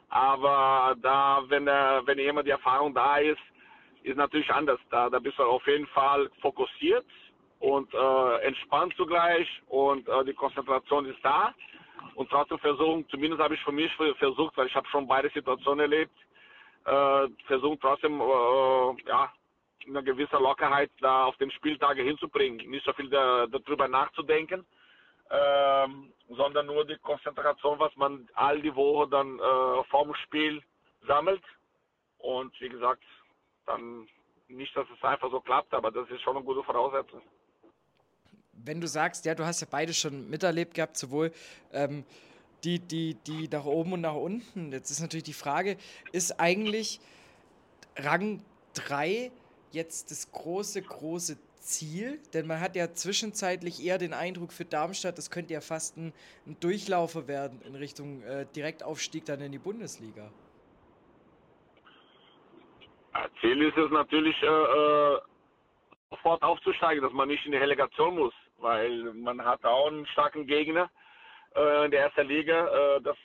Aber 0.09 0.95
da, 1.01 1.43
wenn, 1.47 1.65
der, 1.65 2.03
wenn 2.05 2.19
jemand 2.19 2.47
die 2.47 2.51
Erfahrung 2.51 2.93
da 2.93 3.17
ist, 3.17 3.41
ist 4.03 4.15
natürlich 4.15 4.49
anders. 4.51 4.79
Da, 4.91 5.09
da 5.09 5.19
bist 5.19 5.39
du 5.39 5.43
auf 5.43 5.65
jeden 5.65 5.87
Fall 5.87 6.29
fokussiert 6.41 7.05
und 7.59 7.91
äh, 7.93 8.35
entspannt 8.45 8.93
zugleich 8.95 9.47
und 9.67 10.07
äh, 10.07 10.23
die 10.25 10.33
Konzentration 10.33 11.07
ist 11.07 11.19
da. 11.23 11.53
Und 12.13 12.29
trotzdem 12.29 12.59
versuchen, 12.59 13.05
zumindest 13.09 13.41
habe 13.41 13.55
ich 13.55 13.61
für 13.61 13.71
mich 13.71 13.91
versucht, 14.17 14.55
weil 14.55 14.67
ich 14.67 14.75
habe 14.75 14.87
schon 14.87 15.07
beide 15.07 15.29
Situationen 15.31 15.79
erlebt, 15.79 16.13
äh, 16.87 17.27
versuchen 17.45 17.79
trotzdem 17.81 18.19
äh, 18.21 19.09
ja, 19.09 19.31
eine 19.85 20.03
gewisse 20.03 20.37
Lockerheit 20.37 20.89
da 21.01 21.25
auf 21.25 21.37
den 21.37 21.51
Spieltage 21.51 22.01
hinzubringen. 22.01 22.69
Nicht 22.69 22.85
so 22.85 22.93
viel 22.93 23.09
da, 23.09 23.45
darüber 23.47 23.87
nachzudenken, 23.87 24.65
ähm, 25.29 26.13
sondern 26.29 26.65
nur 26.65 26.85
die 26.85 26.97
Konzentration, 26.97 27.77
was 27.79 27.95
man 27.97 28.27
all 28.33 28.61
die 28.61 28.73
Woche 28.73 29.09
dann 29.09 29.37
äh, 29.37 29.83
vorm 29.89 30.13
Spiel 30.15 30.61
sammelt. 31.05 31.43
Und 32.19 32.59
wie 32.61 32.69
gesagt, 32.69 33.03
dann 33.65 34.07
nicht, 34.47 34.75
dass 34.75 34.87
es 34.95 35.03
einfach 35.03 35.29
so 35.29 35.41
klappt, 35.41 35.73
aber 35.73 35.91
das 35.91 36.09
ist 36.09 36.21
schon 36.21 36.37
eine 36.37 36.45
gute 36.45 36.63
Voraussetzung. 36.63 37.21
Wenn 38.53 38.79
du 38.81 38.87
sagst, 38.87 39.25
ja, 39.25 39.35
du 39.35 39.45
hast 39.45 39.61
ja 39.61 39.67
beide 39.69 39.93
schon 39.93 40.29
miterlebt 40.29 40.73
gehabt, 40.73 40.97
sowohl 40.97 41.31
ähm, 41.73 42.05
die, 42.63 42.79
die, 42.79 43.15
die 43.25 43.47
nach 43.47 43.65
oben 43.65 43.93
und 43.93 44.01
nach 44.01 44.15
unten. 44.15 44.71
Jetzt 44.71 44.91
ist 44.91 45.01
natürlich 45.01 45.23
die 45.23 45.33
Frage, 45.33 45.77
ist 46.11 46.39
eigentlich 46.39 46.99
Rang 47.95 48.43
3 48.73 49.31
jetzt 49.71 50.11
das 50.11 50.31
große, 50.31 50.81
große 50.81 51.37
Ziel? 51.59 52.19
Denn 52.33 52.47
man 52.47 52.59
hat 52.59 52.75
ja 52.75 52.93
zwischenzeitlich 52.93 53.83
eher 53.83 53.97
den 53.97 54.13
Eindruck 54.13 54.53
für 54.53 54.65
Darmstadt, 54.65 55.17
das 55.17 55.29
könnte 55.29 55.53
ja 55.53 55.61
fast 55.61 55.97
ein, 55.97 56.13
ein 56.45 56.57
Durchlaufer 56.59 57.27
werden 57.27 57.61
in 57.61 57.75
Richtung 57.75 58.23
äh, 58.23 58.45
Direktaufstieg 58.55 59.25
dann 59.25 59.41
in 59.41 59.51
die 59.51 59.59
Bundesliga. 59.59 60.31
Ziel 63.41 63.61
ist 63.63 63.77
es 63.77 63.91
natürlich, 63.91 64.35
äh, 64.43 64.45
äh, 64.45 65.19
sofort 66.11 66.41
aufzusteigen, 66.43 67.03
dass 67.03 67.13
man 67.13 67.27
nicht 67.27 67.45
in 67.45 67.51
die 67.51 67.57
Relegation 67.57 68.15
muss, 68.15 68.33
weil 68.59 69.13
man 69.13 69.43
hat 69.43 69.63
auch 69.65 69.87
einen 69.87 70.05
starken 70.07 70.45
Gegner 70.47 70.89
äh, 71.57 71.85
in 71.85 71.91
der 71.91 72.01
ersten 72.03 72.27
Liga, 72.27 72.67
äh, 72.67 73.01
das 73.01 73.17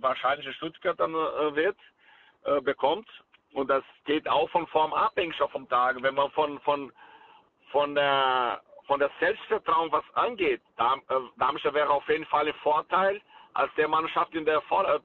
wahrscheinlich 0.00 0.54
Stuttgart 0.56 0.98
dann 0.98 1.14
äh, 1.14 1.54
wird, 1.54 1.76
äh, 2.44 2.60
bekommt. 2.60 3.08
Und 3.52 3.68
das 3.68 3.84
geht 4.04 4.28
auch 4.28 4.50
von 4.50 4.66
Form 4.66 4.92
abhängig 4.92 5.36
vom 5.36 5.68
Tag. 5.68 5.96
Wenn 6.02 6.14
man 6.14 6.30
von, 6.32 6.60
von, 6.60 6.92
von 7.70 7.94
der 7.94 8.60
von 8.86 9.00
der 9.00 9.10
Selbstvertrauen 9.18 9.90
was 9.90 10.04
angeht, 10.14 10.62
Darm, 10.76 11.02
äh, 11.08 11.14
Darmstadt 11.38 11.74
wäre 11.74 11.90
auf 11.90 12.08
jeden 12.08 12.26
Fall 12.26 12.46
ein 12.46 12.54
Vorteil, 12.62 13.20
als 13.54 13.72
der 13.76 13.88
Mannschaft 13.88 14.34
in 14.34 14.44
der 14.44 14.60
vor, 14.62 14.88
äh, 14.88 15.00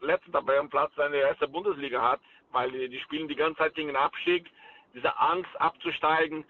letzten 0.00 0.32
Tabellenplatz 0.32 0.92
in 1.04 1.12
der 1.12 1.28
ersten 1.28 1.50
Bundesliga 1.50 2.00
hat, 2.00 2.20
weil 2.52 2.70
die, 2.70 2.88
die 2.88 3.00
spielen 3.00 3.28
die 3.28 3.34
ganze 3.34 3.58
Zeit 3.58 3.74
gegen 3.74 3.88
den 3.88 3.96
Abstieg, 3.96 4.48
diese 4.94 5.18
Angst 5.18 5.50
abzusteigen, 5.58 6.44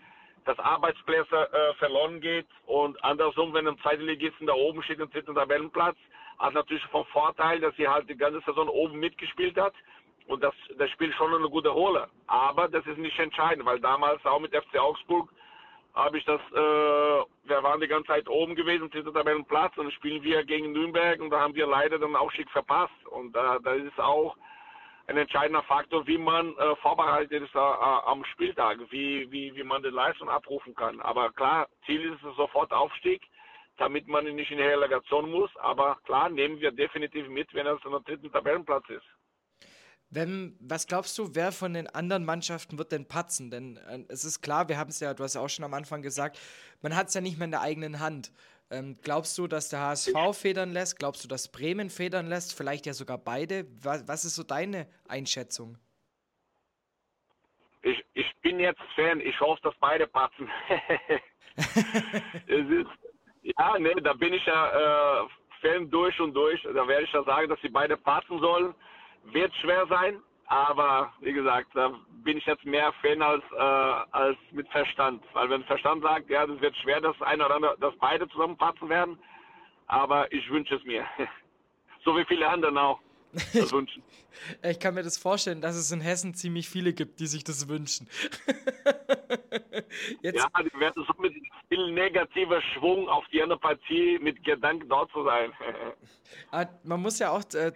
dass 0.45 0.59
Arbeitsplätze 0.59 1.53
äh, 1.53 1.75
verloren 1.75 2.21
geht 2.21 2.47
und 2.67 3.03
andersrum, 3.03 3.53
wenn 3.55 3.67
ein 3.67 3.79
Zweitligisten 3.79 4.47
da 4.47 4.55
oben 4.55 4.83
steht 4.83 5.01
im 5.01 5.11
dritten 5.11 5.35
Tabellenplatz, 5.35 5.97
hat 6.39 6.55
natürlich 6.55 6.85
vom 6.87 7.05
Vorteil, 7.07 7.61
dass 7.61 7.75
sie 7.77 7.89
halt 7.89 8.09
die 8.09 8.17
ganze 8.17 8.41
Saison 8.41 8.69
oben 8.69 8.99
mitgespielt 8.99 9.57
hat 9.59 9.75
und 10.27 10.43
das, 10.43 10.55
das 10.79 10.91
spielt 10.91 11.15
schon 11.15 11.35
eine 11.35 11.49
gute 11.49 11.69
Rolle. 11.69 12.09
Aber 12.27 12.69
das 12.69 12.87
ist 12.87 12.99
nicht 12.99 13.19
entscheidend, 13.19 13.67
weil 13.67 13.81
damals 13.81 14.25
auch 14.27 14.41
mit 14.41 14.55
FC 14.55 14.79
Augsburg 14.79 15.31
habe 15.95 16.19
ich 16.19 16.25
das, 16.25 16.41
äh, 16.53 16.57
wir 16.57 17.63
waren 17.63 17.81
die 17.81 17.87
ganze 17.87 18.09
Zeit 18.09 18.29
oben 18.29 18.55
gewesen, 18.57 18.91
dritter 18.91 19.13
Tabellenplatz 19.13 19.77
und 19.77 19.93
spielen 19.93 20.23
wir 20.23 20.45
gegen 20.45 20.73
Nürnberg 20.73 21.21
und 21.21 21.31
da 21.31 21.41
haben 21.41 21.55
wir 21.55 21.67
leider 21.67 21.99
dann 21.99 22.17
auch 22.17 22.33
schick 22.33 22.51
verpasst 22.51 23.07
und 23.11 23.37
äh, 23.37 23.61
da 23.63 23.73
ist 23.75 24.01
auch 24.01 24.37
ein 25.07 25.17
entscheidender 25.17 25.62
Faktor, 25.64 26.07
wie 26.07 26.19
man 26.19 26.57
äh, 26.57 26.77
vorbereitet 26.77 27.43
ist 27.43 27.55
äh, 27.55 27.59
am 27.59 28.25
Spieltag, 28.25 28.79
wie, 28.90 29.31
wie, 29.31 29.55
wie 29.55 29.62
man 29.62 29.83
die 29.83 29.90
Leistung 29.90 30.29
abrufen 30.29 30.75
kann. 30.75 31.01
Aber 31.01 31.31
klar, 31.33 31.69
Ziel 31.85 32.12
ist 32.12 32.23
es 32.23 32.37
sofort 32.37 32.73
Aufstieg, 32.73 33.23
damit 33.77 34.09
man 34.09 34.25
nicht 34.25 34.51
in 34.51 34.59
die 34.59 34.64
Relegation 34.64 35.31
muss. 35.31 35.51
Aber 35.57 35.99
klar, 36.05 36.31
nehmen 36.31 36.61
wir 36.61 36.73
definitiv 36.73 37.29
mit, 37.29 37.53
wenn 37.53 37.67
es 37.67 37.81
der 37.83 38.01
dritten 38.01 38.33
Tabellenplatz 38.33 38.88
ist. 38.88 39.05
Wenn, 40.11 40.57
was 40.61 40.87
glaubst 40.87 41.19
du, 41.19 41.31
wer 41.35 41.51
von 41.51 41.75
den 41.75 41.88
anderen 41.88 42.25
Mannschaften 42.25 42.79
wird 42.79 42.93
denn 42.93 43.07
patzen? 43.07 43.51
Denn 43.51 43.77
äh, 43.88 44.05
es 44.09 44.25
ist 44.25 44.40
klar, 44.40 44.69
wir 44.69 44.79
haben 44.79 44.90
es 44.90 45.01
ja, 45.01 45.12
du 45.12 45.23
hast 45.23 45.35
ja 45.35 45.40
auch 45.40 45.49
schon 45.49 45.64
am 45.64 45.75
Anfang 45.75 46.01
gesagt, 46.03 46.38
man 46.81 46.97
hat 46.97 47.09
es 47.09 47.14
ja 47.14 47.21
nicht 47.21 47.37
mehr 47.37 47.47
in 47.47 47.51
der 47.51 47.62
eigenen 47.62 48.01
Hand. 48.01 48.33
Ähm, 48.75 48.97
glaubst 49.03 49.39
du, 49.39 49.47
dass 49.47 49.69
der 49.69 49.81
HSV 49.81 50.13
federn 50.33 50.73
lässt? 50.73 50.99
Glaubst 50.99 51.23
du, 51.23 51.29
dass 51.29 51.51
Bremen 51.51 51.91
federn 51.91 52.27
lässt? 52.27 52.57
Vielleicht 52.57 52.87
ja 52.87 52.93
sogar 52.93 53.19
beide. 53.19 53.67
Was, 53.83 54.07
was 54.09 54.25
ist 54.25 54.35
so 54.35 54.43
deine 54.43 54.89
Einschätzung? 55.09 55.79
Ich, 57.83 58.05
ich 58.15 58.35
bin 58.43 58.59
jetzt 58.59 58.81
Fan. 58.97 59.21
Ich 59.21 59.39
hoffe, 59.41 59.61
dass 59.63 59.75
beide 59.79 60.07
patzen. 60.09 60.51
ist, 62.47 62.89
ja, 63.43 63.79
ne, 63.79 63.95
da 64.03 64.13
bin 64.15 64.33
ich 64.35 64.45
ja 64.45 65.23
äh, 65.23 65.29
Fan 65.61 65.89
durch 65.91 66.19
und 66.19 66.35
durch. 66.35 66.61
Da 66.63 66.89
werde 66.89 67.05
ich 67.05 67.13
ja 67.13 67.23
sagen, 67.23 67.49
dass 67.49 67.61
sie 67.61 67.69
beide 67.69 67.97
patzen 67.97 68.41
sollen. 68.41 68.75
Wird 69.25 69.55
schwer 69.57 69.87
sein, 69.87 70.21
aber 70.47 71.13
wie 71.21 71.33
gesagt, 71.33 71.69
da 71.75 71.93
bin 72.23 72.39
ich 72.39 72.47
jetzt 72.47 72.65
mehr 72.65 72.93
Fan 73.01 73.23
als, 73.23 73.43
äh, 73.53 74.11
als 74.13 74.37
mit 74.53 74.69
Verstand. 74.69 75.23
Weil 75.33 75.51
wenn 75.51 75.65
Verstand 75.65 76.03
sagt, 76.03 76.29
ja, 76.31 76.47
das 76.47 76.61
wird 76.61 76.77
schwer, 76.77 77.01
dass 77.01 77.21
eine 77.23 77.47
oder 77.47 77.57
andere, 77.57 77.77
dass 77.81 77.97
beide 77.99 78.29
zusammenpassen 78.29 78.89
werden. 78.89 79.19
Aber 79.87 80.31
ich 80.33 80.49
wünsche 80.51 80.77
es 80.77 80.85
mir. 80.85 81.05
so 82.05 82.17
wie 82.17 82.25
viele 82.25 82.49
andere 82.49 82.81
auch. 82.81 83.01
Das 83.53 83.73
wünschen. 83.73 84.01
ich 84.63 84.79
kann 84.79 84.95
mir 84.95 85.03
das 85.03 85.19
vorstellen, 85.19 85.61
dass 85.61 85.75
es 85.75 85.91
in 85.91 86.01
Hessen 86.01 86.35
ziemlich 86.35 86.69
viele 86.69 86.93
gibt, 86.93 87.19
die 87.19 87.27
sich 87.27 87.43
das 87.43 87.69
wünschen. 87.69 88.09
Jetzt. 90.23 90.39
Ja, 90.39 90.63
die 90.63 90.79
werden 90.79 91.05
so 91.05 91.21
mit 91.21 91.35
viel 91.69 91.93
negativer 91.93 92.63
Schwung 92.63 93.09
auf 93.09 93.25
die 93.33 93.42
andere 93.42 93.59
Partie 93.59 94.21
mit 94.21 94.45
Gedanken 94.45 94.88
dort 94.88 95.11
zu 95.11 95.25
sein. 95.25 95.53
Ah, 96.53 96.67
man 96.85 97.01
muss 97.01 97.19
ja 97.19 97.31
auch 97.31 97.42
äh, 97.55 97.73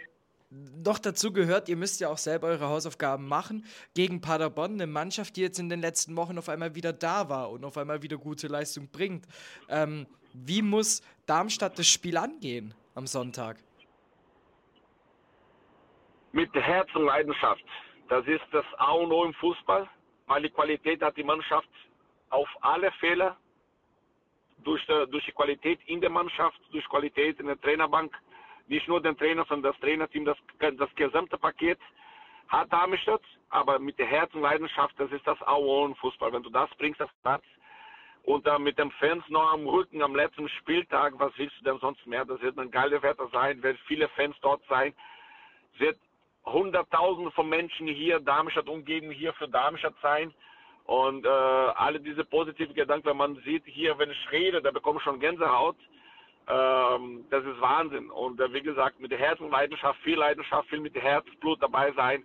noch 0.51 0.99
dazu 0.99 1.33
gehört, 1.33 1.69
ihr 1.69 1.77
müsst 1.77 2.01
ja 2.01 2.09
auch 2.09 2.19
selber 2.19 2.49
eure 2.49 2.69
Hausaufgaben 2.69 3.29
machen. 3.29 3.67
Gegen 3.95 4.21
Paderborn, 4.21 4.75
eine 4.75 4.87
Mannschaft, 4.87 5.37
die 5.37 5.43
jetzt 5.43 5.59
in 5.59 5.69
den 5.69 5.81
letzten 5.81 6.17
Wochen 6.17 6.39
auf 6.39 6.49
einmal 6.49 6.75
wieder 6.75 6.93
da 6.93 7.29
war 7.29 7.51
und 7.51 7.65
auf 7.65 7.77
einmal 7.77 8.03
wieder 8.03 8.17
gute 8.17 8.47
Leistung 8.47 8.89
bringt. 8.91 9.27
Ähm, 9.69 10.07
wie 10.33 10.63
muss 10.63 11.03
Darmstadt 11.27 11.79
das 11.79 11.87
Spiel 11.87 12.17
angehen 12.17 12.75
am 12.95 13.07
Sonntag? 13.07 13.59
Mit 16.33 16.53
Herz 16.55 16.89
und 16.95 17.05
Leidenschaft. 17.05 17.65
Das 18.09 18.27
ist 18.27 18.45
das 18.53 18.65
A 18.79 18.93
und 18.93 19.13
O 19.13 19.25
im 19.25 19.35
Fußball, 19.35 19.89
weil 20.27 20.43
die 20.43 20.51
Qualität 20.51 21.03
hat 21.03 21.17
die 21.17 21.25
Mannschaft 21.25 21.69
auf 22.31 22.49
alle 22.61 22.91
Fälle. 22.93 23.37
Durch 24.65 24.85
die, 24.87 25.11
durch 25.11 25.25
die 25.25 25.33
Qualität 25.33 25.79
in 25.87 26.01
der 26.01 26.11
Mannschaft, 26.11 26.59
durch 26.73 26.87
Qualität 26.89 27.39
in 27.39 27.47
der 27.47 27.61
Trainerbank, 27.61 28.13
nicht 28.69 28.89
nur 28.89 29.01
den 29.01 29.17
Trainer, 29.17 29.45
sondern 29.49 29.73
das 29.73 29.81
Trainerteam, 29.81 30.25
das, 30.25 30.37
das 30.59 30.95
gesamte 30.95 31.39
Paket 31.39 31.79
hat 32.49 32.73
Darmstadt, 32.73 33.23
aber 33.51 33.79
mit 33.79 33.99
der 33.99 34.07
Herz 34.07 34.33
und 34.35 34.43
Leidenschaft, 34.43 34.95
das 34.99 35.11
ist 35.13 35.27
das 35.27 35.41
Auer 35.43 35.95
Fußball. 35.97 36.33
Wenn 36.33 36.43
du 36.43 36.51
das 36.51 36.71
bringst, 36.79 37.01
das 37.01 37.11
Platz 37.23 37.45
und 38.23 38.47
dann 38.47 38.63
mit 38.63 38.79
den 38.79 38.91
Fans 38.93 39.25
noch 39.29 39.53
am 39.53 39.67
Rücken 39.67 40.03
am 40.03 40.15
letzten 40.15 40.49
Spieltag, 40.49 41.15
was 41.19 41.33
willst 41.37 41.59
du 41.61 41.65
denn 41.65 41.79
sonst 41.79 42.07
mehr? 42.07 42.25
Das 42.25 42.41
wird 42.41 42.59
ein 42.59 42.71
geiles 42.71 43.03
Wetter 43.03 43.29
sein, 43.33 43.63
wird 43.63 43.79
viele 43.87 44.09
Fans 44.09 44.37
dort 44.41 44.63
sein, 44.69 44.95
wird 45.79 45.99
Hunderttausende 46.45 47.31
von 47.33 47.49
Menschen 47.49 47.87
hier 47.87 48.21
Darmstadt 48.21 48.69
umgeben, 48.69 49.11
hier 49.11 49.33
für 49.35 49.49
Darmstadt 49.49 49.95
sein. 50.03 50.33
Und 50.85 51.27
äh, 51.27 51.29
alle 51.29 52.01
diese 52.01 52.25
positiven 52.25 52.75
Gedanken, 52.75 53.09
wenn 53.09 53.17
man 53.19 53.37
sieht 53.45 53.65
hier, 53.67 53.99
wenn 53.99 54.11
ich 54.11 54.33
rede, 54.33 54.63
da 54.63 54.71
bekomme 54.71 54.99
ich 54.99 55.05
schon 55.05 55.21
Gänsehaut. 55.21 55.77
Ähm, 56.49 57.25
das 57.31 57.45
ist 57.45 57.61
Wahnsinn. 57.61 58.11
Und 58.11 58.41
äh, 58.41 58.53
wie 58.53 58.63
gesagt, 58.63 59.01
mit 59.01 59.11
der 59.11 59.19
Herz 59.19 59.39
und 59.41 59.51
Leidenschaft, 59.51 60.01
viel 60.03 60.17
Leidenschaft, 60.19 60.69
viel 60.69 60.81
mit 60.81 60.95
dem 60.95 61.03
Herzblut 61.03 61.63
dabei 61.63 61.93
sein. 61.93 62.25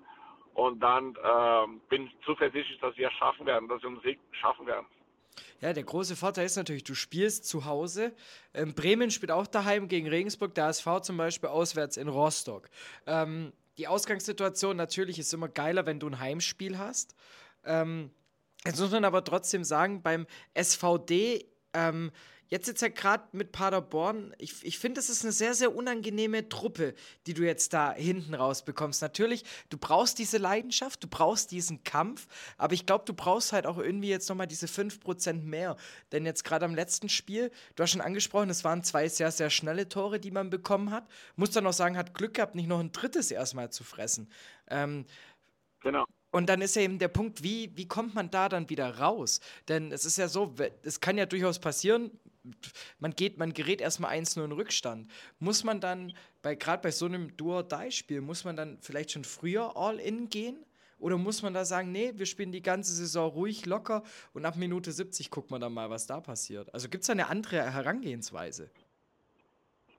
Und 0.53 0.79
dann 0.79 1.17
ähm, 1.23 1.81
bin 1.89 2.05
ich 2.05 2.15
zuversichtlich, 2.25 2.79
dass 2.79 2.95
wir 2.95 3.07
es 3.07 3.13
schaffen 3.13 3.45
werden, 3.45 3.67
dass 3.67 3.81
wir 3.81 3.99
Sieg 4.03 4.19
schaffen 4.31 4.65
werden. 4.67 4.85
Ja, 5.59 5.73
der 5.73 5.83
große 5.83 6.15
Vorteil 6.15 6.45
ist 6.45 6.57
natürlich, 6.57 6.83
du 6.83 6.93
spielst 6.93 7.45
zu 7.45 7.65
Hause. 7.65 8.13
Ähm, 8.53 8.75
Bremen 8.75 9.11
spielt 9.11 9.31
auch 9.31 9.47
daheim 9.47 9.87
gegen 9.87 10.07
Regensburg, 10.07 10.53
der 10.53 10.67
SV 10.67 10.99
zum 10.99 11.17
Beispiel 11.17 11.49
auswärts 11.49 11.97
in 11.97 12.07
Rostock. 12.07 12.69
Ähm, 13.07 13.51
die 13.77 13.87
Ausgangssituation 13.87 14.77
natürlich 14.77 15.17
ist 15.19 15.33
immer 15.33 15.47
geiler, 15.47 15.85
wenn 15.85 15.99
du 15.99 16.07
ein 16.07 16.19
Heimspiel 16.19 16.77
hast. 16.77 17.15
Ähm, 17.65 18.11
jetzt 18.65 18.79
muss 18.79 18.91
man 18.91 19.05
aber 19.05 19.23
trotzdem 19.23 19.63
sagen, 19.63 20.01
beim 20.03 20.27
SVD, 20.53 21.45
ähm, 21.73 22.11
jetzt 22.53 22.67
jetzt 22.67 22.83
ja 22.83 22.87
gerade 22.87 23.23
mit 23.31 23.51
Paderborn, 23.51 24.35
ich, 24.37 24.63
ich 24.63 24.77
finde, 24.77 24.99
das 24.99 25.09
ist 25.09 25.23
eine 25.23 25.31
sehr, 25.31 25.55
sehr 25.55 25.75
unangenehme 25.75 26.47
Truppe, 26.49 26.93
die 27.25 27.33
du 27.33 27.41
jetzt 27.41 27.73
da 27.73 27.93
hinten 27.93 28.35
rausbekommst. 28.35 29.01
Natürlich, 29.01 29.43
du 29.71 29.77
brauchst 29.79 30.19
diese 30.19 30.37
Leidenschaft, 30.37 31.03
du 31.03 31.07
brauchst 31.07 31.49
diesen 31.49 31.83
Kampf, 31.83 32.27
aber 32.59 32.75
ich 32.75 32.85
glaube, 32.85 33.05
du 33.05 33.13
brauchst 33.15 33.53
halt 33.53 33.65
auch 33.65 33.79
irgendwie 33.79 34.09
jetzt 34.09 34.29
nochmal 34.29 34.45
diese 34.45 34.67
5% 34.67 35.41
mehr. 35.41 35.77
Denn 36.11 36.27
jetzt 36.27 36.43
gerade 36.43 36.65
am 36.65 36.75
letzten 36.75 37.09
Spiel, 37.09 37.49
du 37.75 37.81
hast 37.81 37.89
schon 37.89 38.01
angesprochen, 38.01 38.51
es 38.51 38.63
waren 38.63 38.83
zwei 38.83 39.09
sehr, 39.09 39.31
sehr 39.31 39.49
schnelle 39.49 39.89
Tore, 39.89 40.19
die 40.19 40.29
man 40.29 40.51
bekommen 40.51 40.91
hat. 40.91 41.09
Muss 41.35 41.49
dann 41.49 41.65
auch 41.65 41.73
sagen, 41.73 41.97
hat 41.97 42.13
Glück 42.13 42.35
gehabt, 42.35 42.53
nicht 42.53 42.67
noch 42.67 42.79
ein 42.79 42.91
drittes 42.91 43.31
erstmal 43.31 43.71
zu 43.71 43.83
fressen. 43.83 44.29
Ähm, 44.69 45.05
genau. 45.81 46.05
Und 46.33 46.49
dann 46.49 46.61
ist 46.61 46.75
ja 46.75 46.81
eben 46.81 46.97
der 46.97 47.09
Punkt, 47.09 47.43
wie, 47.43 47.71
wie 47.75 47.87
kommt 47.87 48.15
man 48.15 48.31
da 48.31 48.49
dann 48.49 48.67
wieder 48.67 48.97
raus? 48.97 49.39
Denn 49.67 49.91
es 49.91 50.03
ist 50.03 50.17
ja 50.17 50.27
so, 50.27 50.55
es 50.81 50.99
kann 50.99 51.15
ja 51.15 51.27
durchaus 51.27 51.59
passieren, 51.59 52.09
man 52.99 53.15
geht, 53.15 53.37
man 53.37 53.53
gerät 53.53 53.81
erstmal 53.81 54.17
1-0 54.17 54.43
in 54.43 54.51
Rückstand. 54.51 55.07
Muss 55.39 55.63
man 55.63 55.79
dann, 55.79 56.13
bei, 56.41 56.55
gerade 56.55 56.81
bei 56.81 56.91
so 56.91 57.05
einem 57.05 57.35
Duo-Die-Spiel, 57.37 58.21
muss 58.21 58.43
man 58.43 58.55
dann 58.55 58.77
vielleicht 58.81 59.11
schon 59.11 59.23
früher 59.23 59.75
All-In 59.77 60.29
gehen? 60.29 60.65
Oder 60.99 61.17
muss 61.17 61.41
man 61.41 61.53
da 61.53 61.65
sagen, 61.65 61.91
nee, 61.91 62.13
wir 62.15 62.25
spielen 62.25 62.53
die 62.53 62.61
ganze 62.61 62.93
Saison 62.93 63.29
ruhig, 63.31 63.65
locker 63.65 64.03
und 64.31 64.45
ab 64.45 64.55
Minute 64.55 64.91
70 64.91 65.29
guckt 65.31 65.51
man 65.51 65.59
dann 65.59 65.73
mal, 65.73 65.89
was 65.89 66.07
da 66.07 66.21
passiert? 66.21 66.73
Also 66.73 66.87
gibt 66.87 67.03
es 67.03 67.07
da 67.07 67.11
eine 67.11 67.27
andere 67.27 67.57
Herangehensweise? 67.73 68.69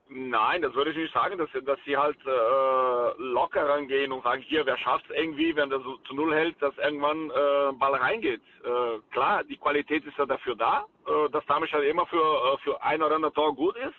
Nein, 0.07 0.61
das 0.61 0.73
würde 0.75 0.91
ich 0.91 0.97
nicht 0.97 1.13
sagen, 1.13 1.37
dass, 1.39 1.49
dass 1.63 1.79
sie 1.83 1.97
halt 1.97 2.17
äh, 2.27 3.21
locker 3.21 3.67
rangehen 3.67 4.11
und 4.11 4.23
sagen, 4.23 4.43
hier, 4.43 4.63
wer 4.65 4.77
schafft 4.77 5.09
es 5.09 5.15
irgendwie, 5.15 5.55
wenn 5.55 5.71
der 5.71 5.81
zu 5.81 6.13
Null 6.13 6.33
hält, 6.33 6.61
dass 6.61 6.77
irgendwann 6.77 7.31
äh, 7.31 7.73
Ball 7.73 7.95
reingeht. 7.95 8.41
Äh, 8.63 8.99
klar, 9.11 9.43
die 9.43 9.57
Qualität 9.57 10.05
ist 10.05 10.17
ja 10.17 10.27
dafür 10.27 10.55
da, 10.55 10.85
äh, 11.07 11.29
dass 11.31 11.43
damit 11.47 11.71
halt 11.73 11.85
immer 11.85 12.05
für, 12.05 12.17
äh, 12.17 12.57
für 12.63 12.81
ein 12.83 13.01
oder 13.01 13.15
andere 13.15 13.33
Tor 13.33 13.55
gut 13.55 13.75
ist. 13.77 13.95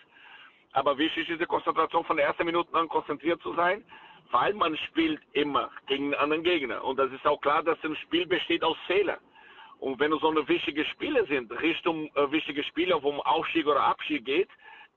Aber 0.71 0.97
wichtig 0.97 1.29
ist 1.29 1.41
die 1.41 1.45
Konzentration 1.45 2.05
von 2.05 2.15
der 2.15 2.27
ersten 2.27 2.45
Minute 2.45 2.73
an 2.73 2.87
konzentriert 2.87 3.41
zu 3.41 3.53
sein, 3.55 3.83
weil 4.31 4.53
man 4.53 4.77
spielt 4.77 5.21
immer 5.33 5.69
gegen 5.87 6.05
einen 6.05 6.21
anderen 6.21 6.43
Gegner. 6.43 6.83
Und 6.85 6.97
das 6.99 7.11
ist 7.11 7.27
auch 7.27 7.41
klar, 7.41 7.63
dass 7.63 7.77
ein 7.83 7.97
Spiel 7.97 8.25
besteht 8.25 8.63
aus 8.63 8.77
Fehlern. 8.87 9.19
Und 9.79 9.99
wenn 9.99 10.13
es 10.13 10.21
so 10.21 10.29
eine 10.29 10.47
wichtige 10.47 10.85
Spiele 10.85 11.25
sind, 11.27 11.51
Richtung 11.61 12.09
äh, 12.15 12.31
wichtige 12.31 12.63
Spiele, 12.63 13.01
wo 13.03 13.09
um 13.09 13.21
Aufstieg 13.21 13.67
oder 13.67 13.81
Abstieg 13.81 14.23
geht, 14.23 14.49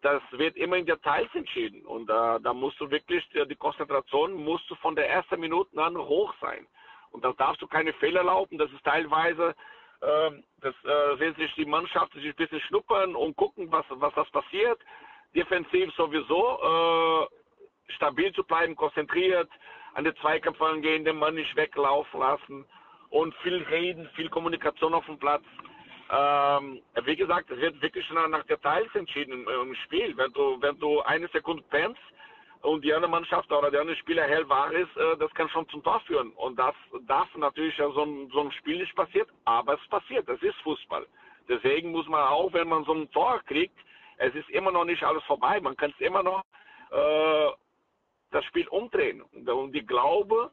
das 0.02 0.22
wird 0.32 0.56
immer 0.56 0.76
in 0.76 0.86
Details 0.86 1.28
entschieden. 1.34 1.84
Und 1.84 2.08
äh, 2.08 2.40
da 2.40 2.52
musst 2.54 2.80
du 2.80 2.90
wirklich, 2.90 3.26
die 3.32 3.56
Konzentration 3.56 4.34
musst 4.34 4.68
du 4.70 4.74
von 4.76 4.96
der 4.96 5.08
ersten 5.08 5.40
Minute 5.40 5.82
an 5.82 5.96
hoch 5.96 6.34
sein. 6.40 6.66
Und 7.10 7.24
da 7.24 7.32
darfst 7.32 7.60
du 7.60 7.66
keine 7.66 7.92
Fehler 7.94 8.24
laufen. 8.24 8.58
Das 8.58 8.70
ist 8.72 8.84
teilweise, 8.84 9.54
äh, 10.00 10.30
das 10.60 10.74
äh, 10.84 11.18
will 11.18 11.34
sich 11.36 11.52
die 11.54 11.64
Mannschaft 11.64 12.12
sich 12.14 12.24
ein 12.24 12.34
bisschen 12.34 12.60
schnuppern 12.62 13.14
und 13.14 13.36
gucken, 13.36 13.70
was, 13.70 13.84
was 13.90 14.14
das 14.14 14.30
passiert. 14.30 14.80
Defensiv 15.34 15.92
sowieso 15.94 17.28
äh, 17.28 17.92
stabil 17.94 18.32
zu 18.32 18.44
bleiben, 18.44 18.76
konzentriert, 18.76 19.50
an 19.94 20.04
den 20.04 20.16
Zweikampf 20.16 20.60
angehen, 20.62 21.04
den 21.04 21.18
Mann 21.18 21.34
nicht 21.34 21.54
weglaufen 21.56 22.20
lassen 22.20 22.64
und 23.10 23.34
viel 23.36 23.62
reden, 23.64 24.08
viel 24.14 24.28
Kommunikation 24.28 24.94
auf 24.94 25.04
dem 25.06 25.18
Platz. 25.18 25.44
Ähm, 26.12 26.82
wie 27.04 27.14
gesagt, 27.14 27.50
es 27.50 27.60
wird 27.60 27.80
wirklich 27.80 28.04
nach 28.10 28.44
Details 28.44 28.92
entschieden 28.94 29.46
im 29.46 29.74
Spiel. 29.84 30.16
Wenn 30.16 30.32
du, 30.32 30.60
wenn 30.60 30.78
du 30.78 31.00
eine 31.02 31.28
Sekunde 31.28 31.62
pennst 31.70 32.00
und 32.62 32.84
die 32.84 32.92
andere 32.92 33.10
Mannschaft 33.10 33.50
oder 33.52 33.70
der 33.70 33.82
andere 33.82 33.96
Spieler 33.96 34.24
hellwach 34.24 34.72
ist, 34.72 34.96
äh, 34.96 35.16
das 35.18 35.32
kann 35.34 35.48
schon 35.50 35.68
zum 35.68 35.82
Tor 35.84 36.00
führen. 36.06 36.32
Und 36.32 36.58
das 36.58 36.74
darf 37.06 37.28
natürlich 37.36 37.76
ja 37.78 37.88
so 37.92 38.02
ein, 38.02 38.28
so 38.32 38.40
ein 38.40 38.50
Spiel 38.52 38.78
nicht 38.78 38.94
passieren, 38.96 39.28
aber 39.44 39.74
es 39.74 39.88
passiert. 39.88 40.28
Das 40.28 40.42
ist 40.42 40.56
Fußball. 40.62 41.06
Deswegen 41.48 41.92
muss 41.92 42.08
man 42.08 42.22
auch, 42.22 42.52
wenn 42.52 42.68
man 42.68 42.84
so 42.84 42.92
ein 42.92 43.10
Tor 43.12 43.40
kriegt, 43.46 43.78
es 44.18 44.34
ist 44.34 44.50
immer 44.50 44.72
noch 44.72 44.84
nicht 44.84 45.04
alles 45.04 45.22
vorbei. 45.24 45.60
Man 45.60 45.76
kann 45.76 45.92
es 45.96 46.04
immer 46.04 46.22
noch 46.24 46.44
äh, 46.90 47.50
das 48.32 48.44
Spiel 48.46 48.66
umdrehen. 48.68 49.22
Und 49.22 49.72
die 49.72 49.86
Glaube, 49.86 50.50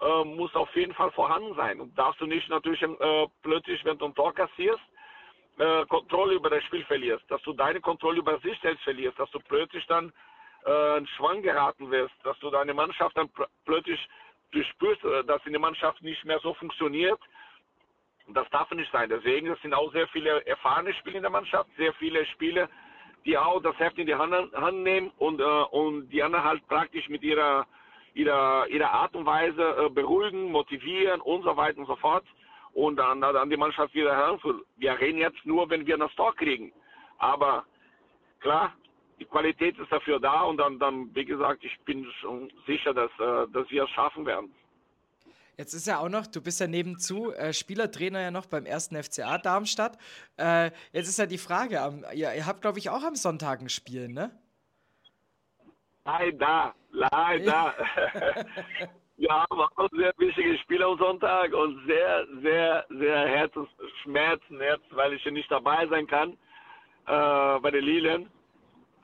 äh, 0.00 0.24
muss 0.24 0.54
auf 0.54 0.74
jeden 0.76 0.94
Fall 0.94 1.10
vorhanden 1.12 1.54
sein. 1.54 1.80
Und 1.80 1.98
darfst 1.98 2.20
du 2.20 2.26
nicht 2.26 2.48
natürlich 2.48 2.82
äh, 2.82 3.26
plötzlich, 3.42 3.84
wenn 3.84 3.98
du 3.98 4.06
ein 4.06 4.14
Tor 4.14 4.34
kassierst, 4.34 4.80
äh, 5.60 5.84
Kontrolle 5.86 6.34
über 6.34 6.48
das 6.48 6.64
Spiel 6.64 6.84
verlierst, 6.84 7.24
dass 7.30 7.42
du 7.42 7.52
deine 7.52 7.80
Kontrolle 7.80 8.18
über 8.18 8.38
sich 8.40 8.58
selbst 8.60 8.82
verlierst, 8.82 9.18
dass 9.18 9.30
du 9.30 9.38
plötzlich 9.40 9.86
dann 9.86 10.12
äh, 10.66 10.98
in 10.98 11.06
Schwang 11.06 11.42
geraten 11.42 11.90
wirst, 11.90 12.14
dass 12.24 12.38
du 12.38 12.50
deine 12.50 12.72
Mannschaft 12.74 13.16
dann 13.16 13.28
pl 13.28 13.46
plötzlich 13.64 14.00
du 14.52 14.62
spürst, 14.64 15.04
äh, 15.04 15.22
dass 15.24 15.44
in 15.44 15.52
der 15.52 15.60
Mannschaft 15.60 16.02
nicht 16.02 16.24
mehr 16.24 16.40
so 16.40 16.54
funktioniert. 16.54 17.20
Das 18.28 18.48
darf 18.50 18.70
nicht 18.70 18.90
sein. 18.92 19.10
Deswegen 19.10 19.54
sind 19.56 19.74
auch 19.74 19.92
sehr 19.92 20.08
viele 20.08 20.46
erfahrene 20.46 20.94
Spieler 20.94 21.16
in 21.16 21.22
der 21.22 21.30
Mannschaft, 21.30 21.68
sehr 21.76 21.92
viele 21.94 22.24
Spieler, 22.26 22.68
die 23.26 23.36
auch 23.36 23.60
das 23.60 23.78
Heft 23.78 23.98
in 23.98 24.06
die 24.06 24.14
Hand, 24.14 24.32
Hand 24.54 24.78
nehmen 24.82 25.10
und, 25.18 25.40
äh, 25.40 25.44
und 25.44 26.08
die 26.08 26.22
anderen 26.22 26.44
halt 26.44 26.66
praktisch 26.68 27.08
mit 27.08 27.22
ihrer 27.22 27.66
ihrer, 28.14 28.66
ihrer 28.68 28.90
Art 28.90 29.14
und 29.14 29.26
Weise 29.26 29.62
äh, 29.62 29.88
beruhigen, 29.88 30.50
motivieren 30.50 31.20
und 31.20 31.42
so 31.42 31.56
weiter 31.56 31.78
und 31.78 31.86
so 31.86 31.96
fort. 31.96 32.24
Und 32.72 32.96
dann, 32.96 33.20
dann 33.20 33.50
die 33.50 33.56
Mannschaft 33.56 33.94
wieder 33.94 34.14
heranführen. 34.14 34.62
Wir 34.76 34.98
reden 34.98 35.18
jetzt 35.18 35.44
nur, 35.44 35.68
wenn 35.68 35.86
wir 35.86 35.98
das 35.98 36.14
Tor 36.14 36.34
kriegen. 36.36 36.72
Aber 37.18 37.64
klar, 38.40 38.72
die 39.18 39.24
Qualität 39.24 39.78
ist 39.78 39.92
dafür 39.92 40.18
da 40.18 40.42
und 40.42 40.56
dann, 40.56 40.78
dann 40.78 41.14
wie 41.14 41.24
gesagt, 41.24 41.62
ich 41.64 41.78
bin 41.80 42.06
schon 42.20 42.50
sicher, 42.66 42.94
dass, 42.94 43.10
äh, 43.18 43.46
dass 43.52 43.70
wir 43.70 43.84
es 43.84 43.90
schaffen 43.90 44.24
werden. 44.24 44.54
Jetzt 45.56 45.74
ist 45.74 45.86
ja 45.86 45.98
auch 45.98 46.08
noch, 46.08 46.26
du 46.26 46.40
bist 46.40 46.58
ja 46.58 46.66
nebenzu 46.66 47.32
äh, 47.32 47.52
Spielertrainer 47.52 48.20
ja 48.20 48.30
noch 48.30 48.46
beim 48.46 48.64
ersten 48.64 48.96
FCA 49.02 49.36
Darmstadt. 49.36 49.98
Äh, 50.38 50.70
jetzt 50.92 51.08
ist 51.08 51.18
ja 51.18 51.26
die 51.26 51.36
Frage, 51.36 51.82
am, 51.82 52.02
ihr, 52.14 52.32
ihr 52.34 52.46
habt, 52.46 52.62
glaube 52.62 52.78
ich, 52.78 52.88
auch 52.88 53.02
am 53.02 53.14
Sonntag 53.14 53.60
ein 53.60 53.68
Spiel, 53.68 54.08
ne? 54.08 54.30
Leider, 56.06 56.74
leider. 56.90 57.74
Wir 59.20 59.28
haben 59.28 59.60
auch 59.60 59.90
sehr 59.92 60.14
wichtige 60.16 60.56
Spiele 60.60 60.86
am 60.86 60.96
Sonntag 60.96 61.52
und 61.52 61.84
sehr, 61.86 62.26
sehr, 62.40 62.86
sehr 62.88 63.28
Herzensschmerzen 63.28 64.58
jetzt, 64.62 64.96
weil 64.96 65.12
ich 65.12 65.22
hier 65.22 65.32
nicht 65.32 65.50
dabei 65.50 65.86
sein 65.88 66.06
kann 66.06 66.30
äh, 67.06 67.60
bei 67.60 67.70
den 67.70 67.84
Lilien. 67.84 68.30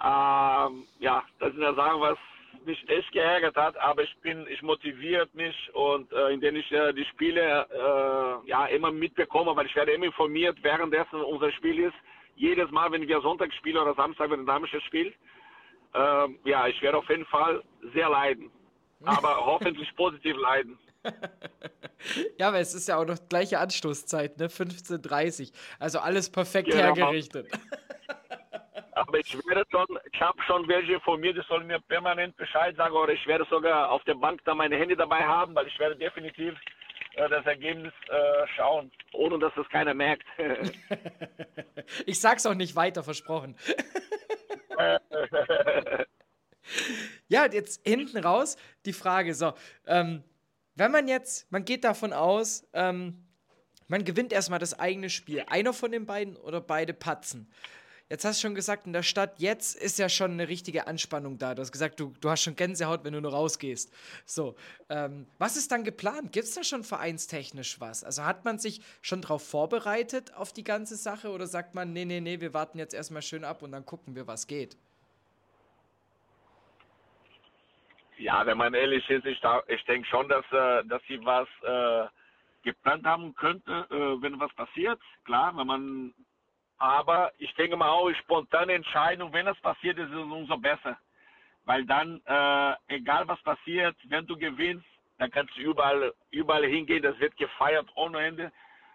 Ähm, 0.02 0.86
ja, 1.00 1.22
das 1.38 1.52
sind 1.52 1.60
ja 1.60 1.74
Sachen, 1.74 2.00
was 2.00 2.16
mich 2.64 2.82
echt 2.88 3.12
geärgert 3.12 3.56
hat, 3.56 3.76
aber 3.76 4.04
ich 4.04 4.16
bin, 4.22 4.46
ich 4.48 4.62
motiviert 4.62 5.34
mich 5.34 5.54
und 5.74 6.10
äh, 6.14 6.30
indem 6.30 6.56
ich 6.56 6.72
äh, 6.72 6.94
die 6.94 7.04
Spiele 7.04 7.66
äh, 7.70 8.48
ja 8.48 8.64
immer 8.68 8.90
mitbekomme, 8.90 9.54
weil 9.54 9.66
ich 9.66 9.76
werde 9.76 9.92
immer 9.92 10.06
informiert, 10.06 10.56
währenddessen 10.62 11.20
unser 11.20 11.52
Spiel 11.52 11.78
ist. 11.78 11.96
Jedes 12.36 12.70
Mal, 12.70 12.90
wenn 12.90 13.06
wir 13.06 13.20
Sonntag 13.20 13.52
spielen 13.52 13.76
oder 13.76 13.92
Samstag, 13.92 14.30
wenn 14.30 14.40
ein 14.40 14.46
Damisches 14.46 14.82
spielt, 14.84 15.14
ähm, 15.92 16.38
ja, 16.44 16.66
ich 16.68 16.80
werde 16.80 16.96
auf 16.96 17.08
jeden 17.10 17.26
Fall 17.26 17.62
sehr 17.92 18.08
leiden. 18.08 18.50
Aber 19.05 19.36
hoffentlich 19.44 19.94
positiv 19.97 20.36
leiden. 20.36 20.78
ja, 22.38 22.49
aber 22.49 22.59
es 22.59 22.74
ist 22.74 22.88
ja 22.88 22.97
auch 22.97 23.05
noch 23.05 23.18
gleiche 23.28 23.59
Anstoßzeit, 23.59 24.38
ne? 24.38 24.49
15.30 24.49 25.53
Also 25.78 25.99
alles 25.99 26.30
perfekt 26.30 26.70
genau. 26.70 26.82
hergerichtet. 26.82 27.49
aber 28.92 29.18
ich 29.18 29.34
werde 29.47 29.64
schon, 29.70 29.86
ich 30.12 30.20
habe 30.20 30.42
schon 30.47 30.66
welche 30.68 30.99
von 31.01 31.20
mir, 31.20 31.32
die 31.32 31.42
sollen 31.49 31.66
mir 31.66 31.80
permanent 31.80 32.36
Bescheid 32.36 32.76
sagen 32.76 32.94
oder 32.94 33.12
ich 33.12 33.26
werde 33.26 33.47
sogar 33.51 33.90
auf 33.90 34.03
der 34.05 34.14
Bank 34.14 34.40
da 34.44 34.55
meine 34.55 34.76
Handy 34.76 34.97
dabei 34.97 35.22
haben, 35.22 35.55
weil 35.55 35.66
ich 35.66 35.78
werde 35.78 35.97
definitiv 35.97 36.55
äh, 37.14 37.28
das 37.28 37.44
Ergebnis 37.47 37.92
äh, 38.09 38.47
schauen, 38.57 38.90
ohne 39.12 39.38
dass 39.38 39.57
es 39.57 39.68
keiner 39.68 39.94
merkt. 39.94 40.26
ich 42.07 42.20
sag's 42.20 42.47
auch 42.47 42.55
nicht 42.55 42.74
weiter, 42.76 43.03
versprochen. 43.03 43.57
Ja, 47.28 47.46
jetzt 47.50 47.80
hinten 47.86 48.18
raus 48.18 48.56
die 48.84 48.92
Frage, 48.92 49.34
so, 49.34 49.52
ähm, 49.86 50.22
wenn 50.74 50.92
man 50.92 51.08
jetzt, 51.08 51.50
man 51.50 51.64
geht 51.64 51.84
davon 51.84 52.12
aus, 52.12 52.66
ähm, 52.72 53.24
man 53.88 54.04
gewinnt 54.04 54.32
erstmal 54.32 54.58
das 54.58 54.78
eigene 54.78 55.10
Spiel. 55.10 55.44
Einer 55.48 55.72
von 55.72 55.92
den 55.92 56.06
beiden 56.06 56.36
oder 56.36 56.60
beide 56.60 56.92
patzen. 56.92 57.48
Jetzt 58.08 58.24
hast 58.24 58.38
du 58.38 58.46
schon 58.46 58.54
gesagt, 58.54 58.86
in 58.86 58.92
der 58.92 59.02
Stadt 59.02 59.40
jetzt 59.40 59.74
ist 59.74 59.98
ja 59.98 60.08
schon 60.08 60.30
eine 60.32 60.46
richtige 60.46 60.86
Anspannung 60.86 61.38
da. 61.38 61.56
Du 61.56 61.62
hast 61.62 61.72
gesagt, 61.72 61.98
du, 61.98 62.14
du 62.20 62.30
hast 62.30 62.42
schon 62.42 62.54
Gänsehaut, 62.54 63.02
wenn 63.02 63.12
du 63.12 63.20
nur 63.20 63.32
rausgehst. 63.32 63.90
So, 64.24 64.54
ähm, 64.88 65.26
was 65.38 65.56
ist 65.56 65.72
dann 65.72 65.82
geplant? 65.82 66.30
Gibt 66.30 66.46
es 66.46 66.54
da 66.54 66.62
schon 66.62 66.84
vereinstechnisch 66.84 67.80
was? 67.80 68.04
Also 68.04 68.24
hat 68.24 68.44
man 68.44 68.60
sich 68.60 68.80
schon 69.02 69.22
darauf 69.22 69.44
vorbereitet 69.44 70.34
auf 70.34 70.52
die 70.52 70.62
ganze 70.62 70.94
Sache 70.94 71.30
oder 71.30 71.48
sagt 71.48 71.74
man, 71.74 71.92
nee, 71.92 72.04
nee, 72.04 72.20
nee, 72.20 72.40
wir 72.40 72.54
warten 72.54 72.78
jetzt 72.78 72.94
erstmal 72.94 73.22
schön 73.22 73.42
ab 73.42 73.62
und 73.62 73.72
dann 73.72 73.84
gucken 73.84 74.14
wir, 74.14 74.28
was 74.28 74.46
geht? 74.46 74.76
Ja, 78.18 78.46
wenn 78.46 78.58
man 78.58 78.74
ehrlich 78.74 79.08
ist, 79.10 79.26
ich, 79.26 79.40
ich 79.68 79.84
denke 79.84 80.08
schon, 80.08 80.28
dass, 80.28 80.44
äh, 80.50 80.84
dass 80.86 81.02
sie 81.06 81.24
was 81.24 81.48
äh, 81.62 82.08
geplant 82.62 83.04
haben 83.04 83.34
könnte, 83.34 83.86
äh, 83.90 84.22
wenn 84.22 84.40
was 84.40 84.52
passiert. 84.54 85.00
Klar, 85.24 85.56
wenn 85.56 85.66
man 85.66 86.14
aber 86.78 87.32
ich 87.38 87.54
denke 87.54 87.76
mal 87.76 87.88
auch, 87.88 88.10
spontane 88.22 88.74
Entscheidung, 88.74 89.32
wenn 89.32 89.46
das 89.46 89.58
passiert, 89.60 89.98
ist 89.98 90.10
es 90.10 90.16
umso 90.16 90.56
besser. 90.58 90.98
Weil 91.64 91.84
dann, 91.86 92.20
äh, 92.26 92.74
egal 92.88 93.26
was 93.26 93.42
passiert, 93.42 93.96
wenn 94.08 94.26
du 94.26 94.36
gewinnst, 94.36 94.86
dann 95.18 95.30
kannst 95.30 95.56
du 95.56 95.62
überall, 95.62 96.12
überall 96.30 96.66
hingehen. 96.66 97.02
Das 97.02 97.18
wird 97.18 97.36
gefeiert 97.36 97.88
ohne 97.94 98.20
Ende. 98.20 98.52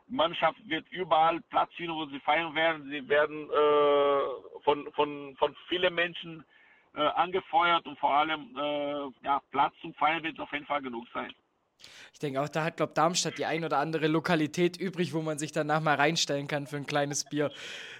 Die 0.07 0.13
Mannschaft 0.13 0.57
wird 0.69 0.87
überall 0.91 1.41
Platz 1.49 1.73
finden, 1.73 1.95
wo 1.95 2.05
sie 2.05 2.19
feiern 2.19 2.53
werden. 2.53 2.89
Sie 2.89 3.07
werden 3.09 3.49
äh, 3.49 4.61
von, 4.63 4.91
von, 4.93 5.35
von 5.37 5.55
vielen 5.67 5.93
Menschen 5.95 6.45
äh, 6.93 7.01
angefeuert 7.01 7.85
und 7.85 7.97
vor 7.99 8.13
allem 8.13 8.55
äh, 8.57 9.25
ja, 9.25 9.41
Platz 9.51 9.73
zum 9.81 9.93
Feiern 9.93 10.23
wird 10.23 10.39
auf 10.39 10.51
jeden 10.51 10.65
Fall 10.65 10.81
genug 10.81 11.07
sein. 11.13 11.33
Ich 12.13 12.19
denke 12.19 12.41
auch, 12.41 12.49
da 12.49 12.63
hat, 12.63 12.77
glaube 12.77 12.93
Darmstadt 12.93 13.37
die 13.37 13.45
ein 13.45 13.63
oder 13.63 13.79
andere 13.79 14.07
Lokalität 14.07 14.77
übrig, 14.77 15.13
wo 15.13 15.21
man 15.21 15.39
sich 15.39 15.51
danach 15.51 15.81
mal 15.81 15.95
reinstellen 15.95 16.47
kann 16.47 16.67
für 16.67 16.77
ein 16.77 16.85
kleines 16.85 17.25
Bier. 17.25 17.51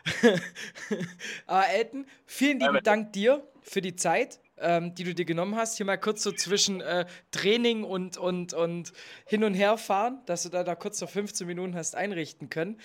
Aber 1.47 1.67
Elton, 1.69 2.05
vielen 2.25 2.59
lieben 2.59 2.83
Dank 2.83 3.13
dir 3.13 3.43
für 3.61 3.81
die 3.81 3.95
Zeit, 3.95 4.39
ähm, 4.57 4.93
die 4.93 5.03
du 5.03 5.15
dir 5.15 5.25
genommen 5.25 5.55
hast. 5.55 5.77
Hier 5.77 5.85
mal 5.85 5.97
kurz 5.97 6.21
so 6.21 6.31
zwischen 6.31 6.81
äh, 6.81 7.05
Training 7.31 7.83
und, 7.83 8.17
und, 8.17 8.53
und 8.53 8.93
hin 9.25 9.43
und 9.43 9.53
her 9.53 9.77
fahren, 9.77 10.21
dass 10.25 10.43
du 10.43 10.49
da, 10.49 10.63
da 10.63 10.75
kurz 10.75 11.01
noch 11.01 11.09
15 11.09 11.47
Minuten 11.47 11.75
hast 11.75 11.95
einrichten 11.95 12.49
können. 12.49 12.79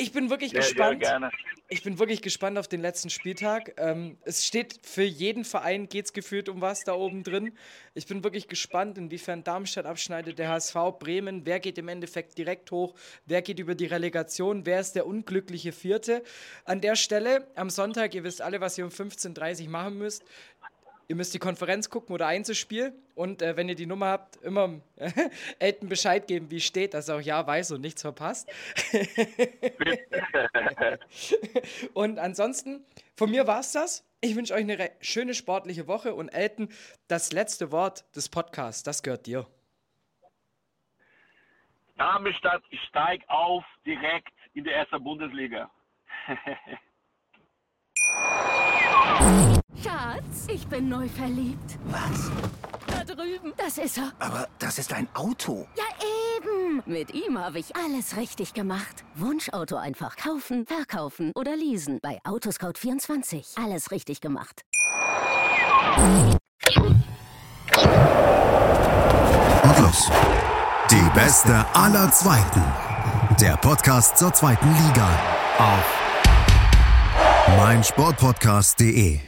Ich 0.00 0.12
bin 0.12 0.30
wirklich 0.30 0.52
Sehr, 0.52 0.60
gespannt. 0.60 1.00
gerne. 1.00 1.30
Ich 1.68 1.82
bin 1.82 1.98
wirklich 1.98 2.22
gespannt 2.22 2.56
auf 2.56 2.68
den 2.68 2.80
letzten 2.80 3.10
Spieltag. 3.10 3.74
Ähm, 3.78 4.16
es 4.22 4.46
steht 4.46 4.78
für 4.86 5.02
jeden 5.02 5.44
Verein, 5.44 5.88
geht 5.88 6.04
es 6.04 6.12
gefühlt 6.12 6.48
um 6.48 6.60
was 6.60 6.84
da 6.84 6.94
oben 6.94 7.24
drin. 7.24 7.52
Ich 7.94 8.06
bin 8.06 8.22
wirklich 8.22 8.46
gespannt, 8.46 8.96
inwiefern 8.96 9.42
Darmstadt 9.42 9.86
abschneidet, 9.86 10.38
der 10.38 10.50
HSV, 10.50 10.76
Bremen. 11.00 11.44
Wer 11.46 11.58
geht 11.58 11.76
im 11.78 11.88
Endeffekt 11.88 12.38
direkt 12.38 12.70
hoch? 12.70 12.94
Wer 13.26 13.42
geht 13.42 13.58
über 13.58 13.74
die 13.74 13.86
Relegation? 13.86 14.64
Wer 14.66 14.78
ist 14.78 14.92
der 14.92 15.04
unglückliche 15.04 15.72
Vierte? 15.72 16.22
An 16.64 16.80
der 16.80 16.94
Stelle, 16.94 17.48
am 17.56 17.68
Sonntag, 17.68 18.14
ihr 18.14 18.22
wisst 18.22 18.40
alle, 18.40 18.60
was 18.60 18.78
ihr 18.78 18.84
um 18.84 18.92
15.30 18.92 19.64
Uhr 19.64 19.70
machen 19.70 19.98
müsst. 19.98 20.22
Ihr 21.10 21.16
müsst 21.16 21.32
die 21.32 21.38
Konferenz 21.38 21.88
gucken 21.88 22.14
oder 22.14 22.26
Einzelspiel. 22.26 22.92
Und 23.14 23.40
äh, 23.40 23.56
wenn 23.56 23.66
ihr 23.70 23.74
die 23.74 23.86
Nummer 23.86 24.08
habt, 24.08 24.36
immer 24.36 24.82
Elton 25.58 25.88
Bescheid 25.88 26.26
geben, 26.26 26.50
wie 26.50 26.60
steht, 26.60 26.92
dass 26.92 27.08
er 27.08 27.16
auch 27.16 27.22
ja 27.22 27.46
weiß 27.46 27.72
und 27.72 27.80
nichts 27.80 28.02
verpasst. 28.02 28.46
und 31.94 32.18
ansonsten, 32.18 32.84
von 33.16 33.30
mir 33.30 33.46
war 33.46 33.60
es 33.60 33.72
das. 33.72 34.04
Ich 34.20 34.36
wünsche 34.36 34.52
euch 34.52 34.60
eine 34.60 34.90
schöne 35.00 35.32
sportliche 35.32 35.86
Woche 35.86 36.14
und 36.14 36.28
Elton, 36.28 36.68
das 37.08 37.32
letzte 37.32 37.72
Wort 37.72 38.04
des 38.14 38.28
Podcasts, 38.28 38.82
das 38.82 39.02
gehört 39.02 39.26
dir. 39.26 39.46
Darmstadt 41.96 42.62
steigt 42.88 43.28
auf 43.30 43.64
direkt 43.86 44.34
in 44.52 44.64
die 44.64 44.70
erste 44.70 45.00
Bundesliga. 45.00 45.70
Schatz, 49.82 50.46
ich 50.52 50.66
bin 50.66 50.88
neu 50.88 51.08
verliebt. 51.08 51.78
Was? 51.86 52.30
Da 52.86 53.04
drüben. 53.04 53.52
Das 53.56 53.78
ist 53.78 53.98
er. 53.98 54.12
Aber 54.18 54.48
das 54.58 54.78
ist 54.78 54.92
ein 54.92 55.08
Auto. 55.14 55.66
Ja, 55.76 55.84
eben. 56.36 56.82
Mit 56.86 57.14
ihm 57.14 57.38
habe 57.38 57.58
ich 57.58 57.76
alles 57.76 58.16
richtig 58.16 58.54
gemacht. 58.54 59.04
Wunschauto 59.14 59.76
einfach 59.76 60.16
kaufen, 60.16 60.66
verkaufen 60.66 61.32
oder 61.34 61.54
leasen. 61.56 62.00
Bei 62.02 62.18
Autoscout24. 62.24 63.62
Alles 63.62 63.90
richtig 63.90 64.20
gemacht. 64.20 64.62
Und 69.62 69.78
los. 69.80 70.10
Die 70.90 71.10
beste 71.14 71.64
aller 71.74 72.10
Zweiten. 72.10 72.62
Der 73.40 73.56
Podcast 73.58 74.16
zur 74.18 74.32
zweiten 74.32 74.68
Liga. 74.68 75.08
Auf 75.58 75.98
meinsportpodcast.de. 77.58 79.27